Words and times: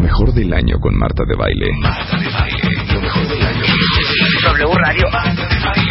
mejor 0.00 0.32
del 0.32 0.52
año 0.52 0.78
con 0.80 0.96
Marta 0.96 1.24
de 1.26 1.36
Baile. 1.36 1.66
Marta 1.80 2.16
de 2.18 2.30
Baile. 2.30 2.94
Lo 2.94 3.00
mejor 3.00 3.28
del 3.28 3.42
año. 3.42 3.64
W 4.42 4.74
Radio. 4.74 5.06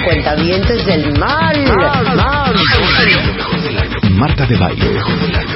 Cuentavientes 0.06 0.86
del 0.86 1.20
mal. 1.20 1.56
Mal, 1.78 2.16
mal. 2.16 2.54
Lo 2.54 3.34
mejor 3.34 3.62
del 3.62 3.78
año. 3.78 4.18
Marta 4.18 4.46
de 4.48 4.58
Baile. 4.58 4.86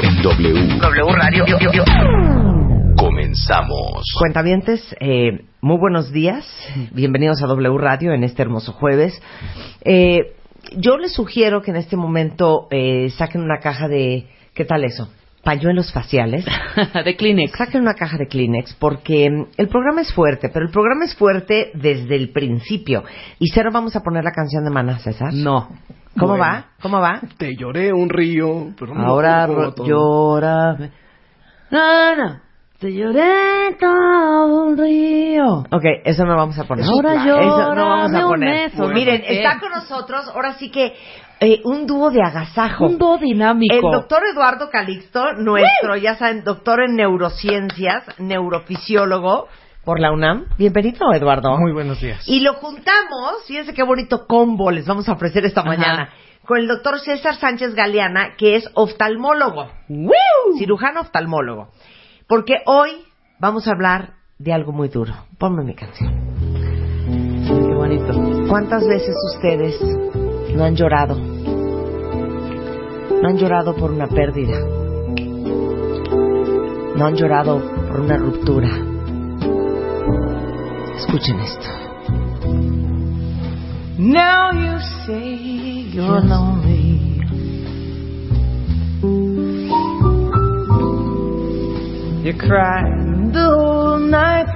En 0.03 0.21
W. 0.21 0.77
W 0.77 1.15
Radio. 1.15 1.45
Comenzamos. 2.95 4.03
Cuentavientes, 4.19 4.95
eh, 4.99 5.45
muy 5.61 5.77
buenos 5.77 6.11
días. 6.11 6.45
Bienvenidos 6.91 7.41
a 7.41 7.47
W 7.47 7.77
Radio 7.79 8.13
en 8.13 8.23
este 8.23 8.43
hermoso 8.43 8.73
jueves. 8.73 9.19
Eh, 9.83 10.35
yo 10.77 10.97
les 10.97 11.13
sugiero 11.13 11.61
que 11.61 11.71
en 11.71 11.77
este 11.77 11.97
momento 11.97 12.67
eh, 12.71 13.09
saquen 13.17 13.41
una 13.41 13.59
caja 13.59 13.87
de... 13.87 14.27
¿Qué 14.53 14.65
tal 14.65 14.83
eso? 14.83 15.09
Pañuelos 15.43 15.91
faciales. 15.91 16.45
de 17.05 17.15
Kleenex. 17.17 17.57
Saquen 17.57 17.81
una 17.81 17.95
caja 17.95 18.17
de 18.17 18.27
Kleenex 18.27 18.75
porque 18.75 19.29
mm, 19.29 19.45
el 19.57 19.67
programa 19.67 20.01
es 20.01 20.13
fuerte, 20.13 20.49
pero 20.53 20.65
el 20.65 20.71
programa 20.71 21.05
es 21.05 21.15
fuerte 21.15 21.71
desde 21.73 22.15
el 22.15 22.31
principio. 22.31 23.03
Y 23.39 23.49
cero 23.49 23.69
vamos 23.73 23.95
a 23.95 24.01
poner 24.01 24.23
la 24.23 24.31
canción 24.31 24.63
de 24.63 24.69
Maná, 24.71 24.99
César. 24.99 25.33
No. 25.33 25.69
¿Cómo 26.17 26.37
Bueno. 26.37 26.43
va? 26.43 26.65
¿Cómo 26.81 26.99
va? 27.01 27.19
Te 27.37 27.55
lloré 27.55 27.91
un 27.91 28.07
río, 28.09 28.67
pero 28.79 28.93
no 28.93 29.05
Ahora 29.05 29.47
llora. 29.83 30.77
No, 31.71 32.15
no. 32.15 32.39
Te 32.79 32.93
lloré 32.93 33.75
todo 33.79 34.65
un 34.67 34.77
río. 34.77 35.59
Ok, 35.71 35.83
eso 36.03 36.25
no 36.25 36.35
vamos 36.35 36.59
a 36.59 36.65
poner. 36.65 36.85
Ahora 36.85 37.15
Eso 37.15 37.75
no 37.75 37.85
vamos 37.89 38.13
a 38.13 38.21
poner. 38.27 38.71
beso. 38.71 38.87
Miren, 38.89 39.23
está 39.25 39.59
con 39.59 39.71
nosotros 39.71 40.27
ahora 40.33 40.53
sí 40.53 40.69
que 40.69 40.93
eh, 41.43 41.61
un 41.65 41.85
dúo 41.85 42.09
de 42.09 42.21
agasajo. 42.21 42.85
Un 42.85 42.97
dúo 42.97 43.17
dinámico. 43.17 43.75
El 43.75 43.81
doctor 43.81 44.23
Eduardo 44.31 44.69
Calixto, 44.69 45.33
nuestro, 45.33 45.95
ya 45.97 46.15
saben, 46.15 46.43
doctor 46.43 46.81
en 46.81 46.95
neurociencias, 46.95 48.05
neurofisiólogo 48.19 49.47
por 49.83 49.99
la 49.99 50.11
UNAM. 50.11 50.45
Bienvenido, 50.57 51.13
Eduardo. 51.13 51.57
Muy 51.57 51.73
buenos 51.73 51.99
días. 51.99 52.23
Y 52.27 52.39
lo 52.39 52.53
juntamos, 52.53 53.43
fíjense 53.45 53.73
qué 53.73 53.83
bonito 53.83 54.25
combo 54.25 54.71
les 54.71 54.87
vamos 54.87 55.09
a 55.09 55.13
ofrecer 55.13 55.45
esta 55.45 55.61
Ajá. 55.61 55.69
mañana, 55.69 56.09
con 56.45 56.57
el 56.57 56.67
doctor 56.67 56.99
César 56.99 57.35
Sánchez 57.35 57.75
Galeana, 57.75 58.35
que 58.37 58.55
es 58.55 58.69
oftalmólogo, 58.75 59.69
cirujano 60.57 61.01
oftalmólogo. 61.01 61.69
Porque 62.27 62.55
hoy 62.65 62.91
vamos 63.39 63.67
a 63.67 63.71
hablar 63.71 64.13
de 64.39 64.53
algo 64.53 64.71
muy 64.71 64.87
duro. 64.87 65.13
Ponme 65.37 65.63
mi 65.63 65.75
canción. 65.75 66.11
Qué 67.45 67.73
bonito. 67.73 68.13
¿Cuántas 68.47 68.87
veces 68.87 69.15
ustedes 69.35 69.77
no 70.55 70.63
han 70.63 70.75
llorado? 70.75 71.15
No 73.21 73.29
han 73.29 73.37
llorado 73.37 73.75
por 73.75 73.91
una 73.91 74.07
pérdida. 74.07 74.59
No 76.95 77.05
han 77.05 77.15
llorado 77.15 77.59
por 77.87 77.99
una 78.01 78.17
ruptura. 78.17 78.69
Escuchen 80.97 81.39
esto. 81.39 81.69
Now 83.97 84.51
you 84.51 84.79
say 85.05 85.89
you're 85.91 86.21
lonely. 86.21 87.13
You 92.23 92.33
cried 92.37 93.33
the 93.33 93.45
whole 93.49 93.99
night. 93.99 94.47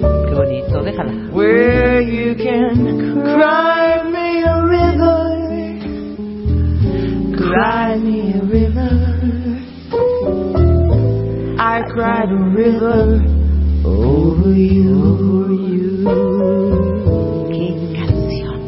Qué 0.00 0.34
bonito, 0.34 0.82
déjala. 0.82 1.12
Where 1.32 2.00
you 2.02 2.34
can 2.36 3.22
cry 3.22 4.02
me 4.10 4.42
a 4.42 4.62
river, 4.64 5.22
cry 7.36 7.96
me 7.96 8.34
a 8.34 8.42
river. 8.42 8.90
I 11.58 11.82
cried 11.92 12.30
a 12.30 12.36
river 12.54 13.24
over 13.84 14.52
you, 14.52 15.02
over 15.02 15.52
you. 15.52 16.04
¡Qué 17.50 17.68
canción! 17.96 18.58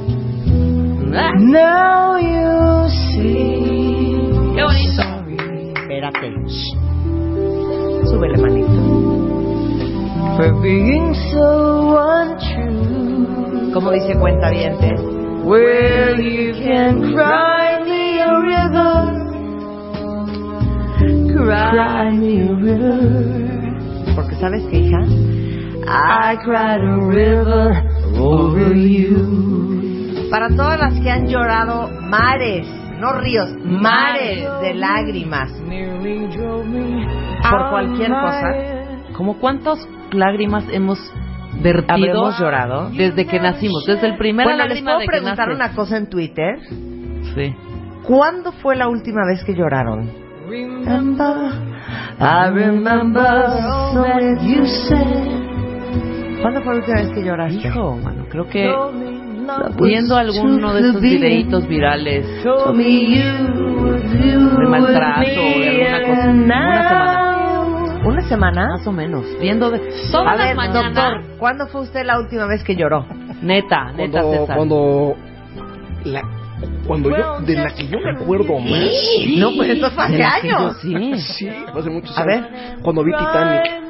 Now 1.10 2.16
you 2.16 2.88
see. 2.88 4.16
Qué 4.54 4.62
bonito. 4.62 5.02
Sorry 5.02 5.36
Espérate. 5.74 6.32
Súbele, 8.06 8.38
manito. 8.38 8.98
for 10.38 10.52
being. 10.62 11.17
Como 13.72 13.92
dice 13.92 14.18
cuenta 14.18 14.50
dientes. 14.50 15.00
Where 15.44 16.16
you 16.20 16.52
can 16.64 17.12
cry 17.12 17.84
me 17.84 18.20
a 18.20 18.40
river, 18.40 19.14
cry 21.32 22.10
me 22.12 22.42
a 22.42 22.54
river. 22.54 24.14
Porque 24.14 24.34
sabes 24.36 24.64
que, 24.66 24.78
hija, 24.78 25.00
I 25.86 26.36
cried 26.44 26.82
a 26.82 26.96
river 27.08 27.82
over 28.18 28.74
you. 28.74 29.58
para 30.30 30.48
todas 30.50 30.78
las 30.78 31.00
que 31.00 31.10
han 31.10 31.26
llorado 31.26 31.88
mares, 32.02 32.66
no 32.98 33.12
ríos, 33.12 33.48
mares 33.64 34.46
de 34.60 34.74
lágrimas 34.74 35.50
por 37.50 37.70
cualquier 37.70 38.10
cosa. 38.10 38.52
¿Como 39.16 39.38
cuántas 39.38 39.78
lágrimas 40.12 40.64
hemos 40.70 40.98
vertido 41.62 41.94
Habremos 41.94 42.38
llorado. 42.38 42.90
desde 42.90 43.26
que 43.26 43.40
nacimos? 43.40 43.84
Desde 43.86 44.06
el 44.06 44.16
primer 44.16 44.46
Bueno, 44.46 44.66
les 44.66 44.82
puedo 44.82 44.98
de 44.98 45.06
preguntar 45.06 45.50
una 45.50 45.72
cosa 45.74 45.96
en 45.96 46.08
Twitter. 46.08 46.58
Sí. 47.34 47.54
¿Cuándo 48.04 48.52
fue 48.52 48.76
la 48.76 48.88
última 48.88 49.20
vez 49.26 49.44
que 49.44 49.54
lloraron? 49.54 50.10
Remember, 50.48 51.52
I 52.20 52.48
remember 52.50 53.44
when 53.94 54.38
you 54.48 54.64
said, 54.66 56.40
¿Cuándo 56.40 56.62
fue 56.62 56.74
la 56.74 56.80
última 56.80 57.00
vez 57.02 57.12
que 57.12 57.22
lloraste? 57.24 57.68
Hijo, 57.68 57.96
mano, 57.96 58.24
creo 58.30 58.48
que 58.48 58.64
"Told 58.64 58.94
me 58.94 59.18
not 59.44 59.76
viendo 59.80 60.16
alguno 60.16 60.72
de 60.74 60.80
esos 60.80 61.00
videitos 61.02 61.66
virales 61.68 62.26
de 62.44 62.48
maltrato, 64.68 65.24
de 65.30 65.88
alguna 65.88 66.00
cosa, 66.08 66.30
una 66.30 66.88
semana. 66.88 67.27
¿Una 68.04 68.20
semana? 68.28 68.68
más 68.76 68.86
o 68.86 68.92
menos, 68.92 69.24
viendo 69.40 69.70
de 69.70 69.78
A 69.78 70.10
todas 70.12 70.38
ver, 70.38 70.46
las 70.48 70.56
mañanas, 70.56 70.94
doctor, 70.94 71.38
¿cuándo 71.38 71.66
fue 71.66 71.82
usted 71.82 72.04
la 72.04 72.18
última 72.18 72.46
vez 72.46 72.62
que 72.64 72.74
lloró? 72.76 73.06
neta, 73.42 73.92
neta 73.92 74.20
Cuando, 74.22 74.32
César. 74.40 74.56
cuando, 74.56 75.16
la, 76.04 76.22
cuando 76.86 77.10
yo, 77.10 77.40
de 77.40 77.54
la 77.56 77.70
que 77.74 77.86
yo 77.88 77.98
me 78.00 78.10
acuerdo 78.12 78.58
más. 78.58 78.80
No, 79.36 79.50
pues 79.56 79.70
esto 79.70 79.90
fue 79.90 80.04
hace 80.04 80.18
yo 80.18 80.26
años. 80.56 80.76
sí. 80.80 81.16
Sí, 81.16 81.48
hace 81.48 81.90
muchos 81.90 82.16
A 82.18 82.22
años. 82.22 82.46
Cuando 82.82 83.04
vi 83.04 83.12
Titanic. 83.12 83.88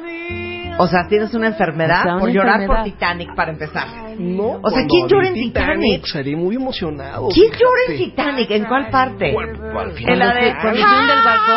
O 0.81 0.87
sea, 0.87 1.01
tienes 1.09 1.33
una 1.33 1.47
enfermedad 1.47 1.99
O 1.99 2.03
sea, 2.03 2.11
una 2.13 2.19
por 2.21 2.29
llorar 2.31 2.61
enfermedad. 2.61 2.83
por 2.83 2.91
Titanic 2.91 3.35
para 3.35 3.51
empezar. 3.51 3.87
No. 4.17 4.59
O 4.63 4.69
sea, 4.69 4.85
¿quién 4.87 5.07
llora 5.07 5.27
en 5.27 5.33
Titanic? 5.33 6.05
Salí 6.05 6.35
muy 6.35 6.55
emocionado. 6.55 7.27
¿Quién 7.33 7.51
llora 7.51 7.81
en 7.89 7.97
Titanic? 7.97 8.49
¿En 8.51 8.65
cuál 8.65 8.89
parte? 8.89 9.33
Bueno, 9.33 9.79
al 9.79 9.91
final 9.91 10.13
En 10.13 10.19
la 10.19 10.33
del 10.33 10.43
de-. 10.45 10.55
Cuando 10.61 10.79
se 10.79 10.85
hunde 10.85 11.13
el 11.13 11.23
barco. 11.25 11.51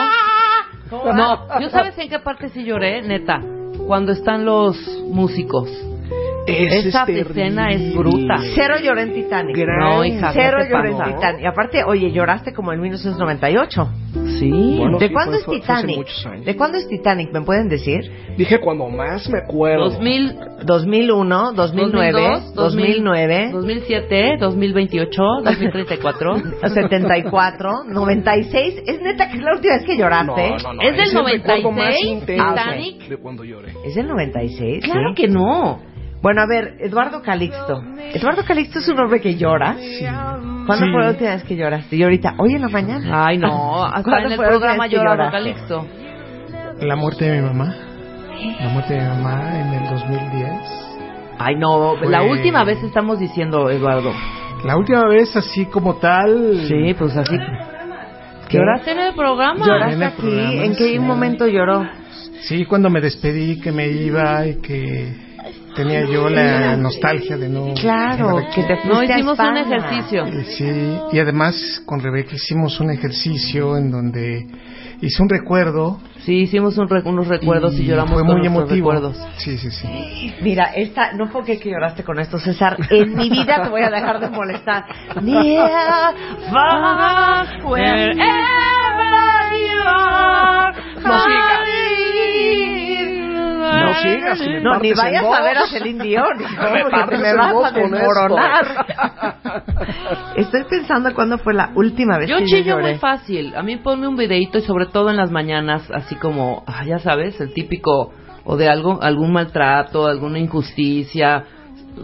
No, 1.14 1.60
yo 1.60 1.70
sabes 1.70 1.96
en 1.98 2.08
qué 2.08 2.18
parte 2.18 2.48
sí 2.50 2.64
lloré, 2.64 3.02
neta. 3.02 3.40
Cuando 3.86 4.12
están 4.12 4.44
los 4.44 4.76
músicos. 5.08 5.68
Ese 6.46 6.88
Esa 6.88 7.04
es 7.04 7.08
escena 7.28 7.70
es 7.70 7.94
bruta. 7.94 8.38
Cero 8.54 8.74
lloré 8.82 9.02
en 9.02 9.12
Titanic. 9.14 9.56
Gran- 9.56 9.78
No, 9.78 10.04
hija, 10.04 10.32
Cero 10.32 10.58
¿qué 10.60 10.64
te 10.66 10.70
lloré 10.72 10.90
en? 10.90 11.14
Titanic. 11.14 11.42
Y 11.42 11.46
aparte, 11.46 11.84
oye, 11.84 12.10
lloraste 12.10 12.52
como 12.52 12.72
en 12.72 12.80
1998. 12.80 13.88
Sí. 14.42 14.76
Bueno, 14.78 14.98
¿De 14.98 15.06
sí, 15.08 15.12
cuándo 15.12 15.32
fue- 15.32 15.38
es 15.38 15.44
fue- 15.44 15.60
fue 15.62 15.74
hace 15.74 15.86
Titanic? 15.86 16.44
¿De 16.44 16.56
cuándo 16.56 16.78
es 16.78 16.88
Titanic? 16.88 17.32
¿Me 17.32 17.40
pueden 17.42 17.68
decir? 17.68 18.00
Dije 18.36 18.58
cuando 18.60 18.88
más 18.88 19.28
me 19.28 19.38
acuerdo. 19.38 19.84
2000, 19.90 20.36
2001, 20.64 21.52
2009, 21.52 22.20
2002, 22.22 22.54
2009, 22.54 23.50
2007, 23.52 24.36
2028, 24.40 25.22
2034. 25.44 26.36
74, 26.74 27.84
96. 27.88 28.82
¿Es 28.86 29.00
neta 29.00 29.28
que 29.30 29.36
es 29.38 29.42
la 29.42 29.52
última 29.54 29.74
vez 29.76 29.84
que 29.84 29.96
lloraste? 29.96 30.50
No, 30.50 30.56
no, 30.58 30.74
no. 30.74 30.82
¿Es 30.82 30.92
del 30.92 31.00
es 31.02 31.14
el 31.14 31.24
recuerdo 31.24 31.70
más 31.72 31.94
96, 31.94 32.04
intenso 32.04 32.44
Titanic? 32.54 33.08
De 33.08 33.16
cuando 33.18 33.44
lloré. 33.44 33.72
¿Es 33.84 33.94
del 33.94 34.08
96? 34.08 34.84
Claro 34.84 35.10
Sí. 35.14 35.22
que 35.22 35.28
no. 35.28 35.80
Bueno, 36.22 36.40
a 36.42 36.46
ver, 36.46 36.76
Eduardo 36.80 37.20
Calixto. 37.22 37.82
Eduardo 38.14 38.44
Calixto 38.44 38.78
es 38.78 38.88
un 38.88 38.98
hombre 39.00 39.20
que 39.20 39.34
llora. 39.34 39.76
¿Cuándo 40.66 40.86
Sí. 40.86 40.92
fue 40.92 41.02
la 41.02 41.10
última 41.10 41.30
vez 41.30 41.44
que 41.44 41.56
lloraste? 41.56 41.96
Y 41.96 42.02
ahorita, 42.02 42.34
hoy 42.38 42.54
en 42.54 42.62
la 42.62 42.68
mañana. 42.68 43.26
Ay, 43.26 43.38
no. 43.38 43.84
Hasta 43.84 44.02
¿Cuándo 44.02 44.26
en 44.26 44.32
el 44.32 44.36
fue 44.36 44.46
la 44.46 44.52
última 44.52 44.58
programa 44.60 44.82
vez 44.84 44.90
que 44.90 44.96
lloraba? 44.96 45.30
Calixto. 45.30 45.86
La 46.80 46.96
muerte 46.96 47.24
de 47.24 47.40
mi 47.40 47.46
mamá. 47.48 47.74
La 48.60 48.68
muerte 48.68 48.94
de 48.94 49.00
mi 49.00 49.06
mamá 49.08 49.60
en 49.60 49.74
el 49.74 49.90
2010. 49.90 50.50
Ay, 51.38 51.54
no. 51.56 51.96
Fue- 51.98 52.08
La 52.10 52.22
última 52.22 52.64
vez 52.64 52.82
estamos 52.82 53.18
diciendo, 53.18 53.70
Eduardo. 53.70 54.12
La 54.64 54.76
última 54.76 55.06
vez 55.08 55.34
así 55.36 55.66
como 55.66 55.96
tal. 55.96 56.56
Sí, 56.68 56.94
pues 56.98 57.16
así. 57.16 57.36
¿Qué? 58.48 58.58
¿Lloraste 58.58 58.92
en 58.92 58.98
el 59.00 59.14
programa? 59.14 59.64
¿Lloraste 59.66 59.94
en 59.94 60.02
el 60.02 60.08
aquí? 60.08 60.20
programa, 60.22 60.52
¿En 60.64 60.76
qué 60.76 60.88
sí. 60.92 60.98
momento 60.98 61.46
lloró? 61.46 61.86
Sí, 62.42 62.64
cuando 62.66 62.90
me 62.90 63.00
despedí 63.00 63.60
que 63.60 63.72
me 63.72 63.88
iba 63.88 64.46
y 64.46 64.56
que 64.60 65.31
tenía 65.74 66.04
yo 66.04 66.28
la 66.28 66.76
nostalgia 66.76 67.36
de 67.36 67.48
no... 67.48 67.74
Claro, 67.74 68.36
de 68.36 68.46
que 68.54 68.62
te 68.64 68.74
No, 68.84 68.94
fuiste 68.96 69.12
a 69.12 69.16
hicimos 69.18 69.38
un 69.38 69.56
España. 69.56 69.76
ejercicio. 69.78 70.26
Eh, 70.26 70.44
Sí, 70.44 70.98
y 71.12 71.18
además 71.18 71.82
con 71.86 72.00
Rebeca 72.00 72.34
hicimos 72.34 72.78
un 72.80 72.90
ejercicio 72.90 73.76
en 73.76 73.90
donde 73.90 74.46
hice 75.00 75.22
un 75.22 75.28
recuerdo. 75.28 76.00
Sí, 76.20 76.42
hicimos 76.42 76.78
un 76.78 76.88
re- 76.88 77.02
unos 77.04 77.26
recuerdos 77.26 77.74
y, 77.78 77.84
lloramos 77.86 78.12
fue 78.12 78.22
muy 78.22 78.46
emotivo. 78.46 78.92
recuerdos. 78.92 79.16
Sí, 79.38 79.58
sí, 79.58 79.70
sí. 79.70 80.32
Mira, 80.42 80.66
esta, 80.74 81.12
no 81.14 81.28
porque 81.30 81.58
que 81.58 81.70
lloraste 81.70 82.04
con 82.04 82.18
esto, 82.20 82.38
César. 82.38 82.76
En 82.90 83.16
mi 83.16 83.28
vida 83.28 83.62
te 83.62 83.68
voy 83.68 83.82
a 83.82 83.90
dejar 83.90 84.20
de 84.20 84.28
molestar. 84.28 84.84
I 94.04 94.60
No 94.62 94.74
me 94.74 94.80
ni 94.80 94.94
partes 94.94 94.96
vayas 94.96 95.24
a 95.24 95.42
ver 95.42 95.58
a 95.58 95.66
Celine 95.66 96.04
Dion, 96.04 96.38
Me 96.72 96.82
porque 96.90 97.16
me 97.16 97.34
vas 97.34 97.54
a 97.64 97.70
desmoronar. 97.72 98.64
Estoy 100.36 100.64
pensando 100.64 101.14
cuándo 101.14 101.38
fue 101.38 101.54
la 101.54 101.70
última 101.74 102.18
vez 102.18 102.28
Yo 102.28 102.38
que 102.38 102.44
chillo 102.46 102.60
yo 102.62 102.70
lloré. 102.76 102.90
muy 102.90 102.98
fácil. 102.98 103.54
A 103.56 103.62
mí 103.62 103.76
ponme 103.76 104.08
un 104.08 104.16
videito 104.16 104.58
y 104.58 104.62
sobre 104.62 104.86
todo 104.86 105.10
en 105.10 105.16
las 105.16 105.30
mañanas, 105.30 105.90
así 105.90 106.14
como, 106.16 106.64
ah, 106.66 106.84
ya 106.84 106.98
sabes, 106.98 107.40
el 107.40 107.52
típico, 107.52 108.12
o 108.44 108.56
de 108.56 108.68
algo, 108.68 109.00
algún 109.02 109.32
maltrato, 109.32 110.06
alguna 110.06 110.38
injusticia, 110.38 111.44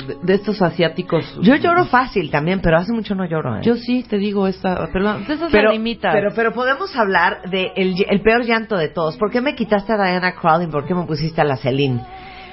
de, 0.07 0.17
de 0.23 0.35
estos 0.35 0.61
asiáticos. 0.63 1.25
Yo 1.43 1.57
lloro 1.57 1.87
fácil 1.87 2.31
también, 2.31 2.61
pero 2.61 2.77
hace 2.77 2.93
mucho 2.93 3.15
no 3.15 3.25
lloro. 3.27 3.57
¿eh? 3.57 3.61
Yo 3.63 3.75
sí, 3.77 4.05
te 4.09 4.19
digo, 4.19 4.47
esta, 4.47 4.89
perdón, 4.93 5.25
de 5.27 5.35
esas 5.35 5.51
pero, 5.51 5.71
pero, 6.13 6.31
pero 6.35 6.53
podemos 6.53 6.95
hablar 6.97 7.43
de 7.51 7.73
el, 7.77 7.95
el 8.09 8.21
peor 8.23 8.45
llanto 8.45 8.77
de 8.77 8.89
todos. 8.89 9.17
¿Por 9.17 9.31
qué 9.31 9.41
me 9.41 9.55
quitaste 9.55 9.93
a 9.93 9.97
Diana 9.97 10.35
Crowley? 10.35 10.69
¿Por 10.69 10.87
qué 10.87 10.95
me 10.95 11.05
pusiste 11.07 11.41
a 11.41 11.45
la 11.45 11.57
Celine? 11.57 12.01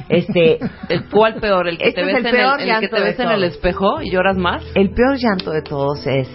Este, 0.09 0.59
¿El 0.89 1.05
cuál 1.09 1.35
peor? 1.35 1.67
¿El 1.67 1.77
que 1.77 1.89
Este 1.89 2.01
te 2.03 2.07
es 2.09 2.15
ves, 2.23 2.25
el 2.25 2.35
en, 2.35 2.41
el, 2.41 2.41
el 2.41 2.57
que 2.59 2.65
llanto 2.65 2.95
te 2.95 3.01
ves 3.01 3.19
en 3.19 3.29
el 3.29 3.43
espejo 3.43 4.01
y 4.01 4.11
lloras 4.11 4.37
más? 4.37 4.63
el 4.75 4.91
peor 4.91 5.17
llanto 5.17 5.51
de 5.51 5.61
todos 5.61 6.05
es 6.07 6.29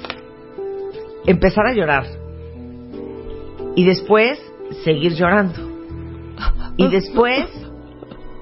empezar 1.27 1.67
a 1.67 1.75
llorar 1.75 2.05
y 3.77 3.85
después 3.85 4.39
seguir 4.85 5.15
llorando 5.15 5.71
y 6.77 6.89
después 6.89 7.47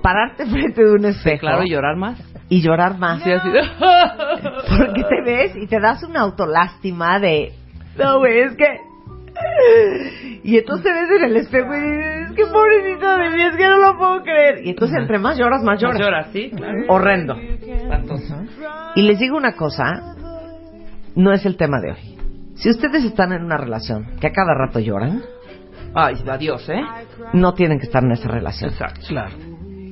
pararte 0.03 0.47
frente 0.47 0.85
de 0.85 0.93
un 0.93 1.05
espejo 1.05 1.41
Claro, 1.41 1.65
y 1.65 1.71
llorar 1.71 1.97
más. 1.97 2.19
Y 2.49 2.63
llorar 2.63 2.99
más 2.99 3.23
Sí, 3.23 3.31
así 3.33 3.49
porque 4.79 5.05
te 5.05 5.23
ves 5.25 5.57
y 5.57 5.67
te 5.67 5.81
das 5.81 6.03
una 6.03 6.21
autolástima 6.21 7.19
de 7.21 7.53
no 7.97 8.19
güey 8.19 8.39
es 8.41 8.57
que 8.57 8.67
y 10.43 10.57
entonces 10.59 10.85
te 10.85 10.93
ves 10.93 11.11
en 11.21 11.25
el 11.31 11.37
espejo 11.37 11.75
y 11.75 11.81
dices 11.81 12.31
es 12.31 12.37
que 12.37 12.47
pobrecito 12.47 13.17
de 13.19 13.31
mí 13.31 13.43
es 13.43 13.57
que 13.57 13.69
no 13.69 13.77
lo 13.79 13.97
puedo 13.99 14.23
creer 14.23 14.67
y 14.67 14.71
entonces 14.71 14.97
entre 15.01 15.19
más 15.19 15.37
lloras 15.39 15.63
más 15.63 15.81
lloras 15.81 16.01
Lloras, 16.01 16.27
sí, 16.33 16.51
claro. 16.51 16.79
horrendo 16.89 17.37
y 18.95 19.03
les 19.03 19.19
digo 19.19 19.37
una 19.37 19.53
cosa, 19.55 20.15
no 21.15 21.33
es 21.33 21.45
el 21.47 21.57
tema 21.57 21.81
de 21.81 21.93
hoy. 21.93 22.19
Si 22.55 22.69
ustedes 22.71 23.05
están 23.05 23.33
en 23.33 23.45
una 23.45 23.57
relación 23.57 24.07
que 24.21 24.27
a 24.27 24.33
cada 24.33 24.55
rato 24.55 24.81
lloran, 24.81 25.23
Ay, 25.95 26.17
adiós, 26.29 26.69
¿eh? 26.69 26.81
no 27.33 27.55
tienen 27.55 27.79
que 27.79 27.87
estar 27.87 28.03
en 28.03 28.13
esa 28.13 28.29
relación. 28.29 28.71
Exacto. 28.71 29.01
Claro, 29.09 29.37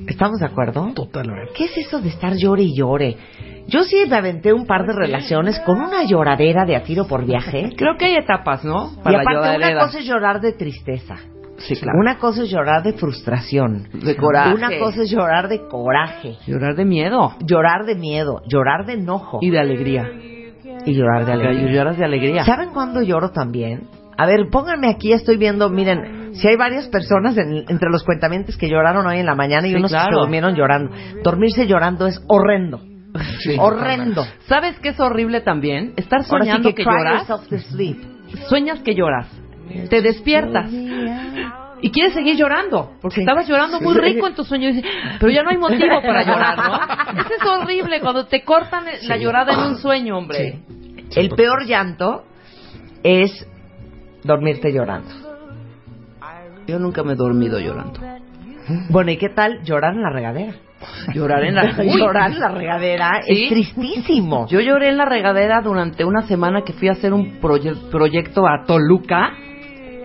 ¿Estamos 0.07 0.41
de 0.41 0.47
acuerdo? 0.47 0.93
totalmente. 0.95 1.53
¿Qué 1.57 1.65
es 1.65 1.77
eso 1.79 2.01
de 2.01 2.09
estar 2.09 2.35
llore 2.37 2.63
y 2.63 2.77
llore? 2.77 3.17
Yo 3.67 3.83
sí 3.83 3.97
me 4.09 4.17
aventé 4.17 4.53
un 4.53 4.67
par 4.67 4.87
de 4.87 4.93
relaciones 4.93 5.59
con 5.61 5.81
una 5.81 6.05
lloradera 6.05 6.65
de 6.65 6.77
a 6.77 6.83
tiro 6.83 7.07
por 7.07 7.25
viaje. 7.25 7.71
Creo 7.77 7.97
que 7.99 8.07
hay 8.07 8.17
etapas, 8.17 8.65
¿no? 8.65 8.93
y 8.93 9.03
Para 9.03 9.21
aparte, 9.21 9.57
una 9.57 9.79
cosa 9.81 9.99
es 9.99 10.07
llorar 10.07 10.41
de 10.41 10.53
tristeza. 10.53 11.17
Sí, 11.59 11.75
claro. 11.75 11.99
Una 11.99 12.19
cosa 12.19 12.43
es 12.43 12.51
llorar 12.51 12.83
de 12.83 12.93
frustración. 12.93 13.89
De 13.93 14.15
coraje. 14.17 14.55
Una 14.55 14.79
cosa 14.79 15.03
es 15.03 15.11
llorar 15.11 15.49
de 15.49 15.67
coraje. 15.67 16.37
Llorar 16.47 16.77
de 16.77 16.85
miedo. 16.85 17.33
Llorar 17.41 17.87
de 17.87 17.95
miedo. 17.95 18.43
Llorar 18.47 18.85
de 18.85 18.93
enojo. 18.95 19.39
Y 19.41 19.51
de 19.51 19.59
alegría. 19.59 20.09
y 20.85 20.95
llorar 20.95 21.25
de 21.25 21.33
alegría. 21.33 21.73
Lloras 21.73 21.97
de 21.97 22.05
alegría. 22.05 22.45
¿Saben 22.45 22.71
cuándo 22.71 23.03
lloro 23.03 23.31
también? 23.31 23.89
A 24.19 24.27
ver, 24.27 24.49
pónganme 24.51 24.89
aquí, 24.89 25.13
estoy 25.13 25.37
viendo, 25.37 25.69
miren, 25.69 26.16
si 26.41 26.49
hay 26.49 26.57
varias 26.57 26.89
personas 26.89 27.37
en- 27.37 27.65
entre 27.69 27.91
los 27.91 28.03
cuentamientos 28.05 28.57
que 28.57 28.69
lloraron 28.69 29.07
hoy 29.07 29.19
en 29.19 29.27
la 29.27 29.35
mañana 29.35 29.67
y 29.67 29.71
Sí, 29.73 29.77
unos 29.77 29.93
que 29.93 29.99
se 29.99 30.11
durmieron 30.13 30.55
llorando. 30.55 30.95
Dormirse 31.23 31.67
llorando 31.67 32.07
es 32.07 32.23
horrendo. 32.29 32.81
Sí, 33.41 33.57
horrendo. 33.59 34.27
¿Sabes 34.47 34.79
qué 34.81 34.91
es 34.91 35.01
horrible 35.01 35.41
también? 35.41 35.95
Estar 35.97 36.23
sí 36.23 36.29
soñando 36.31 36.75
que, 36.75 36.85
lloras. 36.85 37.27
Sueñas 38.49 38.81
que 38.81 38.95
lloras. 38.95 39.29
Te 39.89 40.03
despiertas. 40.03 40.71
Y 41.83 41.91
quieres 41.91 42.15
seguir 42.15 42.37
llorando, 42.37 42.93
porque 43.03 43.17
Sí. 43.17 43.21
estabas 43.21 43.47
llorando 43.49 43.81
muy 43.81 43.95
rico 43.99 44.27
en 44.27 44.35
tu 44.35 44.45
sueño, 44.45 44.71
pero 45.21 45.31
ya 45.31 45.43
no 45.43 45.51
hay 45.51 45.59
motivo 45.59 46.01
para 46.03 46.23
llorar, 46.25 46.57
¿no? 46.57 47.21
Eso 47.21 47.31
es 47.39 47.47
horrible, 47.47 48.01
cuando 48.01 48.27
te 48.27 48.43
cortan 48.45 48.85
la 49.07 49.17
llorada 49.19 49.53
en 49.53 49.61
un 49.61 49.77
sueño, 49.77 50.17
hombre. 50.17 50.61
El 51.15 51.29
peor 51.31 51.67
llanto 51.67 52.25
es 53.03 53.47
dormirte 54.25 54.73
llorando. 54.73 55.26
Yo 56.67 56.79
nunca 56.79 57.03
me 57.03 57.13
he 57.13 57.17
dormido 57.17 57.59
llorando. 57.59 58.01
Bueno, 58.91 59.11
¿y 59.13 59.17
qué 59.17 59.29
tal 59.29 59.63
llorar 59.63 59.95
en 59.95 60.03
la 60.03 60.11
regadera? 60.11 60.55
Llorar 61.15 61.45
en 61.45 61.55
la... 61.55 61.71
Llorar 61.85 62.33
en 62.33 62.41
la 62.41 62.49
regadera 62.49 63.23
¿Sí? 63.27 63.45
es 63.45 63.49
tristísimo. 63.51 64.47
Yo 64.49 64.61
lloré 64.61 64.89
en 64.89 64.97
la 64.97 65.05
regadera 65.05 65.61
durante 65.63 66.05
una 66.05 66.23
semana 66.23 66.63
que 66.63 66.73
fui 66.73 66.89
a 66.89 66.93
hacer 66.93 67.13
un 67.13 67.41
proye- 67.41 67.77
proyecto 67.91 68.47
a 68.47 68.65
Toluca. 68.67 69.31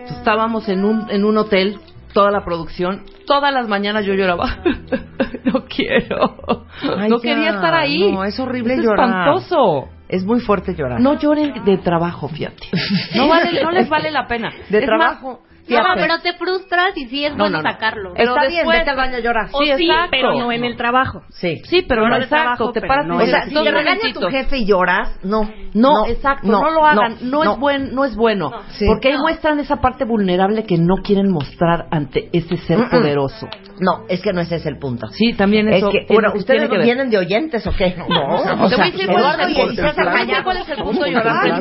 Estábamos 0.05 0.67
en 0.69 0.85
un, 0.85 1.09
en 1.09 1.25
un 1.25 1.37
hotel, 1.37 1.79
toda 2.13 2.31
la 2.31 2.43
producción. 2.45 3.03
Todas 3.25 3.53
las 3.53 3.67
mañanas 3.67 4.05
yo 4.05 4.13
lloraba. 4.13 4.57
no 5.45 5.65
quiero. 5.65 6.65
Ay, 6.97 7.09
no 7.09 7.17
ya. 7.17 7.21
quería 7.21 7.49
estar 7.51 7.73
ahí. 7.73 8.11
No, 8.11 8.23
es 8.23 8.39
horrible 8.39 8.75
Es 8.75 8.83
llorar. 8.83 9.07
espantoso. 9.07 9.89
Es 10.07 10.25
muy 10.25 10.39
fuerte 10.41 10.75
llorar. 10.75 10.99
No 10.99 11.17
lloren 11.17 11.63
de 11.63 11.77
trabajo, 11.77 12.27
fíjate. 12.27 12.67
No, 13.15 13.27
vale, 13.29 13.63
no 13.63 13.71
les 13.71 13.87
vale 13.89 14.11
la 14.11 14.27
pena. 14.27 14.51
de 14.69 14.79
Es 14.79 14.85
trabajo. 14.85 15.41
No, 15.69 15.77
pero 15.95 16.19
te 16.19 16.33
frustras 16.33 16.95
y 16.97 17.07
sí 17.07 17.25
es 17.25 17.31
No, 17.31 17.45
bueno 17.45 17.57
no, 17.57 17.63
no. 17.63 17.71
sacarlo. 17.71 18.13
Pero 18.15 18.29
Está 18.35 18.41
bien, 18.47 18.55
después- 18.57 18.79
vete 18.79 18.89
al 18.89 18.97
baño 18.97 19.15
a 19.15 19.19
llorar. 19.19 19.47
O 19.51 19.59
Sí, 19.61 19.71
sí, 19.77 19.83
exacto. 19.89 20.07
pero 20.11 20.33
no 20.37 20.51
en 20.51 20.63
el 20.65 20.75
trabajo. 20.77 21.21
Sí. 21.29 21.61
Sí, 21.65 21.83
pero 21.87 22.01
No 22.03 22.09
no, 22.09 22.15
de 22.17 22.23
exacto. 22.23 22.43
trabajo, 22.43 22.71
te 22.73 22.81
pero 22.81 22.87
paras 22.89 23.05
no 23.07 23.13
y 23.15 23.23
O 23.23 23.25
sea, 23.25 23.35
dices, 23.37 23.49
si 23.49 23.55
"Dos 23.55 23.63
te 23.63 23.71
regaña 23.71 23.99
tu 23.99 24.19
momentitos". 24.21 24.31
jefe 24.31 24.57
y 24.57 24.65
lloras, 24.65 25.19
no. 25.23 25.49
No, 25.73 26.05
exacto, 26.07 26.47
no, 26.47 26.69
lo 26.69 26.85
hagan, 26.85 27.17
no, 27.21 27.43
no. 27.45 27.53
es 27.53 27.59
buen, 27.59 27.95
no 27.95 28.03
es 28.05 28.15
bueno, 28.15 28.51
Sí. 28.71 28.85
porque 28.87 29.09
ahí 29.09 29.17
muestran 29.17 29.59
esa 29.59 29.77
parte 29.77 30.03
vulnerable 30.03 30.63
que 30.65 30.77
no 30.77 30.95
quieren 31.03 31.31
mostrar 31.31 31.85
ante 31.91 32.29
ese 32.33 32.57
ser 32.57 32.77
Mm-mm. 32.79 32.89
poderoso. 32.89 33.47
No, 33.79 34.05
es 34.09 34.21
que 34.21 34.33
no 34.33 34.41
ese 34.41 34.57
es 34.57 34.65
el 34.65 34.77
punto. 34.77 35.07
Sí, 35.07 35.33
también 35.33 35.67
Es 35.69 35.77
eso. 35.77 35.87
que, 35.89 35.99
tiene- 36.05 36.13
bueno, 36.13 36.29
tiene 36.33 36.39
¿ustedes 36.39 36.69
que 36.69 36.77
ver. 36.77 36.85
vienen 36.85 37.09
de 37.09 37.17
oyentes 37.17 37.65
o 37.65 37.71
qué? 37.71 37.95
No, 37.97 38.05
o 38.05 38.43
Te 38.43 38.53
voy 38.55 38.65
a 38.65 38.69
sea, 38.69 38.85
decir 38.85 39.07
cuál 39.07 39.39
es 39.39 39.45
el 39.47 39.51
y 39.51 39.55
punto. 39.55 39.69
Elisa 39.71 39.93
Te 39.93 40.01
voy 40.03 40.07
a 40.07 40.11
decir 40.11 40.27
callados. 40.27 40.43
cuál 40.43 40.57
es 40.57 40.69
el 40.69 40.75
punto 40.83 40.99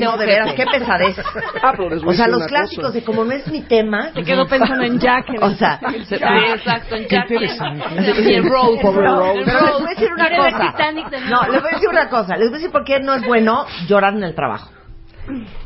No, 0.00 0.16
de 0.16 0.26
veras, 0.26 0.52
qué 0.54 0.64
pesadez. 0.66 1.16
Ah, 1.62 1.72
pero 1.76 1.88
les 1.90 2.02
voy 2.02 2.08
a 2.08 2.12
O 2.12 2.14
sea, 2.14 2.26
decir 2.26 2.28
los 2.32 2.36
una 2.38 2.46
clásicos 2.48 2.92
de 2.94 3.04
como 3.04 3.24
no 3.24 3.32
es 3.32 3.46
mi 3.48 3.62
tema. 3.62 3.89
Me 4.14 4.24
quedo 4.24 4.46
pensando 4.46 4.84
en 4.84 4.98
Jack. 4.98 5.28
en 5.30 5.42
O 5.42 5.50
sea, 5.54 5.80
Sí, 6.08 6.14
exacto, 6.14 6.96
en 6.96 7.06
Jack. 7.08 7.30
Y 7.30 8.34
en 8.34 8.48
Rose. 8.48 8.80
Pobre 8.82 9.04
no, 9.06 9.20
Rose. 9.20 9.42
pero 9.44 9.60
les 9.60 9.72
voy 9.80 9.86
a 9.86 9.90
decir 9.90 10.12
una 10.12 10.36
cosa. 10.36 10.92
No, 11.28 11.42
les 11.52 11.62
voy 11.62 11.70
a 11.70 11.74
decir 11.74 11.88
una 11.88 12.08
cosa. 12.08 12.36
Les 12.36 12.48
voy 12.48 12.54
a 12.54 12.58
decir 12.58 12.70
por 12.70 12.84
qué 12.84 13.00
no 13.00 13.14
es 13.14 13.26
bueno 13.26 13.66
llorar 13.86 14.14
en 14.14 14.24
el 14.24 14.34
trabajo. 14.34 14.70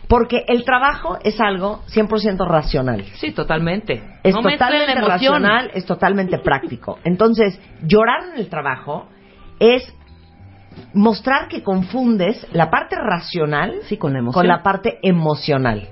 Porque 0.08 0.44
el 0.48 0.64
trabajo 0.64 1.18
es 1.22 1.40
algo 1.40 1.82
100% 1.88 2.46
racional. 2.46 3.04
Sí, 3.14 3.32
totalmente. 3.32 4.02
Es 4.22 4.34
no 4.34 4.42
totalmente 4.42 4.94
racional, 5.00 5.70
es 5.74 5.86
totalmente 5.86 6.38
práctico. 6.38 6.98
Entonces, 7.04 7.58
llorar 7.82 8.24
en 8.32 8.38
el 8.38 8.48
trabajo 8.48 9.08
es 9.58 9.92
mostrar 10.92 11.48
que 11.48 11.62
confundes 11.62 12.46
la 12.52 12.70
parte 12.70 12.96
racional 12.96 13.80
Sí, 13.84 13.96
con 13.96 14.12
la 14.12 14.32
con 14.32 14.46
la 14.46 14.62
parte 14.62 14.98
emocional. 15.02 15.88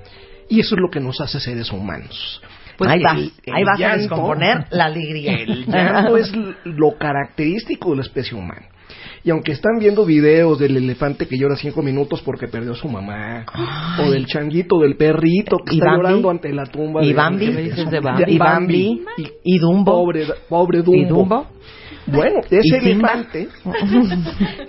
Y 0.49 0.59
eso 0.59 0.75
es 0.75 0.81
lo 0.81 0.89
que 0.89 0.99
nos 0.99 1.19
hace 1.21 1.39
seres 1.39 1.71
humanos. 1.71 2.41
Pues 2.77 2.89
vas, 3.03 3.17
el 3.17 3.31
ahí 3.53 3.63
vas 3.63 3.81
a 3.81 3.97
descomponer 3.97 4.65
la 4.71 4.85
alegría. 4.85 5.33
El 5.41 5.65
llanto 5.65 6.17
es 6.17 6.31
lo 6.65 6.97
característico 6.97 7.91
de 7.91 7.97
la 7.97 8.01
especie 8.01 8.37
humana. 8.37 8.67
Y 9.23 9.29
aunque 9.29 9.53
están 9.53 9.79
viendo 9.79 10.05
videos 10.05 10.59
del 10.59 10.75
elefante 10.75 11.27
que 11.27 11.37
llora 11.37 11.55
cinco 11.55 11.81
minutos 11.81 12.21
porque 12.21 12.47
perdió 12.47 12.73
a 12.73 12.75
su 12.75 12.89
mamá, 12.89 13.45
o 14.03 14.11
del 14.11 14.25
changuito, 14.25 14.79
del 14.79 14.97
perrito 14.97 15.57
que 15.65 15.75
¿Y 15.75 15.77
está 15.77 15.91
Bambi? 15.91 16.01
llorando 16.03 16.29
ante 16.29 16.51
la 16.51 16.65
tumba 16.65 17.01
¿Y 17.03 17.07
de 17.09 17.13
Bambi? 17.13 17.45
de 17.45 17.51
¿Qué 17.51 17.57
me 17.57 17.61
dices 17.63 17.83
su- 17.85 17.89
de 17.89 17.99
Bambi? 18.01 18.23
¿Y 18.27 18.37
Bambi? 18.37 19.01
Y, 19.17 19.27
¿Y 19.55 19.59
Dumbo? 19.59 19.91
pobre, 19.91 20.25
pobre 20.49 20.81
Dumbo. 20.81 21.01
¿Y 21.01 21.05
Dumbo? 21.05 21.47
Bueno, 22.07 22.41
ese 22.49 22.59
¿Y 22.61 22.75
elefante 22.91 23.47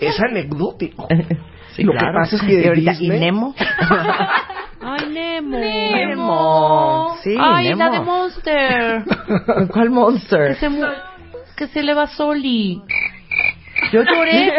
es 0.00 0.20
anecdótico. 0.20 1.08
Sí, 1.74 1.82
Lo 1.82 1.90
que 1.90 1.98
pasa 2.14 2.36
es 2.36 2.42
que 2.42 2.62
¿Y 2.62 2.66
ahorita, 2.68 2.92
Disney- 2.92 3.16
¿Y 3.16 3.20
Nemo? 3.20 3.52
Ay, 4.84 5.08
Nemo. 5.10 5.58
Nemo. 5.58 7.16
Sí, 7.22 7.36
Ay, 7.38 7.68
Nemo. 7.70 7.84
la 7.84 7.90
de 7.90 8.00
Monster. 8.00 9.04
¿Cuál 9.72 9.90
monster? 9.90 10.48
que, 10.48 10.54
se 10.56 10.68
mu- 10.68 10.84
que 11.56 11.66
se 11.68 11.82
le 11.82 11.94
va 11.94 12.06
Soli. 12.06 12.82
Yo 13.92 14.02
lloré. 14.02 14.52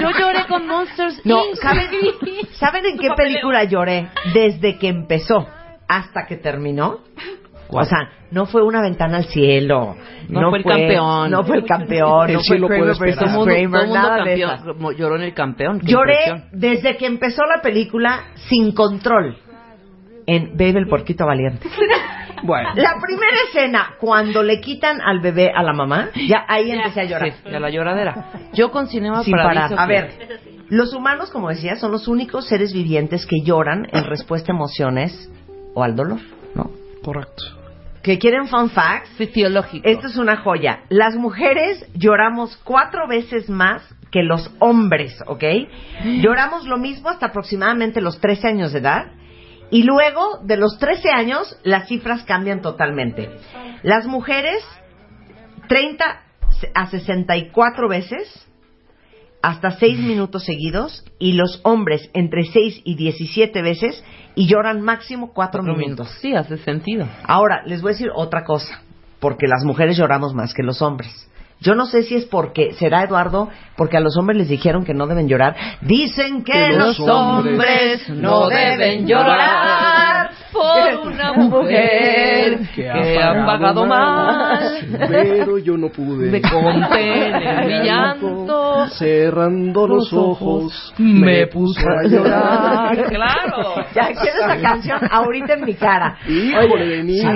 Yo 0.00 0.10
lloré 0.18 0.44
con 0.48 0.66
Monsters 0.66 1.20
No, 1.24 1.44
Inc. 1.46 1.56
¿saben, 1.56 1.86
¿saben 2.52 2.84
en 2.86 2.98
qué 2.98 3.08
película 3.16 3.64
lloré? 3.64 4.08
Desde 4.34 4.78
que 4.78 4.88
empezó 4.88 5.46
hasta 5.88 6.26
que 6.26 6.36
terminó. 6.36 6.98
O 7.74 7.84
sea, 7.84 8.10
no 8.30 8.44
fue 8.44 8.62
una 8.62 8.82
ventana 8.82 9.16
al 9.18 9.24
cielo. 9.24 9.96
No 10.28 10.50
fue 10.50 10.58
el 10.58 10.64
campeón. 10.64 11.30
No 11.30 11.42
fue 11.44 11.56
el 11.56 11.64
campeón. 11.64 12.28
El 12.28 12.34
no 12.36 12.40
fue 12.46 12.58
Kramer 12.58 12.84
versus 12.98 13.14
todo 13.16 13.24
el 13.24 13.30
mundo, 13.30 13.44
Kramer, 13.46 13.70
todo 13.70 13.80
el 13.80 13.88
mundo 13.88 13.94
nada 13.94 14.12
de 14.16 14.30
campeón, 14.30 14.50
esas. 14.50 14.66
como 14.66 14.92
lloró 14.92 15.16
en 15.16 15.22
el 15.22 15.34
campeón. 15.34 15.80
Lloré 15.82 16.14
impresión. 16.26 16.48
desde 16.52 16.96
que 16.98 17.06
empezó 17.06 17.42
la 17.46 17.62
película 17.62 18.24
sin 18.50 18.72
control 18.72 19.38
en 20.26 20.56
Baby 20.56 20.78
el 20.78 20.88
Porquito 20.88 21.26
Valiente. 21.26 21.68
Bueno, 22.44 22.70
La 22.74 22.96
primera 23.00 23.36
escena, 23.48 23.94
cuando 24.00 24.42
le 24.42 24.60
quitan 24.60 25.00
al 25.00 25.20
bebé 25.20 25.52
a 25.54 25.62
la 25.62 25.72
mamá, 25.72 26.08
ya 26.26 26.44
ahí 26.48 26.72
empecé 26.72 27.02
a 27.02 27.04
llorar. 27.04 27.30
Sí, 27.30 27.38
ya 27.48 27.60
la 27.60 27.70
lloradera. 27.70 28.30
Yo 28.52 28.72
con 28.72 28.88
Cinema 28.88 29.22
Sin 29.22 29.32
Paradiso 29.32 29.76
parar. 29.76 29.78
A 29.78 29.86
ver, 29.86 30.40
los 30.68 30.92
humanos, 30.92 31.30
como 31.30 31.50
decía, 31.50 31.76
son 31.76 31.92
los 31.92 32.08
únicos 32.08 32.48
seres 32.48 32.72
vivientes 32.72 33.26
que 33.26 33.42
lloran 33.44 33.86
en 33.92 34.04
respuesta 34.06 34.50
a 34.50 34.56
emociones 34.56 35.30
o 35.74 35.84
al 35.84 35.94
dolor, 35.94 36.18
¿no? 36.56 36.70
correcto. 37.04 37.44
Que 38.02 38.18
quieren 38.18 38.48
fun 38.48 38.70
facts. 38.70 39.10
Fisiológico. 39.10 39.88
Esto 39.88 40.08
es 40.08 40.16
una 40.16 40.36
joya. 40.38 40.80
Las 40.88 41.14
mujeres 41.14 41.86
lloramos 41.94 42.56
cuatro 42.64 43.06
veces 43.06 43.48
más 43.48 43.82
que 44.10 44.22
los 44.22 44.50
hombres, 44.58 45.16
¿ok? 45.26 45.44
Lloramos 46.20 46.66
lo 46.66 46.76
mismo 46.76 47.08
hasta 47.08 47.26
aproximadamente 47.26 48.00
los 48.00 48.20
13 48.20 48.48
años 48.48 48.72
de 48.72 48.80
edad. 48.80 49.12
Y 49.72 49.84
luego, 49.84 50.38
de 50.44 50.58
los 50.58 50.78
13 50.78 51.08
años, 51.10 51.58
las 51.64 51.88
cifras 51.88 52.24
cambian 52.24 52.60
totalmente. 52.60 53.30
Las 53.82 54.06
mujeres, 54.06 54.62
30 55.66 56.04
a 56.74 56.86
64 56.90 57.88
veces, 57.88 58.46
hasta 59.40 59.70
6 59.70 59.98
minutos 60.00 60.44
seguidos. 60.44 61.06
Y 61.18 61.32
los 61.32 61.60
hombres, 61.64 62.10
entre 62.12 62.44
6 62.44 62.82
y 62.84 62.96
17 62.96 63.62
veces, 63.62 64.04
y 64.34 64.46
lloran 64.46 64.82
máximo 64.82 65.32
4 65.32 65.62
Cuatro 65.62 65.74
minutos. 65.74 66.10
Sí, 66.20 66.34
hace 66.34 66.58
sentido. 66.58 67.08
Ahora, 67.24 67.62
les 67.64 67.80
voy 67.80 67.92
a 67.92 67.94
decir 67.94 68.10
otra 68.14 68.44
cosa, 68.44 68.82
porque 69.20 69.46
las 69.46 69.64
mujeres 69.64 69.96
lloramos 69.96 70.34
más 70.34 70.52
que 70.52 70.62
los 70.62 70.82
hombres. 70.82 71.30
Yo 71.62 71.76
no 71.76 71.86
sé 71.86 72.02
si 72.02 72.16
es 72.16 72.24
porque, 72.24 72.72
será 72.72 73.04
Eduardo, 73.04 73.48
porque 73.76 73.96
a 73.96 74.00
los 74.00 74.16
hombres 74.16 74.36
les 74.36 74.48
dijeron 74.48 74.84
que 74.84 74.94
no 74.94 75.06
deben 75.06 75.28
llorar. 75.28 75.54
Dicen 75.80 76.42
que, 76.42 76.52
Que 76.52 76.72
los 76.72 76.98
los 76.98 77.08
hombres 77.08 78.08
no 78.08 78.48
deben 78.48 79.06
llorar 79.06 80.30
por 80.52 81.06
una 81.06 81.32
mujer 81.34 82.60
que 82.74 82.90
ha 82.90 83.46
pagado 83.46 83.86
mal. 83.86 84.78
Pero 85.08 85.58
yo 85.58 85.76
no 85.76 85.88
pude. 85.88 86.30
Me 86.30 86.42
contener 86.42 87.66
mi 87.66 87.86
llanto. 87.86 88.86
Cerrando 88.88 89.86
los 89.86 90.12
ojos, 90.12 90.92
Me 90.98 91.46
puse 91.46 91.80
a 91.80 92.08
llorar. 92.08 93.02
Claro. 93.12 93.74
Ya 93.94 94.08
quiero 94.12 94.38
esa 94.46 94.60
canción 94.60 95.00
ahorita 95.10 95.54
en 95.54 95.64
mi 95.64 95.74
cara. 95.74 96.18
Híjole 96.26 97.04
niño. 97.04 97.30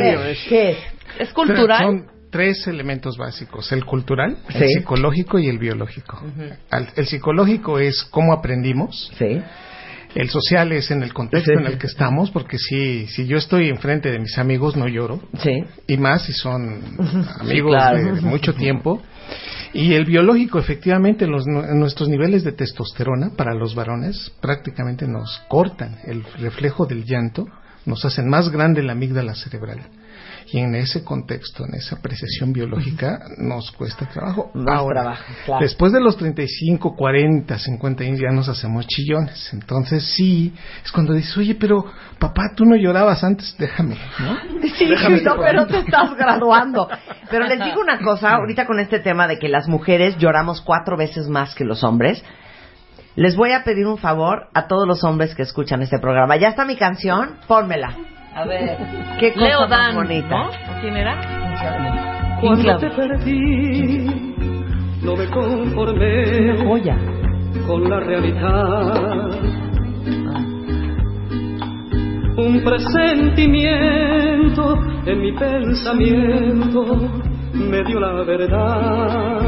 ¿qué 0.48 0.70
es? 0.70 0.78
Es 1.18 1.32
cultural. 1.32 1.78
Son 1.78 2.15
tres 2.30 2.66
elementos 2.66 3.16
básicos, 3.16 3.70
el 3.72 3.84
cultural, 3.84 4.36
Sí. 4.48 4.58
el 4.58 4.68
psicológico 4.70 5.38
y 5.38 5.48
el 5.48 5.58
biológico. 5.58 6.20
Al- 6.70 6.88
el 6.96 7.06
psicológico 7.06 7.78
es 7.78 8.04
cómo 8.10 8.32
aprendimos, 8.32 9.10
Sí. 9.18 9.40
el 10.14 10.28
social 10.30 10.72
es 10.72 10.90
en 10.90 11.02
el 11.02 11.12
contexto 11.12 11.52
Sí. 11.52 11.58
en 11.58 11.66
el 11.66 11.78
que 11.78 11.86
estamos, 11.86 12.30
porque 12.30 12.58
si, 12.58 13.06
si 13.08 13.26
yo 13.26 13.36
estoy 13.36 13.68
enfrente 13.68 14.10
de 14.10 14.18
mis 14.18 14.36
amigos 14.38 14.76
no 14.76 14.88
lloro, 14.88 15.20
Sí. 15.38 15.64
y 15.86 15.96
más 15.96 16.22
si 16.22 16.32
son 16.32 16.80
amigos 17.40 17.72
claro. 17.74 18.14
de 18.14 18.20
mucho 18.22 18.54
tiempo. 18.54 19.02
Y 19.72 19.92
el 19.94 20.04
biológico, 20.06 20.58
efectivamente, 20.58 21.26
los, 21.26 21.44
nu- 21.46 21.62
nuestros 21.74 22.08
niveles 22.08 22.44
de 22.44 22.52
testosterona 22.52 23.30
para 23.36 23.52
los 23.54 23.74
varones 23.74 24.32
prácticamente 24.40 25.06
nos 25.06 25.42
cortan 25.48 25.98
el 26.06 26.24
reflejo 26.38 26.86
del 26.86 27.04
llanto, 27.04 27.46
nos 27.84 28.04
hacen 28.04 28.28
más 28.28 28.48
grande 28.50 28.82
la 28.82 28.92
amígdala 28.92 29.34
cerebral. 29.34 29.80
Y 30.48 30.60
en 30.60 30.74
ese 30.76 31.02
contexto, 31.02 31.64
en 31.64 31.74
esa 31.74 31.96
apreciación 31.96 32.52
biológica, 32.52 33.20
nos 33.36 33.72
cuesta 33.72 34.08
trabajo. 34.08 34.50
Más 34.54 34.78
Ahora, 34.78 35.02
trabajo, 35.02 35.24
claro. 35.44 35.60
después 35.62 35.92
de 35.92 36.00
los 36.00 36.16
35, 36.16 36.94
40, 36.94 37.58
50 37.58 38.04
años 38.04 38.20
ya 38.20 38.30
nos 38.30 38.48
hacemos 38.48 38.86
chillones. 38.86 39.50
Entonces 39.52 40.14
sí, 40.14 40.54
es 40.84 40.92
cuando 40.92 41.14
dices, 41.14 41.36
oye, 41.36 41.56
pero 41.56 41.84
papá, 42.18 42.52
tú 42.54 42.64
no 42.64 42.76
llorabas 42.76 43.24
antes, 43.24 43.56
déjame, 43.58 43.96
¿no? 44.20 44.36
Sí, 44.76 44.86
no, 45.24 45.36
pero 45.38 45.66
te 45.66 45.78
estás 45.78 46.14
graduando. 46.16 46.88
Pero 47.30 47.46
les 47.46 47.62
digo 47.64 47.80
una 47.80 47.98
cosa, 48.04 48.30
ahorita 48.34 48.66
con 48.66 48.78
este 48.78 49.00
tema 49.00 49.26
de 49.26 49.38
que 49.38 49.48
las 49.48 49.68
mujeres 49.68 50.16
lloramos 50.18 50.60
cuatro 50.60 50.96
veces 50.96 51.28
más 51.28 51.54
que 51.54 51.64
los 51.64 51.82
hombres, 51.82 52.22
les 53.16 53.34
voy 53.34 53.52
a 53.52 53.64
pedir 53.64 53.86
un 53.86 53.98
favor 53.98 54.48
a 54.54 54.66
todos 54.68 54.86
los 54.86 55.02
hombres 55.02 55.34
que 55.34 55.42
escuchan 55.42 55.82
este 55.82 55.98
programa. 55.98 56.36
Ya 56.36 56.48
está 56.48 56.64
mi 56.64 56.76
canción, 56.76 57.36
pónmela. 57.48 57.96
A 58.36 58.44
ver. 58.44 58.76
Qué 59.20 59.32
cosa 59.32 59.46
Leo 59.46 59.66
Dan, 59.66 59.94
bonita. 59.96 60.28
¿no? 60.28 60.50
¿Quién 60.80 60.96
era? 60.96 61.16
Cuando 62.40 62.76
te 62.76 62.90
perdí, 62.90 64.06
no 65.02 65.16
me 65.16 65.26
conformé 65.30 66.56
Joya. 66.64 66.96
con 67.66 67.88
la 67.88 67.98
realidad. 68.00 69.30
Un 72.36 72.62
presentimiento 72.62 74.74
en 75.06 75.22
mi 75.22 75.32
pensamiento 75.32 76.84
me 77.54 77.82
dio 77.84 77.98
la 77.98 78.12
verdad. 78.24 79.40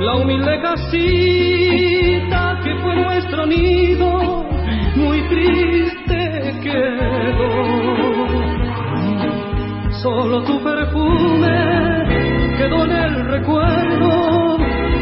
La 0.00 0.14
humilde 0.16 0.60
casita 0.60 2.58
que 2.64 2.74
fue 2.82 2.96
nuestro 2.96 3.46
nido, 3.46 4.44
muy 4.96 5.28
triste 5.28 6.60
quedó. 6.62 7.48
Solo 10.02 10.42
tu 10.44 10.62
perfume 10.62 12.04
quedó 12.58 12.84
en 12.84 12.90
el 12.92 13.26
recuerdo 13.26 14.58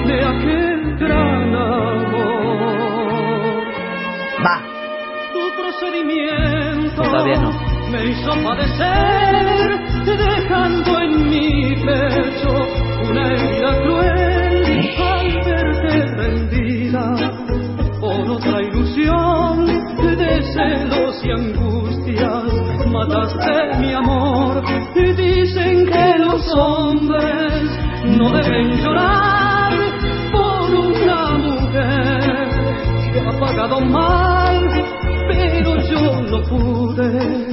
de 0.07 0.25
aquel 0.25 0.97
gran 0.97 1.55
amor. 1.55 2.83
Va. 4.45 4.63
Tu 5.33 5.43
procedimiento 5.61 7.03
Todavía 7.03 7.41
no. 7.41 7.51
me 7.91 8.05
hizo 8.07 8.31
padecer, 8.43 9.81
dejando 10.05 11.01
en 11.01 11.31
mi 11.31 11.75
pecho 11.77 12.51
una 13.11 13.27
herida 13.27 13.83
cruel 13.83 14.42
Mataste 23.35 23.79
mi 23.79 23.93
amor 23.95 24.63
y 24.95 25.13
dicen 25.13 25.87
que 25.87 26.19
los 26.19 26.55
hombres 26.55 27.63
no 28.05 28.31
deben 28.31 28.77
llorar 28.83 29.73
por 30.33 30.71
una 30.71 31.31
mujer 31.39 32.49
que 33.13 33.21
ha 33.21 33.41
pagado 33.41 33.81
mal, 33.81 34.69
pero 35.29 35.81
yo 35.81 36.21
no 36.23 36.43
pude 36.43 37.49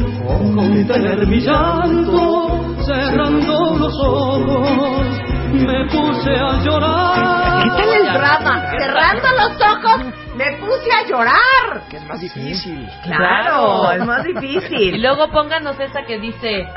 contener 0.53 1.27
mi 1.27 1.39
llanto, 1.39 2.75
cerrando 2.85 3.77
los 3.77 3.99
ojos, 4.03 5.07
me 5.53 5.85
puse 5.85 6.31
a 6.31 6.61
llorar. 6.61 7.63
¿Qué 7.63 7.69
tal 7.69 7.89
el 7.89 8.13
drama? 8.13 8.71
Cerrando 8.77 9.27
los 9.31 9.61
ojos, 9.61 10.05
me 10.35 10.57
puse 10.57 10.91
a 10.91 11.07
llorar. 11.07 11.78
Más 12.09 12.19
difícil. 12.21 12.89
Claro, 13.03 13.91
es 13.91 14.05
más 14.05 14.25
Y 14.27 14.33
difícil. 14.33 15.01
luego 15.01 15.29
pónganos 15.31 15.79
esa 15.79 16.03
que 16.03 16.19
dice. 16.19 16.67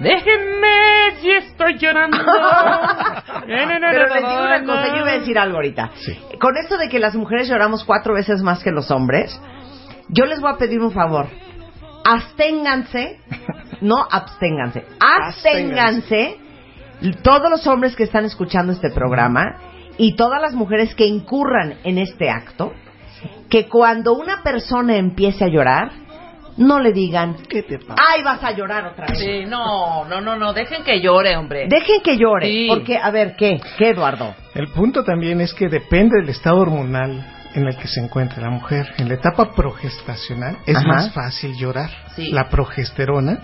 Déjenme 0.00 1.10
si 1.20 1.30
estoy 1.30 1.76
llorando. 1.78 2.16
Pero 3.46 4.06
les 4.08 4.28
digo 4.28 4.42
una 4.42 4.64
cosa, 4.64 4.88
yo 4.88 4.96
iba 5.02 5.10
a 5.10 5.18
decir 5.18 5.38
algo 5.38 5.56
ahorita. 5.56 5.90
Sí. 5.96 6.18
Con 6.40 6.56
esto 6.56 6.78
de 6.78 6.88
que 6.88 6.98
las 6.98 7.14
mujeres 7.14 7.48
lloramos 7.48 7.84
cuatro 7.84 8.14
veces 8.14 8.40
más 8.42 8.62
que 8.62 8.70
los 8.70 8.90
hombres, 8.90 9.38
yo 10.08 10.24
les 10.24 10.40
voy 10.40 10.50
a 10.52 10.56
pedir 10.56 10.80
un 10.80 10.90
favor. 10.92 11.26
Absténganse, 12.02 13.20
no 13.82 13.96
absténganse, 14.10 14.84
absténganse 14.98 16.38
todos 17.22 17.50
los 17.50 17.66
hombres 17.66 17.94
que 17.94 18.04
están 18.04 18.24
escuchando 18.24 18.72
este 18.72 18.90
programa 18.90 19.56
y 19.98 20.16
todas 20.16 20.40
las 20.40 20.54
mujeres 20.54 20.94
que 20.94 21.04
incurran 21.06 21.74
en 21.84 21.98
este 21.98 22.30
acto, 22.30 22.72
que 23.48 23.68
cuando 23.68 24.14
una 24.14 24.42
persona 24.42 24.96
empiece 24.96 25.44
a 25.44 25.48
llorar, 25.48 25.90
no 26.56 26.78
le 26.78 26.92
digan, 26.92 27.36
¿Qué 27.48 27.62
te 27.62 27.78
pasa? 27.78 27.94
ay, 28.14 28.22
vas 28.22 28.42
a 28.44 28.52
llorar 28.52 28.86
otra 28.86 29.06
vez. 29.06 29.18
Sí, 29.18 29.44
no, 29.46 30.04
no, 30.04 30.20
no, 30.20 30.36
no, 30.36 30.52
dejen 30.52 30.82
que 30.84 31.00
llore, 31.00 31.36
hombre. 31.36 31.66
Dejen 31.68 32.02
que 32.02 32.16
llore, 32.18 32.46
Sí. 32.46 32.66
porque, 32.68 32.98
a 32.98 33.10
ver, 33.10 33.34
¿qué? 33.36 33.60
¿Qué, 33.78 33.90
Eduardo? 33.90 34.34
El 34.54 34.68
punto 34.68 35.02
también 35.04 35.40
es 35.40 35.54
que 35.54 35.68
depende 35.68 36.18
del 36.20 36.28
estado 36.28 36.58
hormonal 36.58 37.24
en 37.54 37.66
el 37.66 37.76
que 37.76 37.88
se 37.88 38.00
encuentra 38.00 38.40
la 38.42 38.50
mujer. 38.50 38.86
En 38.98 39.08
la 39.08 39.14
etapa 39.14 39.52
progestacional 39.54 40.58
es 40.66 40.76
Ajá. 40.76 40.86
más 40.86 41.12
fácil 41.12 41.54
llorar. 41.56 41.90
Sí. 42.16 42.30
La 42.30 42.48
progesterona 42.48 43.40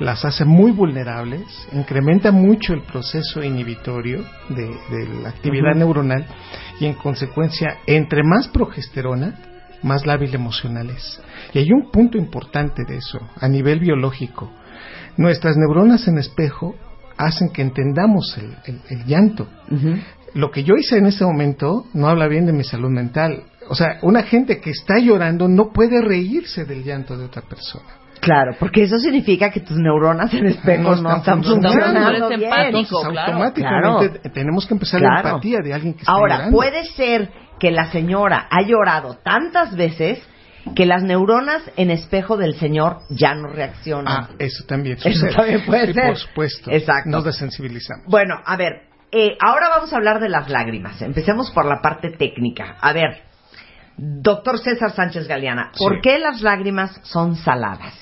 las 0.00 0.24
hace 0.24 0.44
muy 0.44 0.70
vulnerables, 0.72 1.42
incrementa 1.72 2.30
mucho 2.32 2.74
el 2.74 2.82
proceso 2.82 3.42
inhibitorio 3.42 4.24
de, 4.48 4.66
de 4.66 5.20
la 5.22 5.30
actividad 5.30 5.74
neuronal 5.74 6.26
y 6.80 6.86
en 6.86 6.94
consecuencia, 6.94 7.78
entre 7.86 8.22
más 8.22 8.48
progesterona, 8.48 9.34
más 9.82 10.04
lábil 10.06 10.34
emocional 10.34 10.90
es. 10.90 11.20
Y 11.54 11.58
hay 11.60 11.72
un 11.72 11.90
punto 11.90 12.18
importante 12.18 12.82
de 12.86 12.96
eso, 12.96 13.18
a 13.40 13.48
nivel 13.48 13.80
biológico. 13.80 14.50
Nuestras 15.16 15.56
neuronas 15.56 16.06
en 16.08 16.18
espejo 16.18 16.76
hacen 17.16 17.48
que 17.50 17.62
entendamos 17.62 18.36
el, 18.38 18.56
el- 18.66 18.80
el 18.90 19.04
llanto. 19.06 19.48
Lo 20.34 20.50
que 20.50 20.62
yo 20.64 20.74
hice 20.76 20.98
en 20.98 21.06
ese 21.06 21.24
momento 21.24 21.86
no 21.94 22.08
habla 22.08 22.28
bien 22.28 22.46
de 22.46 22.52
mi 22.52 22.64
salud 22.64 22.90
mental. 22.90 23.44
O 23.68 23.74
sea, 23.74 23.98
una 24.02 24.22
gente 24.22 24.60
que 24.60 24.70
está 24.70 24.98
llorando 24.98 25.48
no 25.48 25.72
puede 25.72 26.00
reírse 26.00 26.64
del 26.64 26.84
llanto 26.84 27.16
de 27.16 27.24
otra 27.26 27.42
persona. 27.42 27.84
Claro, 28.20 28.56
porque 28.58 28.82
eso 28.82 28.98
significa 28.98 29.50
que 29.50 29.60
tus 29.60 29.76
neuronas 29.76 30.32
en 30.34 30.46
espejo 30.46 30.96
No 30.96 31.02
no, 31.02 31.16
están 31.16 31.42
funcionando. 31.42 32.28
bien. 32.28 32.42
empático. 32.42 32.78
Entonces, 32.78 33.08
claro. 33.10 33.32
automáticamente 33.32 34.10
Claro. 34.20 34.34
tenemos 34.34 34.66
que 34.66 34.74
empezar 34.74 35.00
la 35.00 35.08
Claro. 35.08 35.28
empatía 35.28 35.58
de 35.62 35.72
alguien 35.74 35.94
que 35.94 36.00
está 36.00 36.12
Ahora, 36.12 36.34
llorando. 36.36 36.56
puede 36.56 36.84
ser 36.84 37.30
que 37.60 37.70
la 37.70 37.90
señora 37.92 38.48
ha 38.50 38.62
llorado 38.62 39.18
tantas 39.22 39.76
veces 39.76 40.20
que 40.74 40.84
las 40.84 41.02
neuronas 41.02 41.62
en 41.76 41.90
espejo 41.90 42.36
del 42.36 42.54
señor 42.54 42.98
ya 43.10 43.34
no 43.34 43.48
reaccionan. 43.48 44.06
Ah, 44.24 44.28
eso 44.38 44.64
también 44.66 44.96
Eso 44.96 45.10
sucede. 45.10 45.34
también 45.34 45.64
puede 45.64 45.86
Sí, 45.86 45.92
ser. 45.94 46.06
Por 46.08 46.16
supuesto. 46.16 46.70
Exacto. 46.72 47.10
Nos 47.10 47.24
desensibilizamos. 47.24 48.04
Bueno, 48.06 48.34
a 48.44 48.56
ver, 48.56 48.82
eh, 49.12 49.36
ahora 49.40 49.68
vamos 49.70 49.92
a 49.92 49.96
hablar 49.96 50.20
de 50.20 50.28
las 50.28 50.48
lágrimas. 50.50 51.00
Empecemos 51.02 51.50
por 51.50 51.64
la 51.66 51.80
parte 51.80 52.10
técnica. 52.10 52.76
A 52.80 52.92
ver, 52.92 53.22
doctor 53.96 54.58
César 54.58 54.92
Sánchez 54.92 55.26
Galeana, 55.26 55.72
¿por 55.78 55.94
Sí. 55.96 56.00
qué 56.02 56.18
las 56.18 56.42
lágrimas 56.42 57.00
son 57.04 57.36
saladas? 57.36 57.94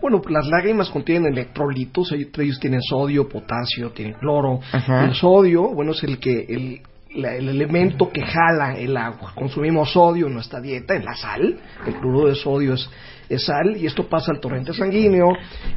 Bueno, 0.00 0.22
las 0.28 0.46
lágrimas 0.46 0.88
contienen 0.88 1.32
electrolitos, 1.32 2.12
entre 2.12 2.44
ellos 2.44 2.58
tienen 2.58 2.80
sodio, 2.82 3.28
potasio, 3.28 3.90
tienen 3.90 4.14
cloro. 4.14 4.60
Ajá. 4.72 5.04
El 5.04 5.14
sodio, 5.14 5.68
bueno, 5.74 5.92
es 5.92 6.02
el 6.04 6.18
que 6.18 6.46
el, 6.48 6.80
la- 7.20 7.34
el 7.34 7.48
elemento 7.50 8.08
que 8.10 8.22
jala 8.22 8.78
el 8.78 8.96
agua. 8.96 9.32
Consumimos 9.34 9.92
sodio 9.92 10.28
en 10.28 10.34
nuestra 10.34 10.58
dieta, 10.60 10.94
en 10.94 11.04
la 11.04 11.14
sal. 11.14 11.58
El 11.86 11.94
cloruro 11.96 12.28
de 12.28 12.34
sodio 12.34 12.72
es, 12.74 12.88
es 13.30 13.44
sal 13.46 13.76
y 13.76 13.86
esto 13.86 14.08
pasa 14.08 14.32
al 14.32 14.40
torrente 14.40 14.74
sanguíneo 14.74 15.28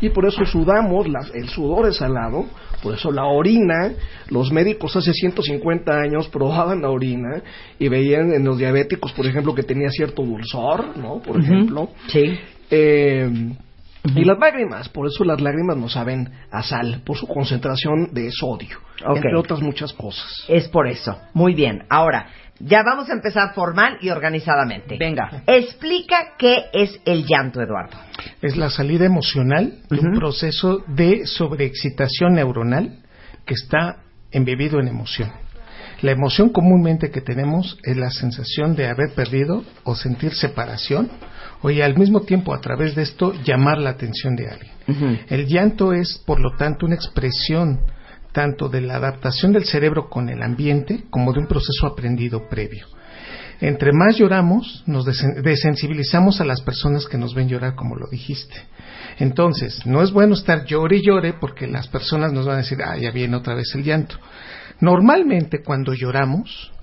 y 0.02 0.10
por 0.10 0.26
eso 0.26 0.44
sudamos, 0.46 1.08
la- 1.08 1.26
el 1.34 1.48
sudor 1.48 1.88
es 1.88 1.98
salado, 1.98 2.46
por 2.82 2.96
eso 2.96 3.12
la 3.12 3.26
orina, 3.26 3.94
los 4.30 4.52
médicos 4.52 4.96
hace 4.96 5.14
150 5.14 5.94
años 5.98 6.28
probaban 6.28 6.82
la 6.82 6.90
orina 6.90 7.42
y 7.80 7.88
veían 7.88 8.34
en 8.34 8.44
los 8.44 8.58
diabéticos, 8.58 9.14
por 9.14 9.26
ejemplo, 9.26 9.54
que 9.56 9.64
tenía 9.64 9.90
cierto 9.90 10.24
dulzor, 10.24 10.98
¿no? 10.98 11.20
Por 11.22 11.40
ejemplo. 11.40 11.90
Sí. 12.08 12.38
Eh, 12.72 13.30
Y 14.16 14.26
las 14.26 14.38
lágrimas, 14.38 14.90
por 14.90 15.08
eso 15.08 15.24
las 15.24 15.40
lágrimas 15.40 15.78
no 15.78 15.88
saben 15.88 16.30
a 16.52 16.62
sal, 16.62 17.02
por 17.06 17.16
su 17.16 17.26
concentración 17.26 18.10
de 18.14 18.32
sodio, 18.32 18.78
entre 19.16 19.34
otras 19.38 19.62
muchas 19.62 19.94
cosas. 19.94 20.44
Es 20.50 20.68
por 20.68 20.88
eso. 20.88 21.18
Muy 21.34 21.54
bien. 21.54 21.84
Ahora, 21.90 22.28
ya 22.60 22.84
vamos 22.84 23.10
a 23.10 23.14
empezar 23.14 23.54
formal 23.54 23.98
y 24.02 24.10
organizadamente. 24.10 24.98
Venga. 24.98 25.44
Explica 25.48 26.34
qué 26.38 26.66
es 26.74 27.00
el 27.06 27.26
llanto, 27.26 27.62
Eduardo. 27.62 27.98
Es 28.42 28.56
la 28.58 28.70
salida 28.70 29.06
emocional 29.06 29.80
de 29.90 30.00
un 30.00 30.18
proceso 30.18 30.84
de 30.88 31.26
sobreexcitación 31.26 32.34
neuronal 32.36 33.00
que 33.46 33.54
está 33.54 33.98
embebido 34.32 34.80
en 34.80 34.88
emoción. 34.88 35.32
La 36.02 36.12
emoción 36.12 36.50
comúnmente 36.50 37.12
que 37.12 37.22
tenemos 37.22 37.78
es 37.84 37.96
la 37.96 38.10
sensación 38.10 38.76
de 38.76 38.88
haber 38.88 39.14
perdido 39.16 39.64
o 39.84 39.96
sentir 39.96 40.34
separación 40.34 41.10
o 41.62 41.70
y 41.70 41.82
al 41.82 41.98
mismo 41.98 42.22
tiempo 42.24 42.54
a 42.54 42.60
través 42.60 42.94
de 42.94 43.04
esto 43.04 43.34
llamar 43.44 43.78
la 43.78 43.92
atención 43.92 44.36
de 44.36 44.50
alguien. 44.50 45.24
El 45.30 45.48
llanto 45.48 45.94
es, 45.94 46.22
por 46.26 46.42
lo 46.42 46.58
tanto, 46.58 46.86
una 46.86 46.96
expresión 46.96 47.80
tanto 48.34 48.68
de 48.68 48.82
la 48.82 48.96
adaptación 48.96 49.54
del 49.54 49.64
cerebro 49.64 50.10
con 50.10 50.28
el 50.28 50.42
ambiente 50.44 51.06
como 51.10 51.32
de 51.32 51.40
un 51.40 51.48
proceso 51.48 51.88
aprendido 51.88 52.50
previo. 52.50 52.86
Entre 53.62 53.94
más 53.94 54.18
lloramos, 54.18 54.84
nos 54.88 55.06
desen- 55.06 55.42
desensibilizamos 55.42 56.42
a 56.42 56.46
las 56.46 56.60
personas 56.62 57.06
que 57.06 57.18
nos 57.18 57.34
ven 57.34 57.48
llorar, 57.48 57.76
como 57.76 57.96
lo 57.96 58.08
dijiste. 58.10 58.56
Entonces, 59.20 59.86
no 59.86 60.02
es 60.02 60.12
bueno 60.12 60.34
estar 60.34 60.66
llore 60.66 60.98
y 60.98 61.06
llore 61.06 61.34
porque 61.40 61.68
las 61.68 61.88
personas 61.88 62.34
nos 62.34 62.46
van 62.46 62.56
a 62.56 62.58
decir, 62.64 62.80
ah, 62.84 62.98
ya 62.98 63.12
viene 63.12 63.38
otra 63.38 63.56
vez 63.56 63.74
el 63.76 63.84
llanto. 63.84 64.18
Normalmente 64.82 65.62
cuando 65.64 65.94
lloramos, 65.94 66.74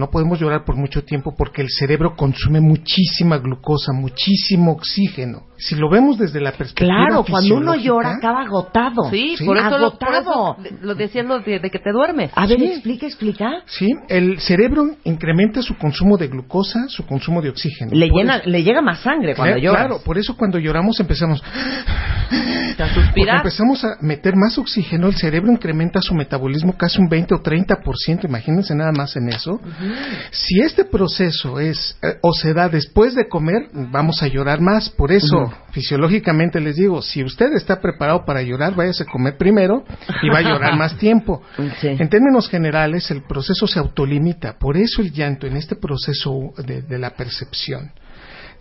no 0.00 0.10
podemos 0.10 0.40
llorar 0.40 0.64
por 0.64 0.76
mucho 0.76 1.04
tiempo 1.04 1.34
porque 1.36 1.62
el 1.62 1.68
cerebro 1.70 2.16
consume 2.16 2.60
muchísima 2.60 3.38
glucosa, 3.38 3.92
muchísimo 3.92 4.72
oxígeno. 4.72 5.42
Si 5.58 5.76
lo 5.76 5.90
vemos 5.90 6.16
desde 6.16 6.40
la 6.40 6.52
perspectiva 6.52 7.06
Claro, 7.06 7.22
cuando 7.28 7.54
uno 7.56 7.74
llora 7.76 8.12
acaba 8.14 8.40
agotado. 8.42 9.10
Sí, 9.10 9.36
Sí. 9.36 9.44
por 9.44 9.58
eso 9.58 9.76
lo, 9.78 9.98
por 9.98 10.08
agotado. 10.08 10.56
eso 10.64 10.76
lo 10.80 10.94
decían 10.94 11.28
lo 11.28 11.40
de, 11.40 11.58
de 11.60 11.70
que 11.70 11.78
te 11.78 11.92
duermes. 11.92 12.30
A 12.34 12.46
ver, 12.46 12.58
Sí. 12.58 12.64
explica, 12.64 13.06
explica. 13.06 13.50
Sí, 13.66 13.90
el 14.08 14.40
cerebro 14.40 14.96
incrementa 15.04 15.60
su 15.60 15.76
consumo 15.76 16.16
de 16.16 16.28
glucosa, 16.28 16.88
su 16.88 17.04
consumo 17.04 17.42
de 17.42 17.50
oxígeno. 17.50 17.90
Le, 17.92 18.08
llena, 18.08 18.36
eso- 18.38 18.48
le 18.48 18.62
llega 18.62 18.80
más 18.80 19.00
sangre 19.00 19.34
cuando 19.34 19.56
Claro, 19.56 19.60
lloras. 19.60 19.86
Claro, 19.86 20.02
por 20.02 20.16
eso 20.16 20.34
cuando 20.36 20.58
lloramos 20.58 20.98
empezamos 20.98 21.42
Te 22.30 22.84
porque 22.84 22.94
suspiras. 22.94 23.36
empezamos 23.38 23.84
a 23.84 23.96
meter 24.00 24.34
más 24.36 24.56
oxígeno, 24.56 25.08
el 25.08 25.14
cerebro 25.16 25.52
incrementa 25.52 26.00
su 26.00 26.14
metabolismo 26.14 26.74
casi 26.78 26.98
un 27.00 27.08
20 27.08 27.34
o 27.34 27.42
30%, 27.42 28.24
imagínense 28.24 28.74
nada 28.74 28.92
más 28.92 29.14
en 29.16 29.28
eso. 29.28 29.60
Si 30.30 30.60
este 30.60 30.84
proceso 30.84 31.60
es 31.60 31.96
eh, 32.02 32.18
o 32.22 32.32
se 32.32 32.52
da 32.54 32.68
después 32.68 33.14
de 33.14 33.28
comer, 33.28 33.68
vamos 33.72 34.22
a 34.22 34.28
llorar 34.28 34.60
más, 34.60 34.90
por 34.90 35.12
eso 35.12 35.52
fisiológicamente 35.72 36.60
les 36.60 36.76
digo, 36.76 37.02
si 37.02 37.22
usted 37.22 37.52
está 37.54 37.80
preparado 37.80 38.24
para 38.24 38.42
llorar, 38.42 38.74
váyase 38.74 39.04
a 39.04 39.06
comer 39.06 39.36
primero 39.36 39.84
y 40.22 40.28
va 40.28 40.38
a 40.38 40.42
llorar 40.42 40.76
más 40.76 40.96
tiempo. 40.98 41.42
Sí. 41.80 41.88
En 41.88 42.08
términos 42.08 42.48
generales, 42.48 43.10
el 43.10 43.22
proceso 43.22 43.66
se 43.66 43.78
autolimita, 43.78 44.58
por 44.58 44.76
eso 44.76 45.02
el 45.02 45.12
llanto 45.12 45.46
en 45.46 45.56
este 45.56 45.76
proceso 45.76 46.52
de, 46.58 46.82
de 46.82 46.98
la 46.98 47.10
percepción. 47.10 47.92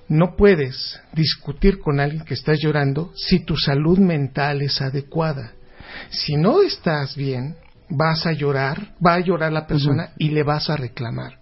No 0.08 0.36
puedes 0.36 1.00
discutir 1.14 1.80
con 1.80 2.00
alguien 2.00 2.24
que 2.24 2.34
está 2.34 2.54
llorando 2.54 3.12
si 3.16 3.44
tu 3.46 3.56
salud 3.58 3.98
mental 4.00 4.62
es 4.62 4.82
adecuada. 4.82 5.54
Si 6.10 6.36
no 6.36 6.62
estás 6.62 7.16
bien, 7.16 7.56
vas 7.90 8.26
a 8.26 8.34
llorar, 8.34 8.94
va 9.06 9.16
a 9.16 9.20
llorar 9.20 9.52
la 9.52 9.66
persona 9.66 10.10
y 10.18 10.30
le 10.30 10.44
vas 10.44 10.70
a 10.70 10.78
reclamar. 10.78 11.40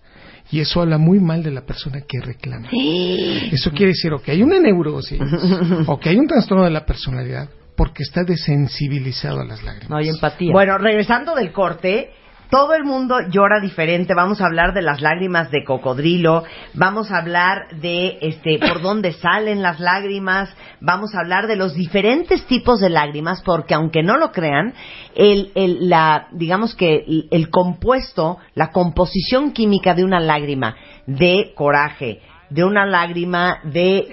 Y 0.50 0.62
eso 0.62 0.82
habla 0.82 0.98
muy 0.98 1.20
mal 1.20 1.44
de 1.44 1.52
la 1.52 1.62
persona 1.62 2.02
que 2.08 2.22
reclama. 2.22 2.70
Eso 2.72 3.72
quiere 3.72 3.88
decir 3.88 4.14
o 4.14 4.22
que 4.22 4.32
hay 4.32 4.42
una 4.42 4.60
neurosis 4.60 5.20
o 5.88 6.00
que 6.00 6.10
hay 6.10 6.18
un 6.18 6.28
trastorno 6.28 6.64
de 6.64 6.72
la 6.72 6.86
personalidad 6.86 7.50
porque 7.76 8.04
está 8.04 8.24
desensibilizado 8.24 9.42
a 9.42 9.46
las 9.46 9.64
lágrimas. 9.64 9.90
No 9.90 9.98
hay 9.98 10.08
empatía. 10.08 10.52
Bueno, 10.52 10.78
regresando 10.78 11.36
del 11.36 11.52
corte, 11.52 12.12
todo 12.50 12.74
el 12.74 12.84
mundo 12.84 13.16
llora 13.30 13.60
diferente. 13.60 14.14
Vamos 14.14 14.42
a 14.42 14.46
hablar 14.46 14.74
de 14.74 14.82
las 14.82 15.02
lágrimas 15.02 15.52
de 15.52 15.64
cocodrilo, 15.64 16.44
vamos 16.74 17.12
a 17.12 17.18
hablar 17.18 17.68
de 17.80 18.18
este 18.22 18.60
por 18.60 18.82
dónde 18.82 19.14
salen 19.22 19.62
las 19.62 19.80
lágrimas, 19.80 20.50
vamos 20.80 21.14
a 21.16 21.20
hablar 21.20 21.48
de 21.48 21.56
los 21.56 21.74
diferentes 21.74 22.46
tipos 22.46 22.80
de 22.80 22.90
lágrimas, 22.90 23.42
porque 23.44 23.74
aunque 23.74 24.04
no 24.04 24.18
lo 24.18 24.32
crean, 24.32 24.74
el, 25.16 25.52
el- 25.56 25.90
la, 25.90 26.28
digamos 26.32 26.76
que 26.76 27.04
el, 27.08 27.28
el 27.32 27.50
compuesto, 27.50 28.38
la 28.56 28.72
composición 28.72 29.52
química 29.52 29.94
de 29.94 30.04
una 30.04 30.20
lágrima 30.20 30.76
de 31.06 31.54
coraje, 31.56 32.22
de 32.50 32.64
una 32.64 32.86
lágrima 32.86 33.60
de 33.64 34.08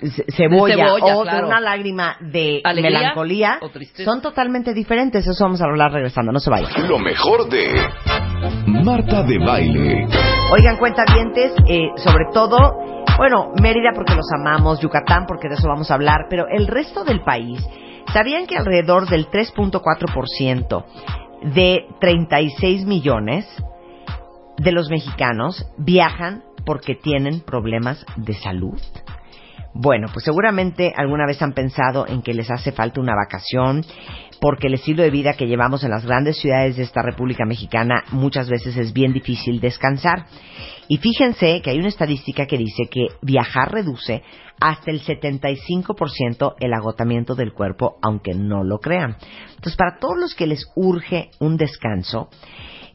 ce- 0.00 0.24
cebolla, 0.36 0.76
De 0.76 0.82
cebolla, 0.82 1.16
o 1.16 1.22
claro. 1.22 1.38
de 1.38 1.44
una 1.46 1.60
lágrima 1.60 2.16
de 2.20 2.60
Alegría 2.64 2.98
melancolía, 3.00 3.58
o 3.62 3.70
son 4.04 4.20
totalmente 4.20 4.74
diferentes. 4.74 5.26
Eso 5.26 5.44
vamos 5.44 5.60
a 5.62 5.64
hablar 5.64 5.92
regresando, 5.92 6.30
no 6.32 6.40
se 6.40 6.50
vayan. 6.50 6.88
Lo 6.88 6.98
mejor 6.98 7.48
de 7.48 7.72
Marta 8.66 9.22
de 9.22 9.38
Baile. 9.38 10.06
Oigan, 10.52 10.76
cuentavientes, 10.78 11.52
eh, 11.68 11.88
sobre 11.96 12.24
todo, 12.32 12.56
bueno, 13.16 13.52
Mérida 13.62 13.90
porque 13.94 14.14
los 14.14 14.26
amamos, 14.38 14.80
Yucatán 14.80 15.24
porque 15.26 15.48
de 15.48 15.54
eso 15.54 15.68
vamos 15.68 15.90
a 15.90 15.94
hablar, 15.94 16.26
pero 16.28 16.46
el 16.48 16.66
resto 16.66 17.04
del 17.04 17.22
país, 17.22 17.60
¿sabían 18.12 18.46
que 18.46 18.56
alrededor 18.56 19.08
del 19.08 19.28
3.4% 19.28 20.84
de 21.54 21.86
36 22.00 22.84
millones 22.84 23.46
de 24.58 24.72
los 24.72 24.90
mexicanos 24.90 25.64
viajan 25.78 26.42
porque 26.64 26.94
tienen 26.94 27.40
problemas 27.40 28.04
de 28.16 28.34
salud? 28.34 28.80
Bueno, 29.72 30.08
pues 30.12 30.24
seguramente 30.24 30.92
alguna 30.96 31.26
vez 31.26 31.40
han 31.42 31.52
pensado 31.52 32.06
en 32.08 32.22
que 32.22 32.34
les 32.34 32.50
hace 32.50 32.72
falta 32.72 33.00
una 33.00 33.14
vacación, 33.14 33.84
porque 34.40 34.66
el 34.66 34.74
estilo 34.74 35.02
de 35.02 35.10
vida 35.10 35.34
que 35.34 35.46
llevamos 35.46 35.84
en 35.84 35.90
las 35.90 36.04
grandes 36.04 36.38
ciudades 36.38 36.76
de 36.76 36.82
esta 36.82 37.02
República 37.02 37.44
Mexicana 37.44 38.02
muchas 38.10 38.48
veces 38.48 38.76
es 38.76 38.92
bien 38.92 39.12
difícil 39.12 39.60
descansar. 39.60 40.26
Y 40.88 40.96
fíjense 40.96 41.60
que 41.62 41.70
hay 41.70 41.78
una 41.78 41.88
estadística 41.88 42.46
que 42.46 42.58
dice 42.58 42.88
que 42.90 43.06
viajar 43.22 43.70
reduce 43.70 44.22
hasta 44.60 44.90
el 44.90 45.02
75% 45.02 46.54
el 46.58 46.74
agotamiento 46.74 47.34
del 47.34 47.52
cuerpo, 47.52 47.96
aunque 48.02 48.34
no 48.34 48.64
lo 48.64 48.78
crean. 48.78 49.16
Entonces, 49.50 49.76
para 49.76 49.98
todos 49.98 50.18
los 50.18 50.34
que 50.34 50.46
les 50.46 50.66
urge 50.74 51.30
un 51.38 51.56
descanso, 51.56 52.28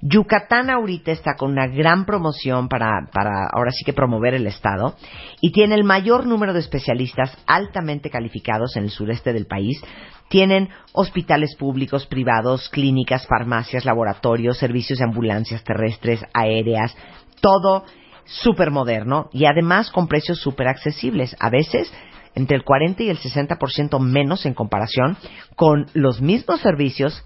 Yucatán 0.01 0.69
ahorita 0.69 1.11
está 1.11 1.35
con 1.35 1.51
una 1.51 1.67
gran 1.67 2.05
promoción 2.05 2.67
para, 2.67 3.09
para 3.11 3.47
ahora 3.51 3.71
sí 3.71 3.83
que 3.83 3.93
promover 3.93 4.33
el 4.33 4.47
Estado 4.47 4.95
y 5.41 5.51
tiene 5.51 5.75
el 5.75 5.83
mayor 5.83 6.25
número 6.25 6.53
de 6.53 6.59
especialistas 6.59 7.37
altamente 7.47 8.09
calificados 8.09 8.75
en 8.75 8.83
el 8.83 8.89
sureste 8.89 9.33
del 9.33 9.47
país. 9.47 9.81
Tienen 10.29 10.69
hospitales 10.93 11.55
públicos, 11.55 12.07
privados, 12.07 12.69
clínicas, 12.69 13.27
farmacias, 13.27 13.85
laboratorios, 13.85 14.57
servicios 14.57 14.99
de 14.99 15.05
ambulancias 15.05 15.63
terrestres, 15.63 16.23
aéreas, 16.33 16.95
todo 17.41 17.85
súper 18.25 18.71
moderno 18.71 19.29
y 19.31 19.45
además 19.45 19.91
con 19.91 20.07
precios 20.07 20.39
súper 20.39 20.67
accesibles. 20.67 21.35
A 21.39 21.49
veces 21.49 21.93
entre 22.33 22.57
el 22.57 22.63
40 22.63 23.03
y 23.03 23.09
el 23.09 23.17
60% 23.17 23.99
menos 23.99 24.45
en 24.45 24.53
comparación 24.53 25.17
con 25.55 25.87
los 25.93 26.21
mismos 26.21 26.59
servicios 26.59 27.23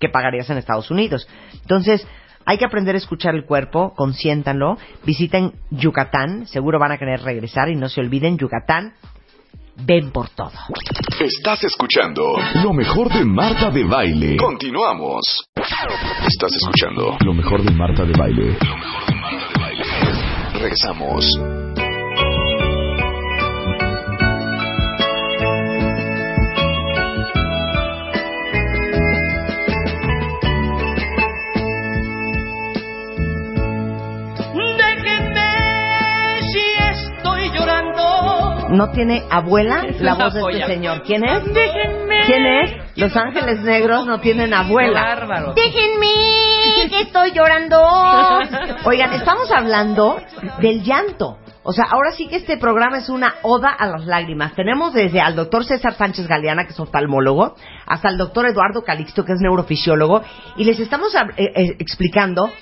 que 0.00 0.08
pagarías 0.08 0.48
en 0.50 0.58
Estados 0.58 0.90
Unidos. 0.90 1.28
Entonces, 1.52 2.06
hay 2.44 2.58
que 2.58 2.64
aprender 2.64 2.94
a 2.94 2.98
escuchar 2.98 3.34
el 3.34 3.44
cuerpo, 3.44 3.92
consiéntanlo, 3.94 4.78
visiten 5.04 5.52
Yucatán, 5.70 6.46
seguro 6.46 6.78
van 6.78 6.92
a 6.92 6.98
querer 6.98 7.20
regresar 7.22 7.68
y 7.68 7.74
no 7.74 7.88
se 7.88 8.00
olviden, 8.00 8.38
Yucatán, 8.38 8.94
ven 9.84 10.12
por 10.12 10.28
todo. 10.30 10.52
Estás 11.20 11.64
escuchando 11.64 12.36
lo 12.62 12.72
mejor 12.72 13.12
de 13.12 13.24
Marta 13.24 13.70
de 13.70 13.84
Baile. 13.84 14.36
Continuamos. 14.36 15.48
Estás 15.54 16.52
escuchando 16.54 17.16
lo 17.24 17.34
mejor 17.34 17.62
de 17.62 17.72
Marta 17.72 18.04
de 18.04 18.12
Baile. 18.12 18.56
Lo 18.60 18.76
mejor 18.76 19.06
de 19.06 19.14
Marta 19.16 19.48
de 19.52 19.60
Baile. 19.60 20.60
Regresamos. 20.60 21.65
¿No 38.76 38.90
tiene 38.90 39.24
abuela 39.30 39.86
Es 39.88 40.00
la 40.02 40.14
voz 40.14 40.34
de 40.34 40.40
este 40.40 40.66
señor? 40.66 41.02
¿Quién 41.02 41.24
es? 41.24 41.44
Déjenme. 41.46 42.20
¿Quién 42.26 42.46
es? 42.46 42.96
Los 42.96 43.16
Ángeles 43.16 43.60
Negros 43.60 44.06
no 44.06 44.20
tienen 44.20 44.52
abuela. 44.52 45.00
Bárbaro. 45.00 45.54
Déjenme, 45.54 46.88
que 46.90 47.00
estoy 47.02 47.32
llorando. 47.32 47.80
Oigan, 48.84 49.14
estamos 49.14 49.50
hablando 49.50 50.18
del 50.60 50.82
llanto. 50.82 51.38
O 51.62 51.72
sea, 51.72 51.86
ahora 51.90 52.12
sí 52.12 52.28
que 52.28 52.36
este 52.36 52.58
programa 52.58 52.98
es 52.98 53.08
una 53.08 53.34
oda 53.42 53.70
a 53.70 53.86
las 53.86 54.06
lágrimas. 54.06 54.54
Tenemos 54.54 54.92
desde 54.92 55.20
al 55.20 55.34
doctor 55.34 55.64
César 55.64 55.94
Sánchez 55.94 56.28
Galeana, 56.28 56.64
que 56.64 56.72
es 56.72 56.78
oftalmólogo, 56.78 57.56
hasta 57.86 58.08
el 58.08 58.18
doctor 58.18 58.46
Eduardo 58.46 58.84
Calixto, 58.84 59.24
que 59.24 59.32
es 59.32 59.40
neurofisiólogo, 59.40 60.22
y 60.56 60.64
les 60.64 60.78
estamos 60.78 61.12
eh, 61.14 61.18
eh, 61.38 61.76
explicando 61.80 62.52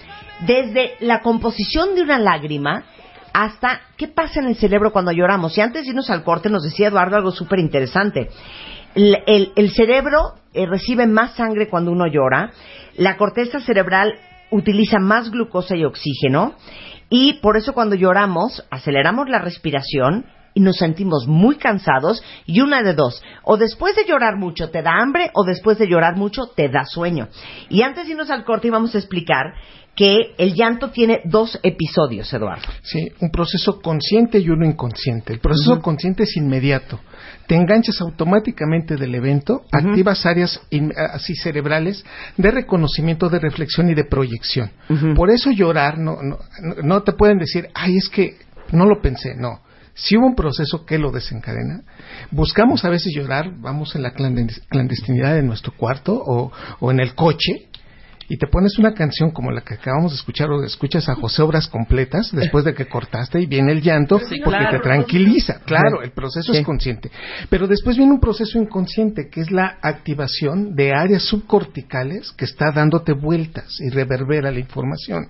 desde 0.46 0.94
la 1.00 1.20
composición 1.20 1.94
de 1.94 2.03
una 2.03 2.18
lágrima 2.18 2.85
hasta 3.35 3.81
qué 3.97 4.07
pasa 4.07 4.40
en 4.40 4.47
el 4.47 4.55
cerebro 4.55 4.92
cuando 4.92 5.12
lloramos. 5.12 5.59
Y 5.59 5.61
antes 5.61 5.83
de 5.83 5.90
irnos 5.90 6.09
al 6.09 6.23
corte 6.23 6.49
nos 6.49 6.62
decía 6.62 6.88
Eduardo 6.88 7.16
algo 7.16 7.33
súper 7.33 7.59
interesante. 7.59 8.31
El, 8.94 9.70
cerebro 9.75 10.35
eh, 10.55 10.66
recibe 10.66 11.07
más 11.09 11.35
sangre 11.35 11.68
cuando 11.68 11.90
uno 11.90 12.07
llora, 12.07 12.53
la 12.97 13.16
corteza 13.16 13.59
cerebral 13.59 14.14
utiliza 14.53 15.01
más 15.01 15.33
glucosa 15.33 15.75
y 15.75 15.85
oxígeno 15.85 16.55
y 17.11 17.40
por 17.40 17.57
eso 17.57 17.73
cuando 17.73 17.97
lloramos 17.97 18.64
aceleramos 18.70 19.29
la 19.29 19.40
respiración 19.40 20.27
y 20.55 20.61
nos 20.61 20.77
sentimos 20.77 21.27
muy 21.27 21.57
cansados 21.57 22.23
y 22.47 22.61
una 22.61 22.85
de 22.85 22.94
dos, 22.94 23.20
o 23.42 23.57
después 23.57 23.97
de 23.97 24.05
llorar 24.05 24.37
mucho 24.37 24.70
te 24.70 24.83
da 24.83 24.92
hambre 25.03 25.33
o 25.35 25.44
después 25.44 25.77
de 25.79 25.88
llorar 25.88 26.14
mucho 26.14 26.47
te 26.55 26.68
da 26.68 26.85
sueño. 26.85 27.27
Y 27.68 27.83
antes 27.83 28.07
de 28.07 28.12
irnos 28.12 28.31
al 28.31 28.44
corte 28.44 28.68
íbamos 28.68 28.94
a 28.94 28.99
explicar 28.99 29.55
que 29.96 30.35
el 30.38 30.54
llanto 30.54 30.90
tiene 30.90 31.20
dos 31.24 31.59
episodios, 31.62 32.33
Eduardo. 32.33 32.66
Sí, 32.83 33.11
un 33.20 33.30
proceso 33.30 33.80
consciente 33.80 34.38
y 34.38 34.48
uno 34.50 34.66
inconsciente. 34.66 35.33
El 35.33 35.38
proceso 35.38 35.80
consciente 35.80 36.24
es 36.24 36.37
inmediato. 36.37 36.98
Te 37.46 37.54
enganchas 37.54 38.00
automáticamente 38.00 38.96
del 38.96 39.14
evento, 39.14 39.62
activas 39.70 40.26
áreas 40.26 40.61
in- 40.70 40.92
así 41.12 41.35
cerebrales 41.37 42.04
de 42.37 42.50
reconocimiento, 42.50 43.28
de 43.28 43.38
reflexión 43.38 43.88
y 43.88 43.94
de 43.94 44.04
proyección. 44.04 44.70
Por 45.14 45.30
eso 45.30 45.50
llorar, 45.50 45.98
no, 45.98 46.16
no, 46.22 46.38
no 46.83 47.02
te 47.02 47.12
pueden 47.12 47.38
decir, 47.38 47.68
ay, 47.74 47.96
es 47.96 48.09
que 48.09 48.37
no 48.72 48.87
lo 48.87 49.00
pensé, 49.00 49.35
no. 49.37 49.61
Si 49.96 50.16
hubo 50.16 50.26
un 50.26 50.35
proceso 50.35 50.85
que 50.85 50.98
lo 50.98 51.12
desencadena, 51.12 51.83
buscamos 52.33 52.85
a 52.85 52.88
veces 52.88 53.12
llorar, 53.14 53.52
vamos 53.61 53.94
en 53.94 54.02
la 54.02 54.12
clandes- 54.12 54.61
clandestinidad 54.68 55.35
de 55.37 55.42
nuestro 55.44 55.72
cuarto 55.76 56.14
o, 56.14 56.50
o 56.80 56.90
en 56.90 56.98
el 56.98 57.14
coche 57.14 57.68
y 58.28 58.37
te 58.37 58.46
pones 58.46 58.78
una 58.78 58.94
canción 58.94 59.30
como 59.30 59.50
la 59.50 59.60
que 59.62 59.74
acabamos 59.74 60.12
de 60.12 60.16
escuchar 60.16 60.50
o 60.50 60.62
escuchas 60.64 61.08
a 61.08 61.14
José 61.14 61.42
Obras 61.42 61.66
completas 61.68 62.30
después 62.32 62.64
de 62.64 62.74
que 62.74 62.87
cortaste 62.87 63.40
y 63.40 63.46
viene 63.46 63.72
el 63.72 63.82
llanto 63.82 64.18
Sí, 64.18 64.40
porque 64.44 64.58
claro. 64.58 64.78
te 64.78 64.82
tranquiliza. 64.82 65.60
Claro, 65.64 66.02
el 66.02 66.12
proceso 66.12 66.52
Sí. 66.52 66.58
es 66.58 66.64
consciente. 66.64 67.10
Pero 67.50 67.66
después 67.66 67.96
viene 67.96 68.12
un 68.12 68.20
proceso 68.20 68.58
inconsciente 68.58 69.28
que 69.30 69.40
es 69.40 69.50
la 69.50 69.78
activación 69.82 70.74
de 70.74 70.92
áreas 70.92 71.22
subcorticales 71.24 72.32
que 72.32 72.44
está 72.44 72.72
dándote 72.72 73.12
vueltas 73.12 73.68
y 73.80 73.90
reverbera 73.90 74.50
la 74.50 74.58
información. 74.60 75.28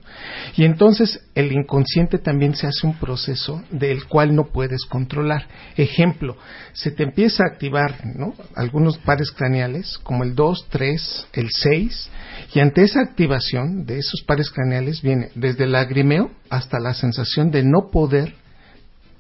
Y 0.57 0.65
entonces 0.65 1.21
el 1.35 1.53
inconsciente 1.53 2.19
también 2.19 2.55
se 2.55 2.67
hace 2.67 2.87
un 2.87 2.95
proceso 2.99 3.63
del 3.71 4.05
cual 4.07 4.35
no 4.35 4.45
puedes 4.47 4.85
controlar. 4.87 5.47
Ejemplo, 5.77 6.37
se 6.73 6.91
te 6.91 7.03
empieza 7.03 7.45
a 7.45 7.53
activar 7.53 8.05
¿no? 8.17 8.35
algunos 8.57 8.99
pares 8.99 9.31
craneales 9.33 9.99
como 10.03 10.25
el 10.25 10.35
2, 10.35 10.67
3, 10.71 11.27
el 11.33 11.49
6 11.51 12.11
y 12.55 12.61
ante 12.61 12.84
esa 12.85 13.01
activación 13.01 13.85
de 13.87 13.99
esos 13.99 14.23
pares 14.27 14.51
craneales 14.51 15.03
viene 15.03 15.31
desde 15.35 15.65
el 15.65 15.73
lagrimeo 15.73 16.31
hasta 16.51 16.79
la 16.79 16.95
sensación 16.95 17.51
de 17.51 17.65
no 17.65 17.91
poder 17.91 18.35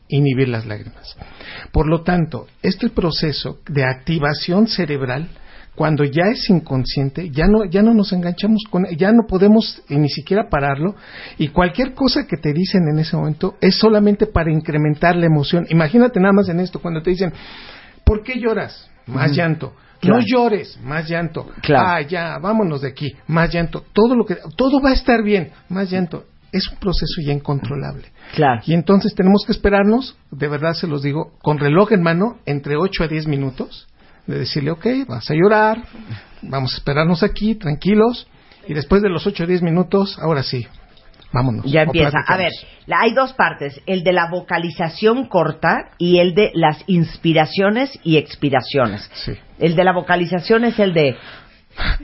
inhibir 0.08 0.48
las 0.48 0.66
lágrimas. 0.66 1.16
Por 1.72 1.88
lo 1.88 2.02
tanto, 2.02 2.46
este 2.62 2.90
proceso 2.90 3.60
de 3.68 3.84
activación 3.84 4.68
cerebral, 4.68 5.28
cuando 5.74 6.04
ya 6.04 6.24
es 6.30 6.48
inconsciente, 6.50 7.30
ya 7.30 7.46
no, 7.48 7.64
ya 7.64 7.82
no 7.82 7.94
nos 7.94 8.12
enganchamos 8.12 8.62
con, 8.70 8.86
ya 8.96 9.10
no 9.12 9.26
podemos 9.26 9.82
eh, 9.88 9.96
ni 9.96 10.08
siquiera 10.08 10.48
pararlo, 10.48 10.94
y 11.38 11.48
cualquier 11.48 11.94
cosa 11.94 12.26
que 12.26 12.36
te 12.36 12.52
dicen 12.52 12.82
en 12.92 12.98
ese 12.98 13.16
momento 13.16 13.56
es 13.60 13.76
solamente 13.76 14.26
para 14.26 14.52
incrementar 14.52 15.16
la 15.16 15.26
emoción. 15.26 15.66
Imagínate 15.70 16.20
nada 16.20 16.32
más 16.32 16.48
en 16.48 16.60
esto, 16.60 16.80
cuando 16.80 17.02
te 17.02 17.10
dicen, 17.10 17.32
¿por 18.04 18.22
qué 18.22 18.38
lloras? 18.38 18.90
Más 19.06 19.32
llanto. 19.32 19.74
Claro. 20.04 20.20
No 20.20 20.26
llores, 20.26 20.78
más 20.82 21.08
llanto. 21.08 21.50
Claro. 21.62 21.88
Ah, 21.88 22.00
ya, 22.02 22.38
vámonos 22.38 22.82
de 22.82 22.88
aquí, 22.88 23.14
más 23.26 23.52
llanto. 23.52 23.84
Todo 23.92 24.14
lo 24.14 24.24
que, 24.24 24.38
todo 24.56 24.80
va 24.80 24.90
a 24.90 24.94
estar 24.94 25.22
bien, 25.22 25.52
más 25.68 25.90
llanto. 25.90 26.24
Es 26.52 26.68
un 26.70 26.78
proceso 26.78 27.20
ya 27.24 27.32
incontrolable. 27.32 28.12
Claro. 28.34 28.62
Y 28.64 28.74
entonces 28.74 29.14
tenemos 29.14 29.44
que 29.44 29.52
esperarnos, 29.52 30.16
de 30.30 30.48
verdad 30.48 30.74
se 30.74 30.86
los 30.86 31.02
digo, 31.02 31.32
con 31.42 31.58
reloj 31.58 31.92
en 31.92 32.02
mano, 32.02 32.38
entre 32.46 32.76
8 32.76 33.04
a 33.04 33.08
10 33.08 33.26
minutos, 33.26 33.88
de 34.26 34.38
decirle, 34.38 34.70
ok, 34.70 34.86
vas 35.08 35.30
a 35.30 35.34
llorar, 35.34 35.82
vamos 36.42 36.74
a 36.74 36.76
esperarnos 36.76 37.22
aquí, 37.22 37.56
tranquilos, 37.56 38.28
y 38.66 38.74
después 38.74 39.02
de 39.02 39.10
los 39.10 39.26
8 39.26 39.44
a 39.44 39.46
10 39.46 39.62
minutos, 39.62 40.18
ahora 40.20 40.42
sí, 40.42 40.66
vámonos. 41.34 41.64
Ya 41.70 41.82
empieza. 41.82 42.18
A 42.26 42.36
ver, 42.36 42.52
la- 42.86 43.00
hay 43.00 43.12
dos 43.12 43.32
partes, 43.34 43.80
el 43.86 44.02
de 44.04 44.12
la 44.12 44.28
vocalización 44.30 45.26
corta 45.28 45.90
y 45.98 46.18
el 46.18 46.34
de 46.34 46.50
las 46.54 46.82
inspiraciones 46.86 47.98
y 48.04 48.16
expiraciones. 48.16 49.10
Sí. 49.14 49.32
El 49.58 49.74
de 49.76 49.84
la 49.84 49.92
vocalización 49.92 50.64
es 50.64 50.78
el 50.78 50.94
de... 50.94 51.16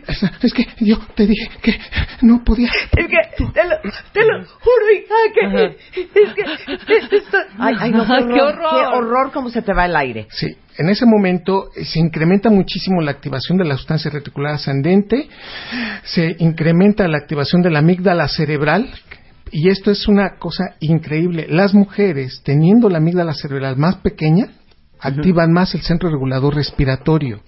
Es, 0.08 0.20
es 0.42 0.52
que 0.52 0.66
yo 0.80 0.98
te 1.14 1.28
dije 1.28 1.48
que 1.62 1.78
no 2.22 2.42
podía. 2.42 2.66
Es 2.66 3.06
que, 3.06 3.44
te 3.52 3.64
lo, 3.68 3.76
te 4.12 4.24
lo 4.24 4.44
juro, 4.44 4.90
hija, 4.92 5.14
que... 5.32 5.76
Es 6.22 6.34
que... 6.34 7.16
esto- 7.16 7.38
Ay, 7.56 7.76
ay, 7.78 7.90
no, 7.92 8.04
qué 8.04 8.12
horror, 8.14 8.34
¡Qué 8.34 8.40
horror! 8.40 8.70
Qué 8.72 8.96
horror 8.98 9.32
cómo 9.32 9.48
se 9.48 9.62
te 9.62 9.72
va 9.72 9.84
el 9.86 9.94
aire. 9.94 10.26
Sí, 10.30 10.48
en 10.76 10.88
ese 10.88 11.06
momento 11.06 11.68
eh, 11.76 11.84
se 11.84 12.00
incrementa 12.00 12.50
muchísimo 12.50 13.00
la 13.00 13.12
activación 13.12 13.58
de 13.58 13.64
la 13.64 13.76
sustancia 13.76 14.10
reticular 14.10 14.54
ascendente, 14.54 15.28
se 16.02 16.34
incrementa 16.40 17.06
la 17.06 17.18
activación 17.18 17.62
de 17.62 17.70
la 17.70 17.78
amígdala 17.78 18.26
cerebral, 18.26 18.90
y 19.52 19.68
esto 19.68 19.90
es 19.90 20.08
una 20.08 20.36
cosa 20.38 20.76
increíble. 20.80 21.46
Las 21.48 21.74
mujeres, 21.74 22.42
teniendo 22.44 22.88
la 22.88 22.98
amígdala 22.98 23.34
cerebral 23.34 23.76
más 23.76 23.96
pequeña, 23.96 24.48
activan 24.98 25.52
más 25.52 25.74
el 25.74 25.82
centro 25.82 26.10
regulador 26.10 26.54
respiratorio. 26.54 27.40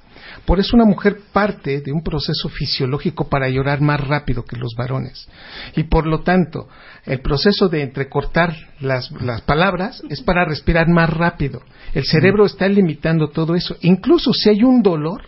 Por 0.44 0.60
eso 0.60 0.76
una 0.76 0.84
mujer 0.84 1.18
parte 1.32 1.80
de 1.80 1.92
un 1.92 2.02
proceso 2.02 2.48
fisiológico 2.48 3.28
para 3.28 3.48
llorar 3.48 3.80
más 3.80 4.00
rápido 4.00 4.44
que 4.44 4.56
los 4.56 4.74
varones. 4.76 5.28
Y 5.76 5.84
por 5.84 6.06
lo 6.06 6.22
tanto, 6.22 6.68
el 7.04 7.20
proceso 7.20 7.68
de 7.68 7.82
entrecortar 7.82 8.54
las, 8.80 9.10
las 9.20 9.42
palabras 9.42 10.02
es 10.08 10.20
para 10.22 10.44
respirar 10.44 10.88
más 10.88 11.10
rápido. 11.10 11.62
El 11.94 12.04
cerebro 12.04 12.46
está 12.46 12.68
limitando 12.68 13.30
todo 13.30 13.54
eso. 13.54 13.76
Incluso 13.82 14.32
si 14.32 14.48
hay 14.48 14.62
un 14.62 14.82
dolor, 14.82 15.22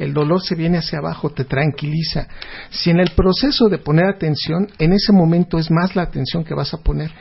el 0.00 0.12
dolor 0.12 0.42
se 0.42 0.54
viene 0.54 0.78
hacia 0.78 0.98
abajo, 0.98 1.30
te 1.30 1.44
tranquiliza. 1.44 2.26
Si 2.70 2.90
en 2.90 2.98
el 2.98 3.10
proceso 3.10 3.68
de 3.68 3.78
poner 3.78 4.06
atención, 4.06 4.66
en 4.78 4.92
ese 4.92 5.12
momento 5.12 5.58
es 5.58 5.70
más 5.70 5.94
la 5.94 6.02
atención 6.02 6.42
que 6.42 6.54
vas 6.54 6.74
a 6.74 6.78
poner. 6.78 7.12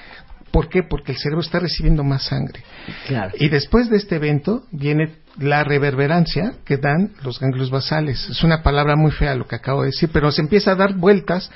¿Por 0.52 0.70
qué? 0.70 0.84
Porque 0.84 1.12
el 1.12 1.18
cerebro 1.18 1.42
está 1.42 1.60
recibiendo 1.60 2.04
más 2.04 2.24
sangre. 2.24 2.64
Claro. 3.08 3.34
Y 3.40 3.50
después 3.50 3.90
de 3.90 3.98
este 3.98 4.16
evento 4.16 4.64
viene 4.72 5.18
la 5.38 5.64
reverberancia 5.64 6.54
que 6.66 6.78
dan 6.78 7.14
los 7.24 7.40
ganglios 7.40 7.70
basales. 7.70 8.28
Es 8.30 8.44
una 8.44 8.64
palabra 8.64 8.96
muy 8.96 9.12
fea 9.12 9.36
lo 9.36 9.48
que 9.48 9.56
acabo 9.56 9.82
de 9.82 9.88
decir, 9.88 10.10
pero 10.12 10.32
se 10.32 10.42
empieza 10.42 10.72
a 10.72 10.76
dar 10.76 10.96
vueltas 10.96 11.52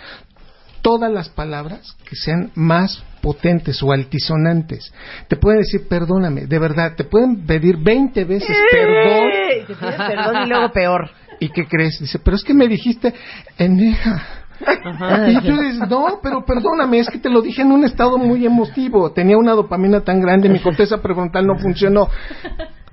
todas 0.81 1.11
las 1.11 1.29
palabras 1.29 1.95
que 2.07 2.15
sean 2.15 2.51
más 2.55 3.03
potentes 3.21 3.81
o 3.83 3.91
altisonantes. 3.91 4.91
Te 5.27 5.35
pueden 5.35 5.61
decir 5.61 5.87
perdóname, 5.87 6.47
de 6.47 6.59
verdad, 6.59 6.95
te 6.95 7.03
pueden 7.03 7.45
pedir 7.45 7.77
20 7.77 8.23
veces 8.25 8.57
perdón. 8.71 9.29
¡Ey! 9.31 9.65
Te 9.65 9.75
pides 9.75 9.95
perdón 9.95 10.35
y 10.45 10.49
luego 10.49 10.71
peor. 10.71 11.11
¿Y 11.39 11.49
qué 11.49 11.67
crees? 11.67 11.99
Dice, 11.99 12.19
pero 12.19 12.35
es 12.35 12.43
que 12.43 12.53
me 12.53 12.67
dijiste, 12.67 13.13
eneja, 13.57 14.40
Y 15.27 15.41
yo 15.47 15.55
les 15.61 15.77
no, 15.89 16.19
pero 16.21 16.43
perdóname, 16.45 16.99
es 16.99 17.09
que 17.09 17.19
te 17.19 17.29
lo 17.29 17.41
dije 17.41 17.61
en 17.61 17.71
un 17.71 17.83
estado 17.85 18.17
muy 18.17 18.45
emotivo. 18.45 19.11
Tenía 19.11 19.37
una 19.37 19.53
dopamina 19.53 20.01
tan 20.01 20.21
grande, 20.21 20.49
mi 20.49 20.59
corteza 20.59 21.01
prefrontal 21.01 21.45
no 21.47 21.57
funcionó. 21.57 22.07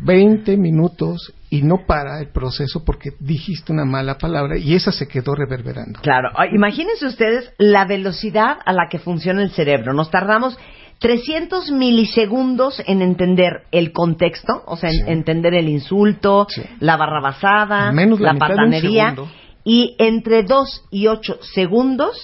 20 0.01 0.57
minutos 0.57 1.35
y 1.51 1.63
no 1.63 1.79
para 1.87 2.21
el 2.21 2.29
proceso 2.29 2.85
porque 2.85 3.11
dijiste 3.19 3.73
una 3.73 3.85
mala 3.85 4.17
palabra 4.17 4.57
y 4.57 4.75
esa 4.75 4.93
se 4.93 5.09
quedó 5.09 5.35
reverberando. 5.35 6.01
Claro, 6.03 6.29
Ah, 6.37 6.47
imagínense 6.53 7.07
ustedes 7.07 7.53
la 7.59 7.85
velocidad 7.85 8.59
a 8.65 8.73
la 8.73 8.87
que 8.89 9.01
funciona 9.01 9.43
el 9.43 9.51
cerebro. 9.51 9.93
Nos 9.95 10.11
tardamos 10.11 10.57
300 11.01 11.73
milisegundos 11.73 12.81
en 12.87 13.03
entender 13.03 13.63
el 13.73 13.93
contexto, 13.93 14.63
o 14.67 14.77
sea, 14.77 14.91
en 14.91 15.09
entender 15.09 15.55
el 15.55 15.69
insulto, 15.69 16.47
Sí. 16.49 16.63
la 16.81 16.97
barrabasada, 16.97 17.91
Menos 17.93 18.21
la 18.21 18.29
la 18.29 18.33
mitad 18.35 18.47
de 18.49 18.53
un 18.53 18.59
patanería, 18.59 19.11
segundo. 19.11 19.33
Y 19.69 19.95
entre 19.99 20.45
2 20.45 20.87
y 20.91 21.09
8 21.09 21.41
segundos 21.43 22.17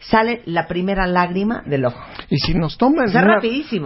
sale 0.00 0.42
la 0.44 0.66
primera 0.66 1.06
lágrima 1.06 1.62
del 1.64 1.84
ojo. 1.84 2.00
Y 2.28 2.38
si 2.38 2.52
nos 2.52 2.76
toman 2.76 3.08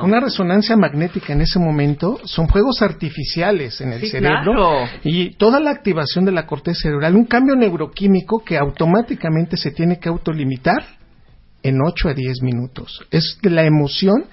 una, 0.03 0.21
resonancia 0.21 0.75
magnética 0.75 1.35
en 1.35 1.43
ese 1.43 1.59
momento, 1.59 2.19
son 2.25 2.49
fuegos 2.49 2.81
artificiales 2.81 3.79
en 3.83 3.93
el 3.93 4.01
Sí, 4.01 4.09
cerebro 4.09 4.41
claro. 4.43 4.71
y 5.05 5.35
toda 5.37 5.61
la 5.61 5.71
activación 5.71 6.25
de 6.25 6.33
la 6.33 6.47
corteza 6.47 6.81
cerebral, 6.85 7.15
un 7.15 7.27
cambio 7.27 7.57
neuroquímico 7.57 8.43
que 8.43 8.57
automáticamente 8.57 9.59
se 9.59 9.71
tiene 9.71 9.99
que 9.99 10.09
autolimitar 10.09 10.83
en 11.63 11.83
8 11.83 12.09
a 12.09 12.15
10 12.15 12.41
minutos. 12.41 13.07
Es 13.11 13.39
de 13.43 13.51
la 13.51 13.65
emoción 13.65 14.25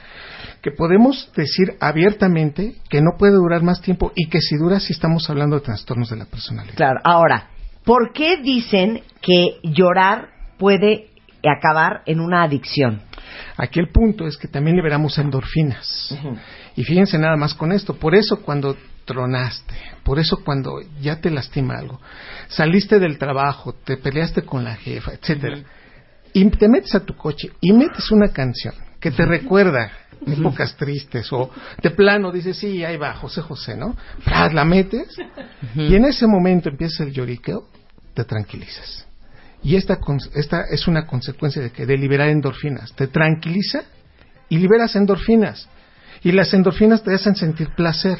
que 0.61 0.71
podemos 0.71 1.29
decir 1.35 1.73
abiertamente 1.81 2.75
que 2.89 3.01
no 3.01 3.17
puede 3.19 3.33
durar 3.33 3.63
más 3.63 3.81
tiempo 3.81 4.13
y 4.15 4.27
que 4.29 4.39
si 4.39 4.55
dura 4.55 4.79
si 4.79 4.93
estamos 4.93 5.29
hablando 5.29 5.57
de 5.57 5.61
trastornos 5.65 6.09
de 6.09 6.15
la 6.15 6.25
personalidad. 6.25 6.75
Claro, 6.75 7.01
ahora, 7.03 7.49
¿por 7.85 8.11
qué 8.13 8.37
dicen 8.37 9.01
que 9.21 9.59
llorar 9.63 10.29
puede 10.57 11.09
acabar 11.43 12.01
en 12.05 12.19
una 12.19 12.43
adicción? 12.43 13.01
Aquí 13.57 13.79
el 13.79 13.89
punto 13.89 14.27
es 14.27 14.37
que 14.37 14.47
también 14.47 14.75
liberamos 14.75 15.17
endorfinas. 15.17 16.13
Y 16.75 16.83
fíjense 16.83 17.17
nada 17.17 17.37
más 17.37 17.53
con 17.53 17.71
esto. 17.71 17.95
Por 17.95 18.15
eso 18.15 18.41
cuando 18.41 18.75
tronaste, 19.05 19.73
por 20.03 20.19
eso 20.19 20.43
cuando 20.43 20.79
ya 20.99 21.21
te 21.21 21.29
lastima 21.29 21.75
algo, 21.75 22.01
saliste 22.47 22.99
del 22.99 23.17
trabajo, 23.17 23.73
te 23.73 23.97
peleaste 23.97 24.41
con 24.41 24.63
la 24.63 24.75
jefa, 24.75 25.13
etcétera, 25.13 25.59
y 26.33 26.49
te 26.49 26.67
metes 26.67 26.93
a 26.95 27.05
tu 27.05 27.15
coche 27.15 27.51
y 27.61 27.71
metes 27.71 28.11
una 28.11 28.29
canción 28.29 28.73
que 28.99 29.11
te 29.11 29.25
recuerda 29.25 29.91
épocas 30.27 30.75
tristes 30.75 31.31
o 31.31 31.49
de 31.81 31.91
plano 31.91 32.31
dices, 32.31 32.57
sí, 32.57 32.83
ahí 32.83 32.97
va, 32.97 33.13
José 33.13 33.41
José, 33.41 33.75
¿no? 33.75 33.95
Fras, 34.19 34.53
la 34.53 34.65
metes 34.65 35.15
y 35.75 35.95
en 35.95 36.05
ese 36.05 36.27
momento 36.27 36.69
empieza 36.69 37.03
el 37.03 37.11
lloriqueo, 37.11 37.67
te 38.13 38.23
tranquilizas. 38.23 39.07
Y 39.63 39.75
esta, 39.75 39.97
esta 40.35 40.61
es 40.69 40.87
una 40.87 41.07
consecuencia 41.07 41.61
de 41.61 41.71
que 41.71 41.87
de 41.87 41.97
liberar 41.97 42.29
endorfinas. 42.29 42.93
Te 42.93 43.07
tranquiliza 43.07 43.83
y 44.47 44.59
liberas 44.59 44.95
endorfinas. 44.95 45.67
Y 46.23 46.31
las 46.31 46.53
endorfinas 46.53 47.03
te 47.03 47.13
hacen 47.13 47.35
sentir 47.35 47.69
placer. 47.75 48.19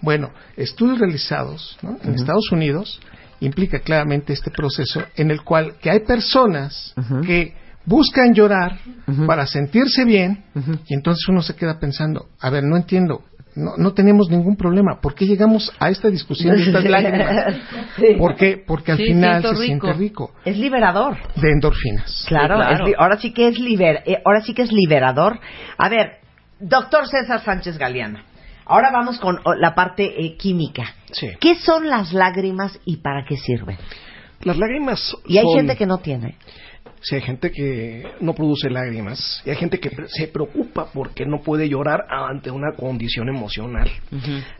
Bueno, 0.00 0.32
estudios 0.56 0.98
realizados 0.98 1.76
¿no? 1.82 1.98
en 2.02 2.14
Estados 2.14 2.50
Unidos 2.50 2.98
implica 3.40 3.80
claramente 3.80 4.32
este 4.32 4.50
proceso 4.50 5.02
en 5.16 5.30
el 5.30 5.42
cual 5.42 5.74
que 5.80 5.90
hay 5.90 6.00
personas 6.00 6.94
que 7.26 7.54
buscan 7.86 8.34
llorar 8.34 8.78
para 9.26 9.46
sentirse 9.46 10.04
bien 10.04 10.44
y 10.86 10.94
entonces 10.94 11.26
uno 11.28 11.42
se 11.42 11.56
queda 11.56 11.78
pensando, 11.80 12.28
a 12.40 12.50
ver, 12.50 12.62
no 12.64 12.76
entiendo, 12.76 13.22
no, 13.56 13.72
no 13.76 13.92
tenemos 13.94 14.30
ningún 14.30 14.56
problema, 14.56 15.00
¿por 15.00 15.14
qué 15.14 15.26
llegamos 15.26 15.72
a 15.80 15.90
esta 15.90 16.08
discusión 16.08 16.54
de 16.56 16.62
estas 16.62 16.84
lágrimas? 16.88 17.56
¿Por 18.18 18.36
qué? 18.36 18.62
Porque 18.64 18.92
al 18.92 18.98
Sí, 18.98 19.06
final 19.06 19.42
se 19.42 19.48
rico. 19.50 19.62
siente 19.62 19.92
rico 19.94 20.32
Es 20.44 20.56
liberador. 20.56 21.16
de 21.36 21.50
endorfinas. 21.50 22.24
Claro, 22.28 22.56
Sí, 22.56 22.60
claro. 22.62 22.84
es 22.84 22.88
li- 22.90 22.94
ahora 22.96 23.18
sí 23.18 23.32
que 23.32 23.48
es 23.48 23.58
liber, 23.58 24.02
eh, 24.06 24.18
ahora 24.24 24.40
sí 24.42 24.54
que 24.54 24.62
es 24.62 24.70
liberador. 24.72 25.40
A 25.78 25.88
ver, 25.88 26.18
doctor 26.60 27.08
César 27.08 27.42
Sánchez 27.42 27.76
Galeana. 27.76 28.24
Ahora 28.66 28.90
vamos 28.92 29.18
con 29.18 29.40
oh, 29.44 29.54
la 29.54 29.74
parte 29.74 30.04
eh, 30.24 30.36
química. 30.36 30.84
Sí. 31.10 31.30
¿Qué 31.40 31.56
son 31.56 31.88
las 31.88 32.12
lágrimas 32.12 32.78
y 32.84 32.98
para 32.98 33.24
qué 33.24 33.36
sirven? 33.36 33.76
Las 34.42 34.56
lágrimas 34.58 35.16
Y 35.26 35.38
hay 35.38 35.44
son- 35.44 35.56
gente 35.56 35.76
que 35.76 35.86
no 35.86 35.98
tiene. 35.98 36.36
Sí, 37.02 37.14
hay 37.14 37.22
gente 37.22 37.50
que 37.50 38.04
no 38.20 38.34
produce 38.34 38.68
lágrimas 38.68 39.42
y 39.46 39.50
hay 39.50 39.56
gente 39.56 39.80
que 39.80 39.90
se 40.08 40.28
preocupa 40.28 40.90
porque 40.92 41.24
no 41.24 41.40
puede 41.40 41.66
llorar 41.66 42.04
ante 42.10 42.50
una 42.50 42.72
condición 42.76 43.28
emocional. 43.28 43.90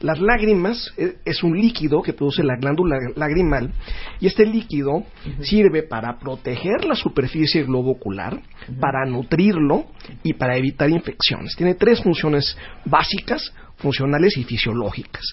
Las 0.01 0.21
lágrimas 0.21 0.93
eh, 0.97 1.17
es 1.25 1.43
un 1.43 1.59
líquido 1.59 2.01
que 2.01 2.15
produce 2.15 2.43
la 2.43 2.57
glándula 2.57 2.97
lagrimal 3.15 3.73
y 4.21 4.27
este 4.27 4.47
líquido 4.47 5.05
sirve 5.43 5.83
para 5.83 6.19
proteger 6.19 6.87
la 6.87 6.95
superficie 6.95 7.65
globo 7.65 7.91
ocular, 7.91 8.41
para 8.81 9.05
nutrirlo 9.05 9.87
y 10.23 10.33
para 10.33 10.57
evitar 10.57 10.89
infecciones. 10.89 11.55
Tiene 11.57 11.75
tres 11.75 12.03
funciones 12.03 12.57
básicas 12.87 13.53
funcionales 13.77 14.37
y 14.37 14.45
fisiológicas. 14.45 15.25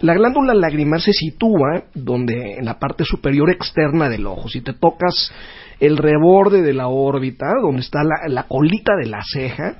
La 0.00 0.14
glándula 0.14 0.54
lagrimal 0.54 1.00
se 1.00 1.12
sitúa 1.12 1.84
donde 1.94 2.58
en 2.58 2.64
la 2.64 2.78
parte 2.78 3.04
superior 3.04 3.50
externa 3.50 4.08
del 4.08 4.26
ojo. 4.26 4.48
Si 4.48 4.60
te 4.60 4.72
tocas 4.72 5.32
el 5.80 5.96
reborde 5.96 6.62
de 6.62 6.74
la 6.74 6.88
órbita, 6.88 7.46
donde 7.60 7.80
está 7.80 8.02
la, 8.02 8.28
la 8.28 8.44
colita 8.44 8.92
de 8.96 9.08
la 9.08 9.22
ceja, 9.22 9.76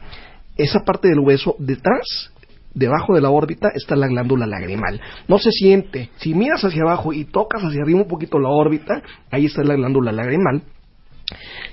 esa 0.57 0.85
parte 0.85 1.09
del 1.09 1.20
hueso 1.20 1.57
detrás, 1.59 2.33
debajo 2.74 3.14
de 3.14 3.20
la 3.20 3.30
órbita, 3.30 3.70
está 3.74 3.96
la 3.96 4.09
glándula 4.09 4.46
lagrimal. 4.46 5.00
No 5.28 5.38
se 5.38 5.50
siente. 5.50 6.11
Si 6.16 6.35
miras 6.35 6.64
hacia 6.64 6.83
abajo 6.83 7.12
y 7.12 7.24
tocas 7.24 7.62
hacia 7.62 7.83
arriba 7.83 8.00
un 8.00 8.09
poquito 8.09 8.38
la 8.38 8.50
órbita, 8.50 9.02
ahí 9.30 9.46
está 9.46 9.62
la 9.62 9.74
glándula 9.74 10.12
lagrimal. 10.12 10.62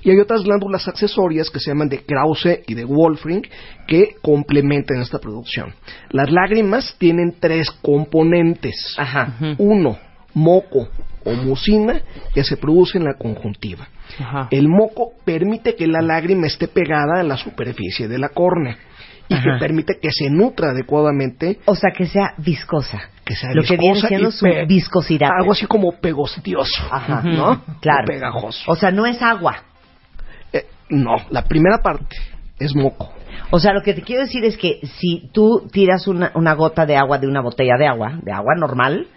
Y 0.02 0.10
hay 0.10 0.18
otras 0.18 0.42
glándulas 0.42 0.88
accesorias 0.88 1.50
que 1.50 1.60
se 1.60 1.70
llaman 1.70 1.88
de 1.88 2.00
Krause 2.04 2.60
y 2.66 2.74
de 2.74 2.84
Wolfring 2.84 3.42
que 3.86 4.16
complementan 4.22 5.00
esta 5.00 5.18
producción. 5.18 5.74
Las 6.10 6.30
lágrimas 6.30 6.96
tienen 6.98 7.36
tres 7.38 7.70
componentes. 7.82 8.94
Ajá. 8.96 9.36
Uno, 9.58 9.98
moco 10.34 10.88
o 11.24 11.32
mucina 11.32 12.00
que 12.34 12.44
se 12.44 12.56
produce 12.56 12.98
en 12.98 13.04
la 13.04 13.14
conjuntiva. 13.14 13.88
Ajá. 14.18 14.48
El 14.50 14.68
moco 14.68 15.12
permite 15.24 15.74
que 15.74 15.86
la 15.86 16.02
lágrima 16.02 16.46
esté 16.46 16.68
pegada 16.68 17.20
a 17.20 17.22
la 17.22 17.36
superficie 17.36 18.08
de 18.08 18.18
la 18.18 18.28
córnea 18.28 18.76
y 19.28 19.34
Ajá. 19.34 19.42
que 19.44 19.50
permite 19.60 19.94
que 20.00 20.10
se 20.10 20.28
nutra 20.30 20.70
adecuadamente, 20.70 21.60
O 21.64 21.74
sea, 21.74 21.90
que 21.96 22.06
sea 22.06 22.34
viscosa. 22.38 23.00
que 23.24 23.34
sea 23.36 23.54
Lo 23.54 23.62
que 23.62 23.76
viene 23.76 24.00
siendo 24.00 24.30
su 24.30 24.46
viscosidad. 24.66 25.30
Algo 25.38 25.52
así 25.52 25.66
como 25.66 25.92
pegostioso, 26.00 26.82
Ajá. 26.90 27.22
¿no? 27.22 27.62
Claro. 27.80 28.04
O 28.04 28.06
pegajoso. 28.06 28.70
O 28.70 28.76
sea, 28.76 28.90
no 28.90 29.06
es 29.06 29.22
agua. 29.22 29.62
Eh, 30.52 30.66
no, 30.90 31.16
la 31.30 31.44
primera 31.44 31.78
parte 31.78 32.16
es 32.58 32.74
moco. 32.74 33.12
O 33.54 33.58
sea, 33.60 33.72
lo 33.74 33.82
que 33.82 33.92
te 33.92 34.00
quiero 34.02 34.22
decir 34.22 34.44
es 34.46 34.56
que 34.56 34.80
si 34.98 35.28
tú 35.32 35.68
tiras 35.70 36.08
una, 36.08 36.32
una 36.34 36.54
gota 36.54 36.86
de 36.86 36.96
agua 36.96 37.18
de 37.18 37.26
una 37.28 37.42
botella 37.42 37.76
de 37.78 37.86
agua, 37.86 38.18
de 38.22 38.32
agua 38.32 38.54
normal, 38.56 39.08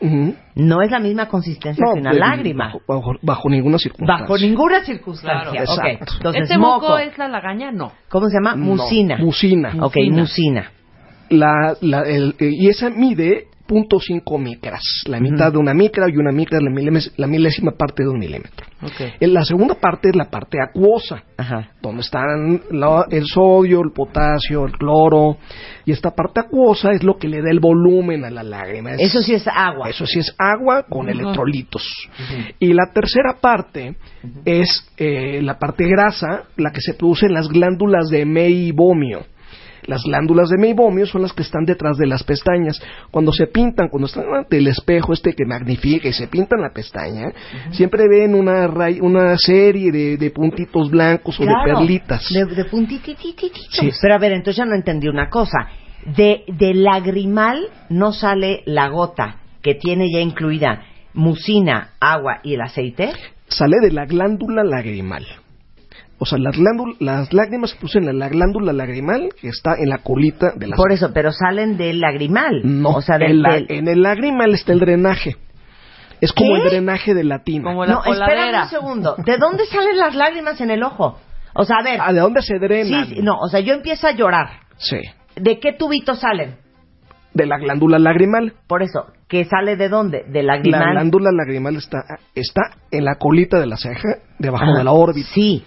no 0.56 0.82
es 0.82 0.92
la 0.92 1.00
misma 1.00 1.28
consistencia 1.30 1.84
No, 1.86 1.94
que 1.94 2.02
una 2.02 2.12
de- 2.12 2.20
lágrima. 2.20 2.74
Bajo, 2.88 3.14
bajo- 3.22 3.50
ninguna 3.50 3.78
circunstancia. 3.78 4.24
Bajo 4.26 4.38
ninguna 4.38 4.84
circunstancia. 4.84 5.52
Claro. 5.52 5.72
Ok. 5.74 5.86
Exacto. 5.88 6.14
Entonces, 6.18 6.42
¿Este 6.44 6.58
moco 6.58 6.98
es 6.98 7.18
la 7.18 7.28
lagaña? 7.30 7.72
No. 7.72 7.94
¿Cómo 8.10 8.28
se 8.28 8.36
llama? 8.36 8.56
No, 8.56 8.66
Mucina. 8.76 9.18
mucina. 9.18 9.70
Ok, 9.82 9.96
Mucina. 9.96 10.22
mucina. 10.22 10.72
La, 11.30 11.76
la- 11.82 12.02
el- 12.04 12.36
y 12.40 12.68
esa 12.68 12.90
mide 12.90 13.48
.5 13.68 14.40
micras, 14.40 14.82
la 15.08 15.20
mitad 15.20 15.52
de 15.52 15.58
una 15.58 15.74
micra 15.74 16.08
y 16.10 16.18
una 16.18 16.32
micra 16.32 16.58
es 16.60 16.64
la, 16.64 16.70
milés- 16.70 17.12
la 17.18 17.28
milésima 17.28 17.72
parte 17.72 18.04
de 18.04 18.10
un 18.10 18.20
milímetro. 18.20 18.66
Ok. 18.84 19.14
En 19.20 19.34
la 19.34 19.44
segunda 19.44 19.76
parte 19.76 20.10
es 20.10 20.16
la 20.16 20.30
parte 20.30 20.58
acuosa, 20.62 21.24
Ajá. 21.38 21.72
donde 21.82 22.02
están 22.02 22.62
la- 22.72 23.06
el 23.10 23.26
sodio, 23.26 23.82
el 23.82 23.92
potasio, 23.92 24.66
el 24.66 24.74
cloro, 24.74 25.38
y 25.86 25.92
esta 25.92 26.12
parte 26.12 26.42
acuosa 26.42 26.92
es 26.92 27.04
lo 27.04 27.18
que 27.18 27.28
le 27.28 27.42
da 27.42 27.50
el 27.50 27.60
volumen 27.60 28.24
a 28.26 28.30
la 28.30 28.44
lágrima. 28.44 28.92
Es- 28.94 29.02
Eso 29.02 29.22
sí 29.22 29.34
es 29.34 29.48
agua. 29.48 29.90
Eso 29.90 30.06
sí 30.06 30.20
es 30.20 30.36
agua 30.38 30.84
con 30.90 31.10
electrolitos. 31.10 31.84
Y 32.60 32.74
la 32.74 32.92
tercera 32.94 33.38
parte 33.42 33.96
es 34.46 34.92
eh, 34.98 35.42
la 35.42 35.58
parte 35.58 35.86
grasa, 35.88 36.44
la 36.58 36.72
que 36.72 36.82
se 36.82 36.94
produce 36.94 37.26
en 37.26 37.34
las 37.34 37.48
glándulas 37.50 38.10
de 38.10 38.26
meibomio. 38.26 39.26
Las 39.88 40.04
glándulas 40.04 40.50
de 40.50 40.58
meibomio 40.58 41.06
son 41.06 41.22
las 41.22 41.34
que 41.34 41.44
están 41.44 41.64
detrás 41.66 41.98
de 41.98 42.08
las 42.08 42.24
pestañas. 42.24 42.82
Cuando 43.12 43.32
se 43.32 43.48
pintan, 43.48 43.90
cuando 43.90 44.08
están 44.08 44.26
ante 44.34 44.58
el 44.58 44.68
espejo 44.68 45.14
este 45.14 45.34
que 45.34 45.46
magnifica 45.46 46.08
y 46.08 46.14
se 46.14 46.28
pintan 46.28 46.62
la 46.62 46.72
pestaña, 46.72 47.32
siempre 47.72 48.08
ven 48.10 48.34
una, 48.36 48.68
ray- 48.68 49.00
una 49.00 49.38
serie 49.38 49.92
de, 49.92 50.18
de 50.18 50.32
puntitos 50.32 50.90
blancos 50.90 51.40
o 51.40 51.44
de 51.44 51.50
Claro, 51.50 51.80
perlitas. 51.80 52.28
De, 52.34 52.46
de 52.46 52.66
puntitititititos. 52.66 53.68
Sí. 53.72 53.90
Pero 54.02 54.16
a 54.16 54.18
ver, 54.18 54.32
entonces 54.34 54.58
ya 54.58 54.66
no 54.66 54.76
entendí 54.76 55.08
una 55.08 55.30
cosa. 55.30 55.68
De, 56.18 56.44
de 56.48 56.74
lagrimal 56.74 57.68
no 57.90 58.12
sale 58.14 58.62
la 58.66 58.90
gota 58.90 59.38
que 59.62 59.76
tiene 59.76 60.06
ya 60.12 60.20
incluida 60.20 60.84
mucina, 61.14 61.92
agua 62.00 62.40
y 62.44 62.56
el 62.56 62.62
aceite. 62.62 63.12
Sale 63.48 63.78
de 63.82 63.92
la 63.92 64.06
glándula 64.06 64.64
lagrimal. 64.64 65.26
O 66.18 66.26
sea, 66.26 66.38
las, 66.40 66.56
las 67.00 67.34
lágrimas 67.34 67.72
se 67.72 67.76
producen 67.78 68.08
en 68.08 68.20
la 68.20 68.30
glándula 68.30 68.72
lagrimal 68.72 69.30
que 69.40 69.50
está 69.50 69.76
en 69.78 69.90
la 69.90 69.98
colita 69.98 70.54
de 70.56 70.68
la 70.68 70.76
Por 70.78 70.92
eso, 70.94 71.12
pero 71.14 71.32
salen 71.34 71.76
del 71.78 72.00
lagrimal. 72.00 72.62
No, 72.64 72.92
o 72.92 73.02
sea, 73.02 73.18
del, 73.18 73.32
en, 73.32 73.42
la- 73.42 73.54
del- 73.56 73.66
en 73.70 73.88
el 73.90 74.02
lagrimal 74.02 74.54
está 74.54 74.72
el 74.72 74.80
drenaje. 74.80 75.36
Es 76.22 76.32
como 76.32 76.54
¿Qué? 76.56 76.62
el 76.62 76.70
drenaje 76.70 77.14
de 77.14 77.26
la 77.26 77.40
tina. 77.44 77.66
Como 77.66 77.84
la 77.86 77.96
No, 77.96 78.02
coladera. 78.02 78.64
un 78.64 78.70
segundo. 78.70 79.16
¿De 79.26 79.38
dónde 79.38 79.66
salen 79.66 79.98
las 79.98 80.16
lágrimas 80.16 80.60
en 80.62 80.72
el 80.72 80.84
ojo? 80.84 81.20
O 81.54 81.66
sea, 81.66 81.78
a 81.80 81.84
ver. 81.84 82.00
Ah, 82.02 82.14
¿De 82.14 82.20
dónde 82.22 82.42
se 82.42 82.58
drenan? 82.60 83.08
sí, 83.08 83.20
no, 83.22 83.38
o 83.38 83.50
sea, 83.50 83.60
yo 83.60 83.74
empiezo 83.74 84.08
a 84.08 84.12
llorar. 84.12 84.48
Sí. 84.78 84.98
¿De 85.36 85.60
qué 85.60 85.74
tubitos 85.74 86.20
salen? 86.20 86.56
De 87.34 87.46
la 87.46 87.58
glándula 87.58 88.00
lagrimal. 88.00 88.54
Por 88.68 88.82
eso, 88.82 89.08
¿que 89.28 89.44
sale 89.44 89.76
de 89.76 89.90
dónde? 89.90 90.24
De 90.30 90.42
lagrimal. 90.44 90.80
La 90.80 90.92
glándula 90.94 91.32
lagrimal 91.34 91.76
está, 91.76 91.98
está 92.34 92.62
en 92.92 93.04
la 93.04 93.16
colita 93.16 93.60
de 93.60 93.66
la 93.68 93.76
ceja, 93.76 94.08
debajo 94.40 94.64
Ajá. 94.64 94.78
de 94.78 94.84
la 94.86 94.92
órbita. 94.94 95.28
Sí. 95.34 95.66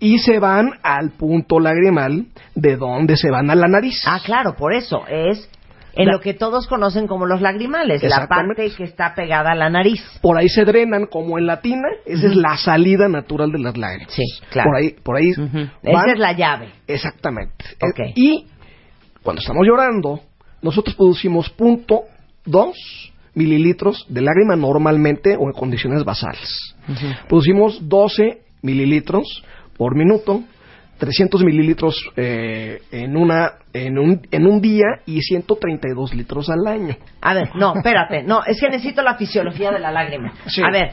Y 0.00 0.18
se 0.18 0.38
van 0.38 0.72
al 0.82 1.10
punto 1.10 1.60
lagrimal, 1.60 2.26
de 2.54 2.76
donde 2.76 3.16
se 3.16 3.30
van 3.30 3.50
a 3.50 3.54
la 3.54 3.68
nariz. 3.68 4.02
Ah, 4.06 4.18
claro, 4.24 4.56
por 4.56 4.72
eso 4.72 5.04
es 5.08 5.48
en 5.94 6.06
La- 6.06 6.12
lo 6.14 6.20
que 6.20 6.34
todos 6.34 6.66
conocen 6.68 7.06
como 7.06 7.26
los 7.26 7.40
lagrimales, 7.40 8.02
la 8.04 8.26
parte 8.28 8.70
que 8.76 8.84
está 8.84 9.14
pegada 9.14 9.50
a 9.52 9.54
la 9.54 9.68
nariz. 9.68 10.02
Por 10.22 10.38
ahí 10.38 10.48
se 10.48 10.64
drenan 10.64 11.06
como 11.06 11.36
en 11.38 11.46
la 11.46 11.60
tina. 11.60 11.88
Esa 12.06 12.28
es 12.28 12.36
la 12.36 12.56
salida 12.56 13.08
natural 13.08 13.50
de 13.52 13.58
las 13.58 13.76
lágrimas. 13.76 14.12
Sí, 14.14 14.22
claro. 14.50 14.70
Por 14.70 14.76
ahí, 14.76 14.90
por 15.02 15.16
ahí 15.16 15.32
van- 15.36 15.70
Esa 15.82 16.12
es 16.12 16.18
la 16.18 16.32
llave. 16.32 16.68
Exactamente. 16.86 17.64
Eh, 17.80 18.12
Y 18.14 18.46
cuando 19.22 19.40
estamos 19.40 19.66
llorando, 19.66 20.20
nosotros 20.62 20.94
producimos 20.96 21.50
punto 21.50 22.02
dos 22.46 22.74
mililitros 23.34 24.06
de 24.08 24.22
lágrima 24.22 24.56
normalmente 24.56 25.36
o 25.38 25.44
en 25.46 25.52
condiciones 25.52 26.04
basales. 26.04 26.74
Producimos 27.28 27.88
12 27.88 28.40
mililitros 28.62 29.24
por 29.80 29.96
minuto, 29.96 30.42
300 30.98 31.42
mililitros 31.42 31.96
eh, 32.14 32.82
en, 32.90 33.16
una, 33.16 33.52
en, 33.72 33.98
un, 33.98 34.20
en 34.30 34.46
un 34.46 34.60
día 34.60 34.84
y 35.06 35.22
132 35.22 36.12
litros 36.14 36.50
al 36.50 36.66
año. 36.66 36.94
A 37.22 37.32
ver, 37.32 37.48
no, 37.54 37.72
espérate, 37.76 38.22
no, 38.24 38.44
es 38.44 38.60
que 38.60 38.68
necesito 38.68 39.00
la 39.00 39.14
fisiología 39.14 39.70
de 39.70 39.78
la 39.78 39.90
lágrima. 39.90 40.34
Sí. 40.48 40.60
A 40.62 40.70
ver, 40.70 40.90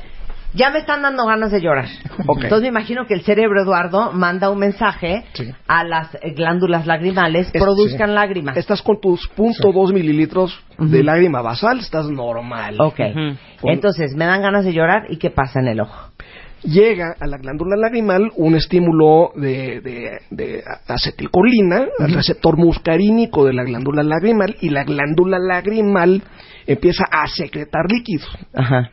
ya 0.54 0.70
me 0.70 0.80
están 0.80 1.02
dando 1.02 1.26
ganas 1.26 1.52
de 1.52 1.60
llorar. 1.60 1.88
Ok. 2.28 2.44
Entonces 2.44 2.62
me 2.62 2.70
imagino 2.70 3.06
que 3.06 3.14
el 3.14 3.24
cerebro, 3.24 3.62
Eduardo, 3.62 4.14
manda 4.14 4.50
un 4.50 4.60
mensaje 4.60 5.26
Sí. 5.34 5.52
a 5.68 5.84
las 5.84 6.16
eh, 6.16 6.32
glándulas 6.34 6.88
lagrimales, 6.88 7.52
Es- 7.54 7.62
produzcan 7.62 8.08
sí. 8.12 8.16
lágrimas. 8.16 8.56
Estás 8.56 8.82
con 8.82 9.02
tus 9.02 9.28
punto 9.28 9.74
dos 9.74 9.92
mililitros 9.92 10.58
de 10.78 11.04
lágrima 11.04 11.42
basal, 11.42 11.80
estás 11.80 12.10
normal. 12.10 12.78
Ok. 12.80 13.02
Entonces, 13.64 14.16
me 14.16 14.26
dan 14.26 14.42
ganas 14.42 14.64
de 14.64 14.72
llorar 14.72 15.08
y 15.10 15.18
¿qué 15.18 15.30
pasa 15.30 15.60
en 15.60 15.68
el 15.68 15.82
ojo? 15.82 16.12
Llega 16.64 17.16
a 17.20 17.28
la 17.28 17.38
glándula 17.38 17.76
lagrimal 17.78 18.32
un 18.36 18.56
estímulo 18.56 19.32
de, 19.36 19.82
de- 19.82 20.20
de 20.30 20.64
acetilcolina, 20.88 21.86
el 22.00 22.14
receptor 22.14 22.58
muscarínico 22.58 23.46
de 23.46 23.54
la 23.54 23.64
glándula 23.64 24.04
lagrimal, 24.04 24.56
y 24.62 24.70
la 24.70 24.84
glándula 24.84 25.38
lagrimal 25.40 26.24
empieza 26.66 27.06
a 27.12 27.28
secretar 27.28 27.84
líquido. 27.90 28.26
Ajá. 28.54 28.92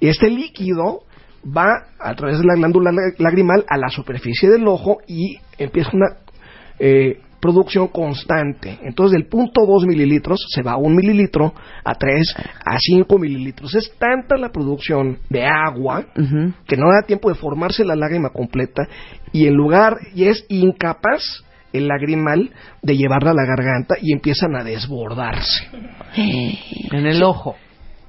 este 0.00 0.30
líquido 0.30 1.00
va 1.44 1.68
a 1.98 2.14
través 2.14 2.38
de 2.38 2.44
la 2.44 2.54
glándula 2.54 2.92
la- 2.92 3.12
lagrimal 3.18 3.64
a 3.68 3.76
la 3.76 3.88
superficie 3.88 4.48
del 4.50 4.66
ojo 4.68 4.98
y 5.08 5.38
empieza 5.58 5.90
una 5.92 6.06
eh, 6.78 7.18
producción 7.42 7.88
constante. 7.88 8.78
Entonces, 8.84 9.18
del 9.18 9.28
punto 9.28 9.66
2 9.66 9.84
mililitros 9.84 10.38
se 10.48 10.62
va 10.62 10.72
a 10.72 10.76
1 10.76 10.94
mililitro, 10.94 11.52
a 11.84 11.92
3, 11.92 12.36
a 12.64 12.78
5 12.78 13.18
mililitros. 13.18 13.74
Es 13.74 13.92
tanta 13.98 14.36
la 14.36 14.50
producción 14.50 15.18
de 15.28 15.44
agua 15.44 16.06
que 16.14 16.76
no 16.76 16.86
da 16.86 17.04
tiempo 17.04 17.28
de 17.28 17.34
formarse 17.34 17.84
la 17.84 17.96
lágrima 17.96 18.30
completa 18.30 18.84
y 19.32 19.48
en 19.48 19.54
lugar, 19.54 19.96
y 20.14 20.26
es 20.26 20.46
incapaz 20.48 21.44
el 21.72 21.88
lagrimal 21.88 22.50
de 22.80 22.96
llevarla 22.96 23.32
a 23.32 23.34
la 23.34 23.44
garganta 23.44 23.96
y 24.00 24.12
empiezan 24.12 24.54
a 24.54 24.62
desbordarse. 24.62 25.68
En 26.92 27.06
el 27.06 27.24
ojo. 27.24 27.56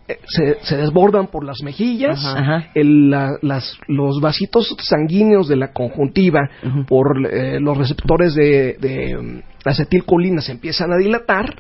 Eh, 0.08 0.18
Se, 0.28 0.58
se 0.66 0.76
desbordan 0.78 1.28
por 1.28 1.46
las 1.46 1.62
mejillas, 1.64 2.24
Ajá. 2.26 2.68
El- 2.76 3.10
la- 3.10 3.38
las- 3.42 3.78
los 3.88 4.20
vasitos 4.20 4.76
sanguíneos 4.82 5.48
de 5.48 5.56
la 5.56 5.72
conjuntiva 5.72 6.42
por 6.88 7.26
eh, 7.32 7.60
los 7.62 7.78
receptores 7.78 8.36
de, 8.36 8.76
de, 8.82 9.18
mm, 9.18 9.42
acetilcolina 9.66 10.42
se 10.42 10.52
empiezan 10.52 10.92
a 10.92 10.98
dilatar, 10.98 11.56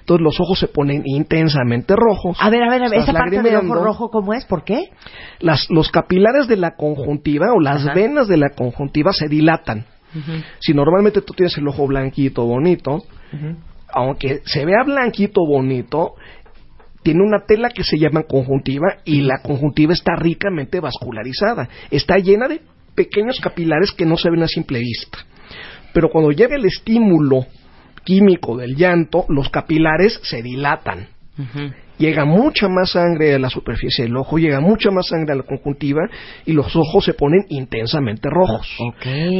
entonces 0.00 0.22
los 0.22 0.38
ojos 0.40 0.58
se 0.58 0.68
ponen 0.68 1.02
intensamente 1.06 1.94
rojos. 1.96 2.36
A 2.38 2.50
ver, 2.50 2.62
a 2.64 2.70
ver, 2.70 2.82
a 2.84 2.88
ver, 2.90 3.00
esa 3.00 3.12
parte 3.14 3.40
del 3.42 3.56
ojo 3.56 3.74
rojo, 3.74 4.10
¿cómo 4.10 4.34
es? 4.34 4.44
¿Por 4.44 4.62
qué? 4.64 4.90
Las, 5.40 5.70
los 5.70 5.90
capilares 5.90 6.48
de 6.48 6.56
la 6.58 6.76
conjuntiva 6.76 7.46
o 7.56 7.60
las 7.60 7.86
Ajá. 7.86 7.94
venas 7.94 8.28
de 8.28 8.36
la 8.36 8.50
conjuntiva 8.50 9.12
se 9.12 9.26
dilatan. 9.28 9.86
Si 10.60 10.72
normalmente 10.74 11.20
tú 11.22 11.32
tienes 11.34 11.56
el 11.58 11.68
ojo 11.68 11.86
blanquito, 11.86 12.44
bonito, 12.44 13.02
aunque 13.92 14.40
se 14.44 14.64
vea 14.64 14.82
blanquito, 14.84 15.42
bonito, 15.46 16.12
tiene 17.06 17.22
una 17.22 17.44
tela 17.46 17.68
que 17.68 17.84
se 17.84 18.00
llama 18.00 18.24
conjuntiva 18.24 18.96
y 19.04 19.20
la 19.20 19.38
conjuntiva 19.40 19.92
está 19.92 20.16
ricamente 20.16 20.80
vascularizada. 20.80 21.68
Está 21.88 22.16
llena 22.16 22.48
de 22.48 22.62
pequeños 22.96 23.38
capilares 23.38 23.92
que 23.92 24.04
no 24.04 24.16
se 24.16 24.28
ven 24.28 24.42
a 24.42 24.48
simple 24.48 24.80
vista. 24.80 25.18
Pero 25.92 26.08
cuando 26.10 26.32
llega 26.32 26.56
el 26.56 26.64
estímulo 26.64 27.46
químico 28.02 28.56
del 28.56 28.74
llanto, 28.74 29.24
los 29.28 29.50
capilares 29.50 30.18
se 30.24 30.42
dilatan. 30.42 31.06
Llega 31.98 32.24
mucha 32.24 32.68
más 32.68 32.90
sangre 32.90 33.34
a 33.34 33.38
la 33.38 33.48
superficie 33.48 34.04
del 34.04 34.16
ojo, 34.16 34.38
llega 34.38 34.60
mucha 34.60 34.90
más 34.90 35.08
sangre 35.08 35.32
a 35.32 35.36
la 35.36 35.42
conjuntiva 35.42 36.02
y 36.44 36.52
los 36.52 36.74
ojos 36.76 37.04
se 37.04 37.14
ponen 37.14 37.44
intensamente 37.48 38.28
rojos. 38.28 38.68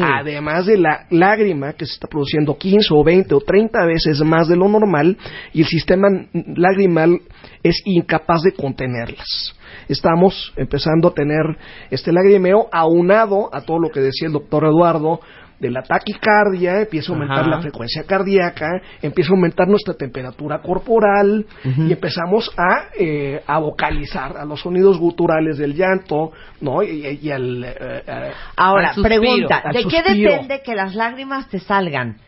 Además 0.02 0.66
de 0.66 0.78
la 0.78 1.06
lágrima 1.10 1.74
que 1.74 1.84
se 1.84 1.94
está 1.94 2.08
produciendo 2.08 2.56
15 2.56 2.88
o 2.94 3.04
20 3.04 3.34
o 3.34 3.40
30 3.40 3.84
veces 3.84 4.20
más 4.22 4.48
de 4.48 4.56
lo 4.56 4.68
normal 4.68 5.18
y 5.52 5.60
el 5.60 5.66
sistema 5.66 6.08
lagrimal 6.32 7.20
es 7.62 7.82
incapaz 7.84 8.42
de 8.42 8.52
contenerlas. 8.52 9.54
Estamos 9.88 10.52
empezando 10.56 11.08
a 11.08 11.14
tener 11.14 11.42
este 11.90 12.12
lagrimeo 12.12 12.68
aunado 12.72 13.50
a 13.52 13.60
todo 13.60 13.78
lo 13.78 13.90
que 13.90 14.00
decía 14.00 14.28
el 14.28 14.32
doctor 14.32 14.64
Eduardo 14.64 15.20
de 15.58 15.70
la 15.70 15.82
taquicardia, 15.82 16.80
empieza 16.82 17.10
a 17.10 17.14
aumentar 17.14 17.40
Ajá. 17.40 17.48
la 17.50 17.60
frecuencia 17.62 18.02
cardíaca, 18.04 18.66
empieza 19.00 19.30
a 19.30 19.36
aumentar 19.36 19.66
nuestra 19.68 19.94
temperatura 19.94 20.60
corporal 20.60 21.46
y 21.64 21.92
empezamos 21.92 22.50
a, 22.58 22.88
eh, 22.98 23.40
a 23.46 23.58
vocalizar 23.58 24.36
a 24.36 24.44
los 24.44 24.60
sonidos 24.60 24.98
guturales 24.98 25.56
del 25.58 25.74
llanto, 25.74 26.32
¿no? 26.60 26.82
Y, 26.82 27.20
y 27.22 27.30
al, 27.30 27.64
eh, 27.64 27.74
eh, 28.06 28.32
Ahora, 28.56 28.88
Al 28.90 28.94
suspiro, 28.96 29.20
pregunta, 29.20 29.62
al 29.64 29.72
¿de 29.72 29.84
qué 29.84 30.02
depende 30.02 30.60
que 30.62 30.74
las 30.74 30.94
lágrimas 30.94 31.48
te 31.48 31.58
salgan 31.58 32.18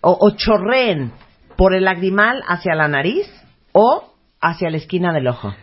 o, 0.00 0.16
o 0.20 0.30
chorreen 0.36 1.12
por 1.56 1.74
el 1.74 1.84
lagrimal 1.84 2.42
hacia 2.48 2.74
la 2.74 2.88
nariz 2.88 3.26
o 3.72 4.12
hacia 4.40 4.70
la 4.70 4.76
esquina 4.78 5.12
del 5.12 5.28
ojo? 5.28 5.54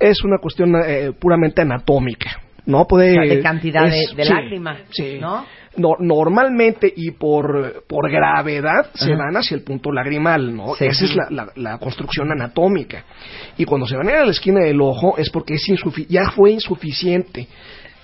es 0.00 0.22
una 0.24 0.36
cuestión 0.38 0.74
eh, 0.86 1.12
puramente 1.18 1.62
anatómica. 1.62 2.38
No 2.66 2.86
puede. 2.86 3.12
O 3.12 3.14
sea, 3.24 3.34
de 3.36 3.42
cantidad 3.42 3.84
de- 3.84 4.14
de 4.16 4.24
sí, 4.24 4.32
lágrima, 4.32 4.76
sí. 4.90 5.18
¿no? 5.20 5.44
No- 5.76 5.96
normalmente 5.98 6.92
y 6.94 7.10
por, 7.12 7.84
por 7.88 8.10
gravedad 8.10 8.90
se 8.94 9.12
Ajá. 9.12 9.24
van 9.24 9.36
hacia 9.36 9.56
el 9.56 9.62
punto 9.64 9.90
lagrimal, 9.92 10.54
¿no? 10.54 10.74
Sí. 10.74 10.86
Esa 10.86 11.04
es 11.04 11.16
la, 11.16 11.26
la- 11.30 11.52
la 11.56 11.78
construcción 11.78 12.30
anatómica. 12.30 13.04
Y 13.56 13.64
cuando 13.64 13.86
se 13.86 13.96
van 13.96 14.08
a 14.08 14.10
ir 14.12 14.16
a 14.18 14.24
la 14.24 14.30
esquina 14.30 14.60
del 14.60 14.80
ojo 14.80 15.16
es 15.18 15.30
porque 15.30 15.54
es 15.54 15.62
insufi- 15.68 16.06
ya 16.08 16.30
fue 16.30 16.52
insuficiente 16.52 17.48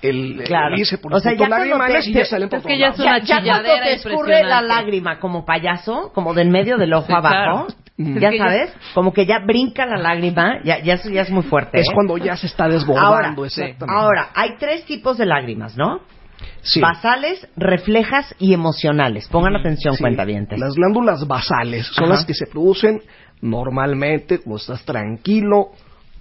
el, 0.02 0.42
Claro. 0.44 0.74
el 0.76 0.98
por 0.98 1.12
O 1.12 1.14
los 1.16 1.22
sea, 1.22 1.33
puntos 1.33 1.48
ya 1.48 1.56
lagrimales 1.59 2.04
te- 2.04 2.11
y 2.11 2.14
ya 2.14 2.24
salen 2.24 2.48
por 2.48 2.59
es 2.61 2.64
que 2.66 2.78
ya 2.78 2.88
es 2.88 2.98
una 2.98 3.18
ya, 3.18 3.24
ya 3.24 3.35
cuando 3.35 3.42
chilladera 3.62 3.85
te 3.85 3.92
escurre 3.94 4.14
impresionante. 4.16 4.48
la 4.48 4.62
lágrima 4.62 5.18
como 5.20 5.44
payaso, 5.44 6.11
como 6.14 6.35
del 6.35 6.48
medio 6.50 6.76
del 6.78 6.92
ojo 6.94 7.06
Sí, 7.06 7.12
abajo, 7.12 7.66
claro. 7.66 8.18
ya 8.18 8.30
sabes, 8.38 8.72
como 8.94 9.12
que 9.12 9.26
ya 9.26 9.40
brinca 9.46 9.85
la 9.85 9.98
lágrima, 9.98 10.61
ya, 10.64 10.78
ya 10.83 10.94
eso 10.94 11.11
ya 11.11 11.20
es 11.22 11.30
muy 11.30 11.42
fuerte. 11.42 11.78
Es 11.80 11.88
¿eh? 11.88 11.92
cuando 11.94 12.16
ya 12.16 12.35
se 12.37 12.46
está 12.46 12.64
ahora, 12.64 12.74
desbordando, 12.78 13.44
exactamente. 13.44 13.87
ahora, 13.94 14.28
hay 14.35 14.56
tres 14.59 14.87
tipos 14.87 15.18
de 15.18 15.26
lágrimas, 15.26 15.76
¿no? 15.76 16.00
Sí. 16.62 16.81
Basales, 16.81 17.46
reflejas 17.57 18.35
y 18.38 18.53
emocionales. 18.55 19.29
Pongan 19.29 19.57
atención, 19.57 19.94
Sí, 19.94 20.03
cuentavientes. 20.03 20.59
Las 20.59 20.74
glándulas 20.74 21.26
basales 21.26 21.87
son 21.87 22.05
Ajá. 22.05 22.14
las 22.14 22.24
que 22.26 22.35
se 22.35 22.46
producen 22.46 23.00
normalmente 23.55 24.38
cuando 24.38 24.57
estás 24.57 24.85
tranquilo 24.85 25.70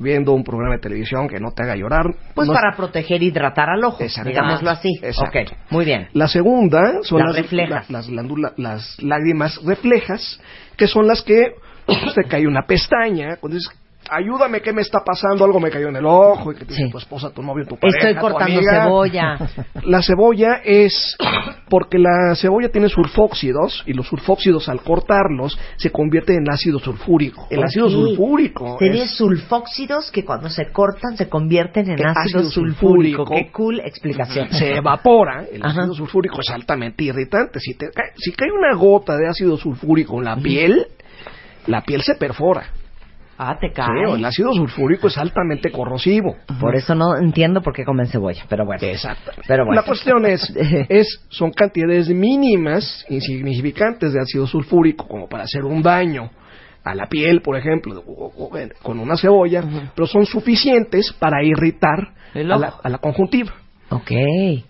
viendo 0.01 0.31
un 0.31 0.45
programa 0.45 0.75
de 0.75 0.81
televisión 0.81 1.27
que 1.27 1.39
no 1.41 1.51
te 1.51 1.63
haga 1.63 1.75
llorar. 1.75 2.05
Pues 2.33 2.47
No- 2.47 2.53
para 2.53 2.73
proteger, 2.75 3.21
hidratar 3.21 3.69
al 3.69 3.83
ojo, 3.83 4.01
digámoslo 4.25 4.69
así. 4.69 4.89
Exacto. 5.01 5.39
Ok, 5.39 5.71
muy 5.71 5.83
bien. 5.83 6.07
La 6.13 6.29
segunda 6.29 6.99
son 7.03 7.19
Las 7.19 7.27
las, 7.33 7.35
reflejas. 7.35 7.89
la- 7.89 7.97
las, 7.97 8.09
glándula- 8.09 8.53
las 8.55 8.97
lágrimas 9.03 9.59
reflejas, 9.65 10.39
que 10.77 10.87
son 10.87 11.05
las 11.05 11.21
que 11.21 11.51
te 12.15 12.23
cae 12.29 12.47
una 12.47 12.61
pestaña, 12.65 13.35
cuando 13.41 13.57
dices, 13.57 13.77
ayúdame, 14.11 14.61
¿qué 14.61 14.73
me 14.73 14.81
está 14.81 14.99
pasando? 15.05 15.45
Algo 15.45 15.59
me 15.59 15.69
cayó 15.69 15.89
en 15.89 15.95
el 15.97 16.05
ojo, 16.05 16.51
y 16.51 16.55
que 16.55 16.65
te 16.65 16.73
dice 16.73 16.89
tu 16.91 16.97
esposa, 16.97 17.29
tu 17.31 17.41
novio, 17.41 17.65
tu 17.65 17.75
pareja, 17.77 17.97
Estoy 17.97 18.15
tu 18.15 18.21
cortando 18.21 18.57
amiga. 18.57 18.83
cebolla. 18.83 19.37
La 19.83 20.01
cebolla 20.01 20.61
es 20.63 21.15
porque 21.69 21.99
la 21.99 22.35
cebolla 22.35 22.69
tiene 22.69 22.89
sulfóxidos 22.89 23.83
y 23.85 23.93
los 23.93 24.07
sulfóxidos 24.07 24.67
al 24.69 24.81
cortarlos 24.81 25.57
se 25.77 25.91
convierten 25.91 26.37
en 26.37 26.49
ácido 26.49 26.79
sulfúrico. 26.79 27.47
El 27.49 27.63
ácido 27.63 27.89
sulfúrico 27.89 28.75
Tiene 28.79 29.03
es- 29.03 29.11
sulfóxidos 29.15 30.11
que 30.11 30.25
cuando 30.25 30.49
se 30.49 30.71
cortan 30.71 31.15
se 31.15 31.29
convierten 31.29 31.89
en 31.91 32.05
ácido, 32.05 32.39
ácido 32.39 32.43
sulfúrico. 32.51 33.25
sulfúrico. 33.25 33.25
Qué 33.45 33.51
cool 33.51 33.79
explicación. 33.81 34.49
se 34.51 34.75
evapora, 34.77 35.45
el 35.51 35.61
Ajá. 35.63 35.81
ácido 35.81 35.93
sulfúrico 35.93 36.39
es 36.41 36.49
altamente 36.49 37.03
irritante. 37.03 37.59
Si, 37.59 37.75
te 37.75 37.91
cae, 37.91 38.11
si 38.17 38.31
cae 38.31 38.51
una 38.51 38.73
gota 38.75 39.15
de 39.15 39.27
ácido 39.27 39.55
sulfúrico 39.57 40.17
en 40.17 40.25
la 40.25 40.35
piel, 40.37 40.87
la 41.67 41.81
piel 41.81 42.01
se 42.01 42.15
perfora. 42.15 42.63
Ah, 43.41 43.57
te 43.57 43.69
Sí, 43.69 43.73
cae. 43.73 44.03
el 44.15 44.25
ácido 44.25 44.53
sulfúrico 44.53 45.07
es 45.07 45.17
altamente 45.17 45.71
corrosivo. 45.71 46.35
Por 46.59 46.75
eso 46.75 46.93
no 46.93 47.15
entiendo 47.15 47.61
por 47.61 47.73
qué 47.73 47.85
comen 47.85 48.07
cebolla, 48.07 48.43
pero 48.49 48.65
bueno. 48.65 48.85
Exacto. 48.85 49.31
Pero 49.47 49.65
bueno. 49.65 49.79
La 49.81 49.87
cuestión 49.87 50.25
es, 50.25 50.41
es, 50.89 51.25
son 51.29 51.51
cantidades 51.51 52.09
mínimas, 52.09 53.05
insignificantes 53.09 54.11
de 54.13 54.19
ácido 54.21 54.45
sulfúrico, 54.45 55.07
como 55.07 55.29
para 55.29 55.43
hacer 55.45 55.63
un 55.63 55.81
daño 55.81 56.29
a 56.83 56.93
la 56.95 57.07
piel, 57.07 57.41
por 57.41 57.55
ejemplo, 57.57 58.03
o- 58.05 58.25
o- 58.25 58.45
o- 58.47 58.59
con 58.83 58.99
una 58.99 59.15
cebolla, 59.15 59.63
pero 59.95 60.05
son 60.05 60.25
suficientes 60.25 61.13
para 61.17 61.41
irritar 61.43 62.13
a 62.35 62.39
la, 62.39 62.73
a 62.83 62.89
la 62.89 62.97
conjuntiva. 62.97 63.53
Ok. 63.91 64.11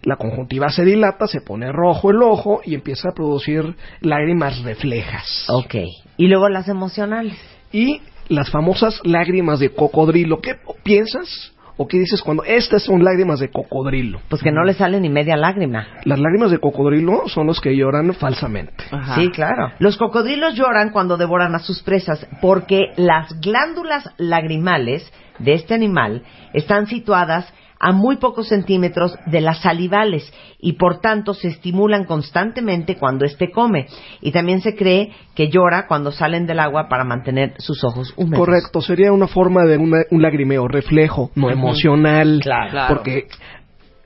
La 0.04 0.16
conjuntiva 0.16 0.70
se 0.70 0.86
dilata, 0.86 1.28
se 1.28 1.42
pone 1.42 1.72
rojo 1.72 2.12
el 2.12 2.22
ojo 2.22 2.62
y 2.64 2.76
empieza 2.76 3.10
a 3.10 3.14
producir 3.16 3.76
lágrimas 4.02 4.62
reflejas. 4.64 5.46
Ok. 5.50 5.76
Y 6.18 6.28
luego 6.28 6.48
las 6.50 6.70
emocionales. 6.70 7.36
Y 7.72 8.02
las 8.30 8.50
famosas 8.50 9.02
lágrimas 9.04 9.60
de 9.60 9.70
cocodrilo. 9.70 10.40
¿Qué 10.40 10.56
piensas 10.84 11.54
o 11.76 11.88
qué 11.88 11.98
dices 11.98 12.22
cuando 12.22 12.44
estas 12.44 12.84
son 12.84 13.04
lágrimas 13.04 13.40
de 13.40 13.50
cocodrilo? 13.50 14.22
Pues 14.30 14.42
que 14.42 14.52
no 14.52 14.64
le 14.64 14.74
sale 14.74 15.00
ni 15.00 15.10
media 15.10 15.36
lágrima. 15.36 15.88
Las 16.06 16.20
lágrimas 16.20 16.52
de 16.52 16.60
cocodrilo 16.60 17.28
son 17.28 17.48
los 17.48 17.60
que 17.60 17.76
lloran 17.76 18.14
falsamente. 18.14 18.84
Ajá. 18.92 19.16
Sí, 19.16 19.30
claro. 19.30 19.74
Los 19.80 19.98
cocodrilos 19.98 20.56
lloran 20.56 20.92
cuando 20.92 21.18
devoran 21.18 21.56
a 21.56 21.60
sus 21.60 21.82
presas 21.82 22.26
porque 22.42 22.94
las 22.96 23.40
glándulas 23.42 24.10
lagrimales 24.18 25.12
de 25.40 25.54
este 25.54 25.74
animal 25.74 26.24
están 26.54 26.88
situadas 26.88 27.52
a 27.80 27.92
muy 27.94 28.18
pocos 28.18 28.50
centímetros 28.50 29.16
de 29.26 29.42
las 29.42 29.62
salivales 29.62 30.32
y 30.60 30.74
por 30.74 31.00
tanto 31.00 31.34
se 31.34 31.48
estimulan 31.48 32.04
constantemente 32.06 32.98
cuando 32.98 33.26
éste 33.26 33.52
come. 33.52 33.88
Y 34.22 34.32
también 34.32 34.62
se 34.62 34.76
cree 34.76 35.12
que 35.34 35.50
llora 35.50 35.88
cuando 35.88 36.12
salen 36.12 36.46
del 36.46 36.60
agua 36.60 36.88
para 36.90 37.06
mantener 37.06 37.54
sus 37.58 37.84
ojos 37.86 38.14
húmedos. 38.18 38.46
Correcto, 38.46 38.82
sería 38.82 39.14
una 39.14 39.28
forma 39.28 39.64
de 39.66 39.78
una- 39.78 40.04
un 40.12 40.22
lagrimeo, 40.22 40.68
reflejo, 40.68 41.32
no 41.36 41.50
emocional. 41.50 42.40
Claro. 42.42 42.72
Claro. 42.72 42.96
Porque 42.96 43.28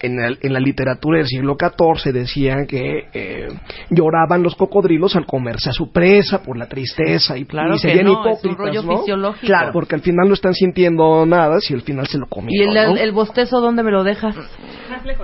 en, 0.04 0.20
el- 0.20 0.38
en 0.42 0.54
la 0.54 0.60
literatura 0.60 1.18
del 1.18 1.28
siglo 1.28 1.56
XIV 1.60 2.14
decían 2.14 2.68
que 2.68 3.08
eh, 3.14 3.48
lloraban 3.90 4.44
los 4.44 4.56
cocodrilos 4.56 5.16
al 5.16 5.26
comerse 5.26 5.70
a 5.70 5.74
su 5.74 5.92
presa 5.92 6.44
por 6.44 6.58
la 6.58 6.68
tristeza 6.68 7.38
y, 7.38 7.46
Claro 7.46 7.70
y 7.76 7.80
que 7.82 7.88
serían 7.88 8.06
no, 8.06 8.12
es 8.12 8.18
un 8.44 8.52
hipócritas, 8.52 8.58
rollo 8.58 8.84
¿no? 8.84 8.98
fisiológico. 9.00 9.48
Claro. 9.48 9.72
Porque 9.74 9.96
al 9.96 10.02
final 10.02 10.28
no 10.28 10.34
están 10.36 10.54
sintiendo 10.54 11.26
nada 11.26 11.60
si 11.60 11.74
al 11.74 11.82
final 11.82 12.06
se 12.08 12.18
lo 12.18 12.26
¿Y 12.26 12.30
comieron, 12.30 12.78
el, 12.78 12.90
¿no? 12.94 12.98
el 12.98 13.12
bostezo 13.12 13.60
dónde 13.62 13.82
me 13.84 13.92
lo 13.92 14.04
dejas? 14.04 14.36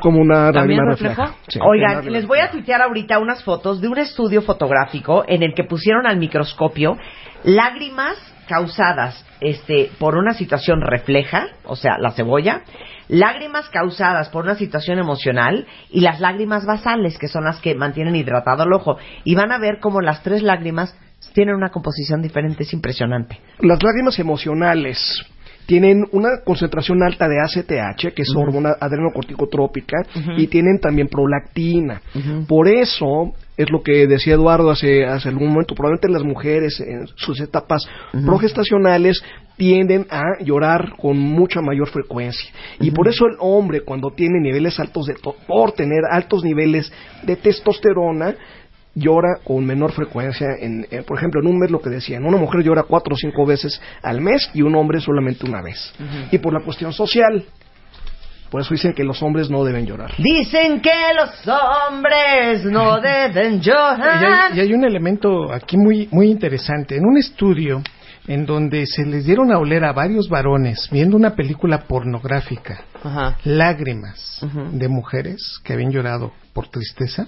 Como 0.02 0.20
una 0.20 0.52
¿También 0.52 0.82
reflejo? 0.88 1.22
refleja. 1.22 1.36
Sí, 1.48 1.60
Oigan, 1.62 2.00
una 2.02 2.12
les 2.12 2.26
voy 2.26 2.40
a 2.40 2.50
tuitear 2.50 2.82
ahorita 2.82 3.20
unas 3.20 3.44
fotos 3.44 3.82
de 3.82 3.88
un 3.88 3.98
estudio 3.98 4.42
fotográfico 4.42 5.24
en 5.28 5.44
el 5.44 5.54
que 5.54 5.64
pusieron 5.64 6.08
al 6.08 6.18
microscopio 6.18 6.96
lágrimas 7.44 8.16
causadas 8.48 9.26
este, 9.42 9.90
por 10.00 10.16
una 10.16 10.34
situación 10.34 10.82
refleja, 10.82 11.48
o 11.66 11.76
sea, 11.76 11.98
la 12.00 12.12
cebolla, 12.12 12.62
lágrimas 13.10 13.68
causadas 13.70 14.30
por 14.30 14.45
una 14.45 14.55
situación 14.55 14.99
emocional 14.99 15.68
y 15.89 15.99
las 15.99 16.22
lágrimas 16.22 16.66
basales, 16.66 17.18
que 17.18 17.28
son 17.28 17.43
las 17.43 17.60
que 17.60 17.76
mantienen 17.76 18.16
hidratado 18.16 18.64
el 18.64 18.72
ojo. 18.72 18.97
Y 19.26 19.36
van 19.36 19.51
a 19.51 19.57
ver 19.57 19.80
cómo 19.82 19.99
las 19.99 20.24
tres 20.24 20.41
lágrimas 20.41 20.95
tienen 21.34 21.55
una 21.55 21.70
composición 21.70 22.22
diferente, 22.22 22.64
es 22.64 22.74
impresionante. 22.74 23.39
Las 23.60 23.84
lágrimas 23.84 24.18
emocionales 24.20 25.22
tienen 25.66 26.05
una 26.14 26.41
concentración 26.43 27.03
alta 27.03 27.28
de 27.28 27.39
ACTH, 27.41 28.14
que 28.16 28.22
es 28.24 28.34
hormona 28.36 28.76
adrenocorticotrópica, 28.80 29.97
y 30.36 30.47
tienen 30.47 30.80
también 30.80 31.07
prolactina. 31.07 32.01
Por 32.47 32.68
eso 32.68 33.34
es 33.60 33.70
lo 33.72 33.84
que 33.84 34.07
decía 34.07 34.36
Eduardo 34.36 34.72
hace, 34.72 35.05
hace 35.05 35.28
algún 35.28 35.49
momento, 35.49 35.76
probablemente 35.76 36.07
las 36.07 36.24
mujeres 36.24 36.80
en 36.80 37.07
sus 37.16 37.41
etapas 37.41 37.86
progestacionales 38.26 39.22
tienden 39.57 40.07
a 40.10 40.41
llorar 40.41 40.93
con 40.95 41.18
mucha 41.18 41.60
mayor 41.60 41.89
frecuencia. 41.89 42.49
Y 42.80 42.91
por 42.91 43.10
eso 43.10 43.26
el 43.26 43.36
hombre, 43.39 43.82
cuando 43.82 44.12
tiene 44.12 44.39
niveles 44.39 44.80
altos 44.80 45.07
de, 45.07 45.16
por 45.45 45.74
tener 45.74 46.05
altos 46.10 46.41
niveles 46.41 46.89
de 47.24 47.36
testosterona, 47.36 48.34
llora 48.95 49.39
con 49.43 49.66
menor 49.66 49.91
frecuencia. 49.91 50.47
En, 50.57 50.88
en, 50.89 51.03
por 51.03 51.18
ejemplo, 51.18 51.41
en 51.41 51.47
un 51.47 51.60
mes 51.60 51.70
lo 51.70 51.82
que 51.82 51.89
decían, 51.89 52.24
una 52.24 52.38
mujer 52.38 52.64
llora 52.64 52.84
cuatro 52.84 53.14
o 53.16 53.18
cinco 53.18 53.45
veces 53.45 53.82
al 54.01 54.22
mes 54.22 54.49
y 54.53 54.62
un 54.62 54.74
hombre 54.76 55.01
solamente 55.01 55.45
una 55.45 55.62
vez. 55.62 55.93
Y 56.32 56.38
por 56.38 56.53
la 56.53 56.62
cuestión 56.62 56.93
social, 56.93 57.43
por 58.50 58.62
eso 58.62 58.74
dicen 58.74 58.93
que 58.93 59.04
los 59.04 59.22
hombres 59.22 59.50
no 59.50 59.64
deben 59.64 59.86
llorar. 59.86 60.12
Dicen 60.18 60.82
que 60.82 60.91
los 61.16 61.30
hombres 61.47 62.66
no 62.66 63.00
deben 63.00 63.56
Y 63.56 63.60
llorar. 63.62 64.52
hay, 64.52 64.58
y 64.58 64.62
hay 64.62 64.74
un 64.74 64.84
elemento 64.84 65.52
aquí 65.54 65.78
muy, 65.78 66.08
muy 66.12 66.30
interesante. 66.32 66.95
En 66.97 67.06
un 67.06 67.18
estudio 67.18 67.82
en 68.28 68.45
donde 68.45 68.86
se 68.86 69.06
les 69.06 69.26
dieron 69.26 69.52
a 69.52 69.58
oler 69.58 69.84
a 69.84 69.91
varios 69.93 70.30
varones 70.30 70.88
viendo 70.91 71.18
una 71.18 71.36
película 71.36 71.80
pornográfica, 71.88 72.82
Ajá. 73.04 73.38
lágrimas 73.43 74.45
de 74.72 74.88
mujeres 74.88 75.60
que 75.64 75.74
habían 75.74 75.91
llorado 75.91 76.32
por 76.54 76.68
tristeza, 76.68 77.28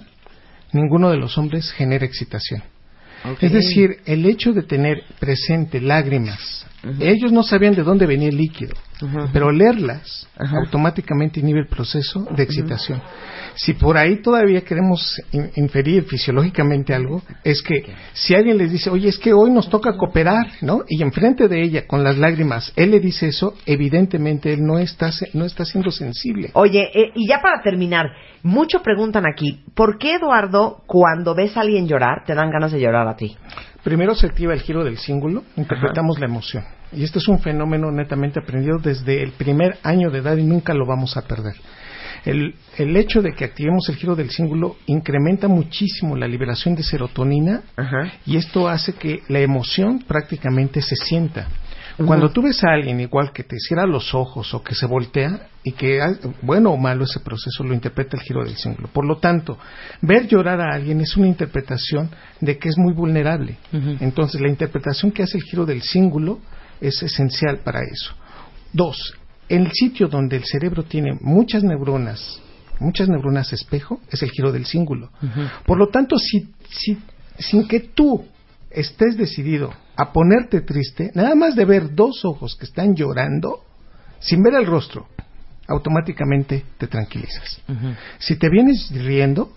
ninguno 0.72 1.10
de 1.10 1.16
los 1.16 1.36
hombres 1.38 1.72
genera 1.72 2.04
excitación. 2.04 2.62
Es 3.40 3.52
decir, 3.52 3.98
el 4.04 4.26
hecho 4.26 4.52
de 4.52 4.62
tener 4.62 5.04
presente 5.20 5.80
lágrimas, 5.80 6.66
ellos 7.00 7.30
no 7.32 7.42
sabían 7.42 7.74
de 7.74 7.82
dónde 7.82 8.06
venía 8.06 8.28
el 8.28 8.36
líquido, 8.36 8.74
pero 9.32 9.46
olerlas 9.48 10.28
automáticamente 10.36 11.40
inhibe 11.40 11.60
el 11.60 11.66
proceso 11.68 12.26
de 12.36 12.42
excitación. 12.42 13.00
Si 13.54 13.74
por 13.74 13.96
ahí 13.98 14.22
todavía 14.22 14.62
queremos 14.62 15.20
in- 15.32 15.50
inferir 15.56 16.04
fisiológicamente 16.04 16.94
algo, 16.94 17.22
es 17.44 17.62
que 17.62 17.84
si 18.14 18.34
alguien 18.34 18.56
les 18.58 18.72
dice, 18.72 18.88
oye, 18.90 19.08
es 19.08 19.18
que 19.18 19.32
hoy 19.34 19.50
nos 19.50 19.68
toca 19.68 19.96
cooperar, 19.96 20.46
¿no? 20.62 20.80
Y 20.88 21.02
enfrente 21.02 21.48
de 21.48 21.62
ella, 21.62 21.86
con 21.86 22.02
las 22.02 22.16
lágrimas, 22.16 22.72
él 22.76 22.90
le 22.92 23.00
dice 23.00 23.28
eso, 23.28 23.54
evidentemente 23.66 24.52
él 24.54 24.64
no 24.64 24.78
está, 24.78 25.12
se- 25.12 25.28
no 25.34 25.44
está 25.44 25.64
siendo 25.66 25.90
sensible. 25.90 26.50
Oye, 26.54 26.90
eh, 26.94 27.12
y 27.14 27.28
ya 27.28 27.40
para 27.42 27.60
terminar, 27.62 28.06
mucho 28.42 28.82
preguntan 28.82 29.24
aquí, 29.26 29.62
¿por 29.74 29.98
qué 29.98 30.14
Eduardo, 30.14 30.82
cuando 30.86 31.34
ves 31.34 31.56
a 31.56 31.60
alguien 31.60 31.86
llorar, 31.86 32.24
te 32.26 32.34
dan 32.34 32.50
ganas 32.50 32.72
de 32.72 32.80
llorar 32.80 33.06
a 33.06 33.16
ti? 33.16 33.36
Primero 33.82 34.14
se 34.14 34.26
activa 34.26 34.54
el 34.54 34.60
giro 34.60 34.84
del 34.84 34.98
cíngulo, 34.98 35.44
interpretamos 35.56 36.20
la 36.20 36.26
emoción. 36.26 36.64
Y 36.92 37.02
este 37.02 37.18
es 37.18 37.26
un 37.26 37.40
fenómeno 37.40 37.90
netamente 37.90 38.38
aprendido 38.40 38.78
desde 38.78 39.22
el 39.22 39.32
primer 39.32 39.78
año 39.82 40.10
de 40.10 40.18
edad 40.18 40.36
y 40.36 40.44
nunca 40.44 40.72
lo 40.72 40.86
vamos 40.86 41.16
a 41.16 41.22
perder. 41.22 41.54
El, 42.24 42.54
el 42.78 42.96
hecho 42.96 43.20
de 43.20 43.32
que 43.32 43.44
activemos 43.44 43.88
el 43.88 43.96
giro 43.96 44.14
del 44.14 44.30
cíngulo 44.30 44.76
incrementa 44.86 45.48
muchísimo 45.48 46.14
la 46.14 46.28
liberación 46.28 46.76
de 46.76 46.84
serotonina 46.84 47.62
Ajá. 47.76 48.12
y 48.24 48.36
esto 48.36 48.68
hace 48.68 48.92
que 48.92 49.22
la 49.28 49.40
emoción 49.40 50.04
prácticamente 50.06 50.80
se 50.82 50.94
sienta. 50.94 51.48
Cuando 51.96 52.30
tú 52.30 52.42
ves 52.42 52.62
a 52.64 52.72
alguien 52.72 53.00
igual 53.00 53.32
que 53.32 53.44
te 53.44 53.58
cierra 53.58 53.86
los 53.86 54.14
ojos 54.14 54.52
o 54.54 54.62
que 54.62 54.74
se 54.74 54.86
voltea 54.86 55.48
y 55.62 55.72
que, 55.72 56.00
bueno 56.42 56.70
o 56.70 56.76
malo 56.76 57.04
ese 57.04 57.20
proceso, 57.20 57.64
lo 57.64 57.74
interpreta 57.74 58.16
el 58.16 58.22
giro 58.22 58.44
del 58.44 58.56
cíngulo. 58.56 58.88
Por 58.88 59.06
lo 59.06 59.18
tanto, 59.18 59.58
ver 60.00 60.26
llorar 60.26 60.60
a 60.60 60.74
alguien 60.74 61.00
es 61.00 61.16
una 61.16 61.26
interpretación 61.26 62.10
de 62.40 62.58
que 62.58 62.68
es 62.68 62.78
muy 62.78 62.92
vulnerable. 62.92 63.58
Entonces, 64.00 64.40
la 64.40 64.48
interpretación 64.48 65.12
que 65.12 65.22
hace 65.22 65.38
el 65.38 65.44
giro 65.44 65.66
del 65.66 65.82
cíngulo 65.82 66.40
es 66.80 67.02
esencial 67.02 67.58
para 67.58 67.80
eso. 67.82 68.14
Dos, 68.72 69.14
el 69.48 69.70
sitio 69.72 70.08
donde 70.08 70.36
el 70.36 70.44
cerebro 70.44 70.84
tiene 70.84 71.16
muchas 71.20 71.62
neuronas, 71.62 72.40
muchas 72.80 73.08
neuronas 73.08 73.52
espejo, 73.52 74.00
es 74.10 74.22
el 74.22 74.30
giro 74.30 74.50
del 74.50 74.66
cíngulo. 74.66 75.10
Por 75.66 75.78
lo 75.78 75.88
tanto, 75.88 76.16
si, 76.18 76.52
si, 76.70 76.98
sin 77.38 77.68
que 77.68 77.80
tú 77.80 78.24
estés 78.70 79.16
decidido 79.16 79.72
a 79.96 80.12
ponerte 80.12 80.62
triste, 80.62 81.10
nada 81.14 81.34
más 81.34 81.54
de 81.54 81.64
ver 81.64 81.94
dos 81.94 82.24
ojos 82.24 82.56
que 82.58 82.64
están 82.64 82.94
llorando, 82.94 83.60
sin 84.20 84.42
ver 84.42 84.54
el 84.54 84.66
rostro, 84.66 85.06
automáticamente 85.68 86.64
te 86.78 86.86
tranquilizas. 86.86 87.60
Si 88.18 88.36
te 88.36 88.48
vienes 88.48 88.90
riendo, 88.92 89.52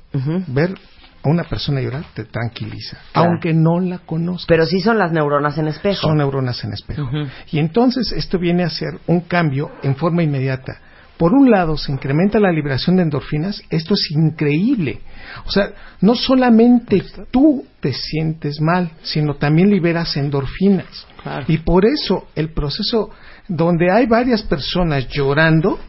ver 0.47 0.75
a 1.23 1.29
una 1.29 1.43
persona 1.43 1.81
llorar 1.81 2.03
te 2.13 2.25
tranquiliza, 2.25 2.97
Claro. 3.11 3.31
aunque 3.31 3.53
no 3.53 3.79
la 3.79 3.99
conozcas. 3.99 4.45
Pero 4.47 4.65
sí 4.65 4.79
son 4.79 4.97
las 4.99 5.11
neuronas 5.11 5.57
en 5.57 5.67
espejo. 5.67 6.01
Son 6.01 6.17
neuronas 6.17 6.63
en 6.63 6.73
espejo. 6.73 7.09
Y 7.51 7.59
entonces 7.59 8.11
esto 8.11 8.37
viene 8.37 8.63
a 8.63 8.69
ser 8.69 8.99
un 9.07 9.21
cambio 9.21 9.71
en 9.83 9.95
forma 9.95 10.21
inmediata. 10.21 10.79
Por 11.17 11.33
un 11.33 11.49
lado, 11.49 11.77
se 11.77 11.91
incrementa 11.91 12.39
la 12.39 12.51
liberación 12.51 12.97
de 12.97 13.03
endorfinas. 13.03 13.61
Esto 13.69 13.93
es 13.93 14.11
increíble. 14.11 14.99
O 15.45 15.51
sea, 15.51 15.71
no 16.01 16.15
solamente 16.15 17.03
tú 17.31 17.65
te 17.79 17.93
sientes 17.93 18.59
mal, 18.59 18.91
sino 19.01 19.35
también 19.35 19.69
liberas 19.69 20.17
endorfinas. 20.17 21.07
Y 21.47 21.59
por 21.59 21.85
eso 21.85 22.27
el 22.35 22.49
proceso 22.49 23.11
donde 23.47 23.91
hay 23.91 24.07
varias 24.07 24.43
personas 24.43 25.07
llorando 25.07 25.79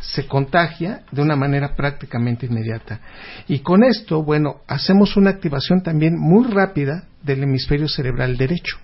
se 0.00 0.26
contagia 0.26 1.02
de 1.12 1.20
una 1.20 1.36
manera 1.36 1.76
prácticamente 1.76 2.46
inmediata. 2.46 3.00
Y 3.48 3.58
con 3.60 3.84
esto, 3.84 4.22
bueno, 4.22 4.62
hacemos 4.66 5.16
una 5.16 5.30
activación 5.30 5.82
también 5.82 6.18
muy 6.18 6.46
rápida 6.46 7.04
del 7.22 7.42
hemisferio 7.42 7.86
cerebral 7.86 8.36
derecho. 8.36 8.78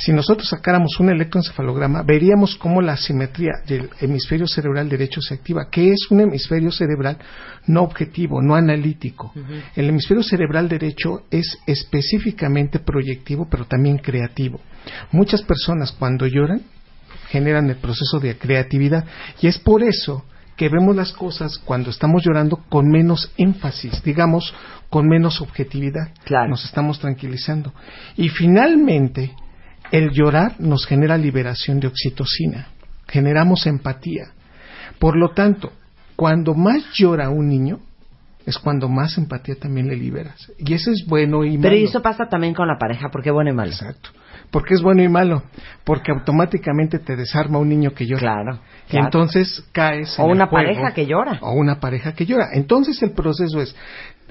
Si 0.00 0.14
nosotros 0.14 0.48
sacáramos 0.48 0.98
un 0.98 1.10
electroencefalograma, 1.10 2.02
veríamos 2.02 2.56
cómo 2.56 2.80
la 2.80 2.96
simetría 2.96 3.52
del 3.66 3.90
hemisferio 4.00 4.46
cerebral 4.46 4.88
derecho 4.88 5.20
se 5.20 5.34
activa, 5.34 5.68
que 5.70 5.92
es 5.92 6.10
un 6.10 6.20
hemisferio 6.20 6.72
cerebral 6.72 7.18
no 7.66 7.82
objetivo, 7.82 8.40
no 8.40 8.54
analítico. 8.54 9.34
El 9.76 9.90
hemisferio 9.90 10.22
cerebral 10.22 10.70
derecho 10.70 11.24
es 11.30 11.58
específicamente 11.66 12.78
proyectivo, 12.78 13.46
pero 13.50 13.66
también 13.66 13.98
creativo. 13.98 14.58
Muchas 15.12 15.42
personas 15.42 15.92
cuando 15.92 16.26
lloran 16.26 16.62
generan 17.28 17.68
el 17.68 17.76
proceso 17.76 18.18
de 18.20 18.38
creatividad 18.38 19.04
y 19.42 19.48
es 19.48 19.58
por 19.58 19.82
eso 19.82 20.24
que 20.56 20.70
vemos 20.70 20.96
las 20.96 21.12
cosas 21.12 21.58
cuando 21.58 21.90
estamos 21.90 22.22
llorando 22.24 22.64
con 22.70 22.88
menos 22.88 23.30
énfasis, 23.36 24.02
digamos, 24.02 24.54
con 24.88 25.06
menos 25.06 25.42
objetividad. 25.42 26.14
Claro. 26.24 26.48
Nos 26.48 26.64
estamos 26.64 26.98
tranquilizando. 26.98 27.74
Y 28.16 28.30
finalmente, 28.30 29.34
el 29.90 30.10
llorar 30.10 30.54
nos 30.58 30.86
genera 30.86 31.16
liberación 31.16 31.80
de 31.80 31.88
oxitocina, 31.88 32.68
generamos 33.08 33.66
empatía. 33.66 34.32
Por 34.98 35.16
lo 35.16 35.30
tanto, 35.30 35.72
cuando 36.16 36.54
más 36.54 36.84
llora 36.94 37.30
un 37.30 37.48
niño, 37.48 37.80
es 38.46 38.58
cuando 38.58 38.88
más 38.88 39.16
empatía 39.18 39.54
también 39.54 39.88
le 39.88 39.96
liberas. 39.96 40.52
Y 40.58 40.74
eso 40.74 40.90
es 40.90 41.06
bueno 41.06 41.44
y 41.44 41.56
malo. 41.56 41.62
Pero 41.62 41.76
eso 41.76 42.02
pasa 42.02 42.26
también 42.28 42.54
con 42.54 42.68
la 42.68 42.78
pareja, 42.78 43.08
porque 43.10 43.30
bueno 43.30 43.50
y 43.50 43.54
malo. 43.54 43.70
Exacto. 43.70 44.10
¿Por 44.50 44.64
qué 44.64 44.74
es 44.74 44.82
bueno 44.82 45.02
y 45.02 45.08
malo? 45.08 45.44
Porque 45.84 46.10
automáticamente 46.10 46.98
te 46.98 47.14
desarma 47.14 47.58
un 47.58 47.68
niño 47.68 47.92
que 47.92 48.06
llora. 48.06 48.20
Claro. 48.20 48.60
Y 48.88 48.90
claro. 48.90 49.06
entonces 49.06 49.64
caes. 49.72 50.18
O 50.18 50.24
en 50.24 50.30
el 50.30 50.36
una 50.36 50.46
juego. 50.46 50.66
pareja 50.66 50.92
que 50.92 51.06
llora. 51.06 51.38
O 51.40 51.52
una 51.52 51.78
pareja 51.78 52.14
que 52.14 52.26
llora. 52.26 52.48
Entonces 52.52 53.00
el 53.02 53.12
proceso 53.12 53.60
es: 53.60 53.76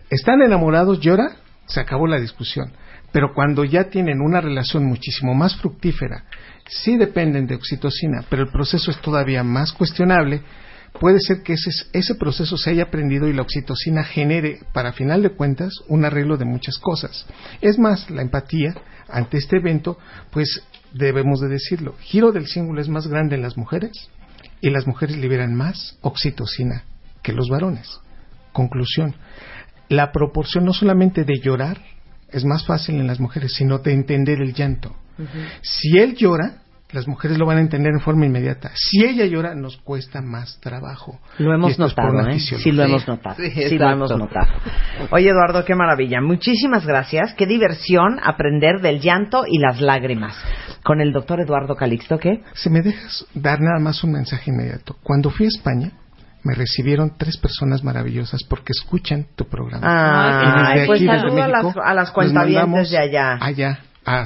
están 0.09 0.41
enamorados, 0.41 0.99
llora, 0.99 1.37
se 1.67 1.79
acabó 1.79 2.05
la 2.07 2.19
discusión. 2.19 2.71
Pero 3.11 3.33
cuando 3.33 3.63
ya 3.63 3.85
tienen 3.85 4.21
una 4.21 4.41
relación 4.41 4.85
muchísimo 4.85 5.33
más 5.33 5.55
fructífera, 5.55 6.25
sí 6.67 6.97
dependen 6.97 7.47
de 7.47 7.55
oxitocina, 7.55 8.23
pero 8.29 8.43
el 8.43 8.51
proceso 8.51 8.91
es 8.91 9.01
todavía 9.01 9.43
más 9.43 9.73
cuestionable. 9.73 10.41
Puede 10.99 11.19
ser 11.19 11.41
que 11.43 11.53
ese, 11.53 11.71
ese 11.93 12.15
proceso 12.15 12.57
se 12.57 12.71
haya 12.71 12.83
aprendido 12.83 13.27
y 13.27 13.33
la 13.33 13.43
oxitocina 13.43 14.03
genere, 14.03 14.59
para 14.73 14.93
final 14.93 15.21
de 15.21 15.31
cuentas, 15.31 15.73
un 15.87 16.05
arreglo 16.05 16.37
de 16.37 16.45
muchas 16.45 16.77
cosas. 16.77 17.27
Es 17.61 17.77
más, 17.77 18.09
la 18.09 18.21
empatía 18.21 18.75
ante 19.07 19.37
este 19.37 19.57
evento, 19.57 19.97
pues 20.31 20.63
debemos 20.93 21.39
de 21.39 21.47
decirlo, 21.47 21.95
giro 21.99 22.31
del 22.31 22.47
cíngulo 22.47 22.81
es 22.81 22.89
más 22.89 23.07
grande 23.07 23.35
en 23.35 23.41
las 23.41 23.57
mujeres 23.57 24.09
y 24.61 24.69
las 24.69 24.87
mujeres 24.87 25.17
liberan 25.17 25.55
más 25.55 25.97
oxitocina 26.01 26.83
que 27.21 27.33
los 27.33 27.49
varones. 27.49 27.99
Conclusión, 28.51 29.15
la 29.87 30.11
proporción 30.11 30.65
no 30.65 30.73
solamente 30.73 31.23
de 31.23 31.39
llorar 31.39 31.79
es 32.31 32.45
más 32.45 32.65
fácil 32.65 32.95
en 32.95 33.07
las 33.07 33.19
mujeres, 33.19 33.53
sino 33.53 33.79
de 33.79 33.93
entender 33.93 34.41
el 34.41 34.53
llanto. 34.53 34.95
Si 35.61 35.97
él 35.97 36.15
llora, 36.15 36.61
las 36.91 37.07
mujeres 37.07 37.37
lo 37.37 37.45
van 37.45 37.57
a 37.57 37.61
entender 37.61 37.91
en 37.93 37.99
forma 37.99 38.25
inmediata. 38.25 38.71
Si 38.73 39.03
ella 39.03 39.25
llora, 39.25 39.53
nos 39.53 39.77
cuesta 39.77 40.21
más 40.21 40.59
trabajo. 40.59 41.19
Lo 41.37 41.53
hemos 41.53 41.77
notado, 41.77 42.27
¿eh? 42.27 42.39
Sí, 42.39 42.71
lo 42.71 42.83
hemos 42.83 43.07
notado. 43.07 43.35
Sí, 43.35 43.51
Sí, 43.51 43.77
lo 43.77 43.89
hemos 43.89 44.09
notado. 44.09 44.47
Oye, 45.11 45.29
Eduardo, 45.29 45.63
qué 45.65 45.75
maravilla. 45.75 46.19
Muchísimas 46.21 46.87
gracias. 46.87 47.35
Qué 47.35 47.45
diversión 47.45 48.19
aprender 48.23 48.81
del 48.81 48.99
llanto 49.01 49.43
y 49.47 49.59
las 49.59 49.81
lágrimas. 49.81 50.35
Con 50.83 50.99
el 51.01 51.11
doctor 51.11 51.41
Eduardo 51.41 51.75
Calixto, 51.75 52.17
¿qué? 52.17 52.41
Si 52.53 52.69
me 52.69 52.81
dejas 52.81 53.25
dar 53.35 53.59
nada 53.61 53.79
más 53.79 54.03
un 54.03 54.13
mensaje 54.13 54.49
inmediato. 54.49 54.95
Cuando 55.03 55.29
fui 55.29 55.45
a 55.45 55.49
España, 55.49 55.91
me 56.43 56.55
recibieron 56.55 57.13
tres 57.17 57.37
personas 57.37 57.83
maravillosas 57.83 58.41
porque 58.47 58.71
escuchan 58.71 59.27
tu 59.35 59.45
programa. 59.45 59.81
Ah, 59.83 60.41
Y 60.43 60.73
desde 60.73 60.87
pues 60.87 60.99
aquí, 61.01 61.07
desde 61.07 61.19
saludo 61.19 61.43
a 61.43 61.47
las, 61.47 61.63
México, 61.63 61.81
a 61.83 61.93
las 61.93 62.11
de 62.91 62.97
allá. 62.97 63.37
Allá, 63.41 63.79
a- 64.05 64.25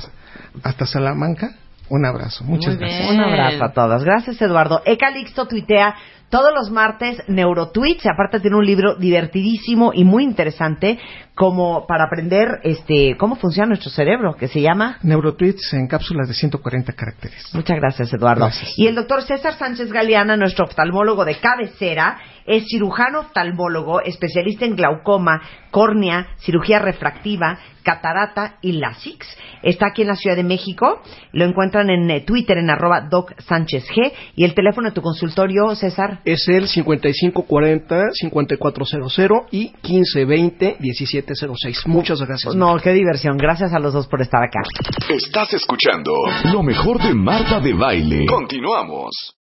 hasta 0.64 0.86
Salamanca, 0.86 1.56
un 1.90 2.06
abrazo. 2.06 2.44
Muchas 2.44 2.76
Muy 2.76 2.78
gracias. 2.86 3.10
bien. 3.10 3.20
Un 3.20 3.26
abrazo 3.26 3.64
a 3.64 3.74
todos. 3.74 4.04
Gracias, 4.04 4.42
Eduardo. 4.42 4.82
E 4.86 4.98
Calixto 4.98 5.48
tuitea 5.48 5.96
todos 6.34 6.52
los 6.52 6.72
martes 6.72 7.22
neurotweets. 7.28 8.08
Aparte 8.08 8.40
tiene 8.40 8.58
un 8.58 8.66
libro 8.66 8.96
divertidísimo 8.96 9.92
y 9.94 10.04
muy 10.04 10.24
interesante 10.24 10.98
como 11.36 11.86
para 11.86 12.06
aprender 12.06 12.60
este 12.64 13.16
cómo 13.20 13.36
funciona 13.36 13.68
nuestro 13.68 13.92
cerebro, 13.92 14.36
que 14.36 14.48
se 14.48 14.60
llama 14.60 14.98
Neurotweets 15.04 15.74
en 15.74 15.88
cápsulas 15.88 16.28
de 16.28 16.34
140 16.34 16.94
caracteres. 16.94 17.54
Muchas 17.54 17.78
gracias, 17.78 18.12
Eduardo. 18.14 18.46
Gracias. 18.46 18.74
Y 18.78 18.88
el 18.88 18.96
doctor 18.96 19.22
César 19.22 19.54
Sánchez 19.54 19.92
Galeana, 19.92 20.36
nuestro 20.36 20.66
oftalmólogo 20.66 21.24
de 21.24 21.36
cabecera, 21.36 22.18
es 22.46 22.66
cirujano 22.68 23.22
oftalmólogo, 23.22 24.02
especialista 24.02 24.66
en 24.66 24.76
glaucoma, 24.76 25.42
córnea, 25.72 26.28
cirugía 26.38 26.80
refractiva, 26.80 27.58
catarata 27.84 28.58
y 28.62 28.74
LASIX. 28.74 29.26
Está 29.62 29.88
aquí 29.88 30.02
en 30.02 30.10
la 30.10 30.16
Ciudad 30.16 30.36
de 30.36 30.44
México. 30.44 31.02
Lo 31.32 31.46
encuentran 31.46 31.90
en 31.90 32.10
eh, 32.10 32.22
Twitter 32.22 32.58
en 32.58 32.70
arroba 32.70 33.08
Doc 33.10 33.34
Sánchez 33.42 33.86
G. 33.90 34.12
Y 34.36 34.44
el 34.44 34.54
teléfono 34.54 34.90
de 34.90 34.96
tu 34.96 35.02
consultorio, 35.02 35.74
César. 35.76 36.20
Es 36.26 36.48
el 36.48 36.68
5540-5400 36.68 39.48
y 39.52 39.74
1520-1706. 39.84 41.86
Muchas 41.88 42.22
gracias. 42.22 42.56
No, 42.56 42.78
qué 42.78 42.94
diversión. 42.94 43.36
Gracias 43.38 43.74
a 43.74 43.80
los 43.80 43.94
dos 43.94 44.08
por 44.08 44.22
estar 44.22 44.42
acá. 44.44 44.62
Estás 45.10 45.54
escuchando 45.54 46.14
lo 46.52 46.64
mejor 46.64 47.02
de 47.02 47.14
Marta 47.14 47.60
de 47.60 47.74
Baile. 47.74 48.26
Continuamos. 48.26 49.36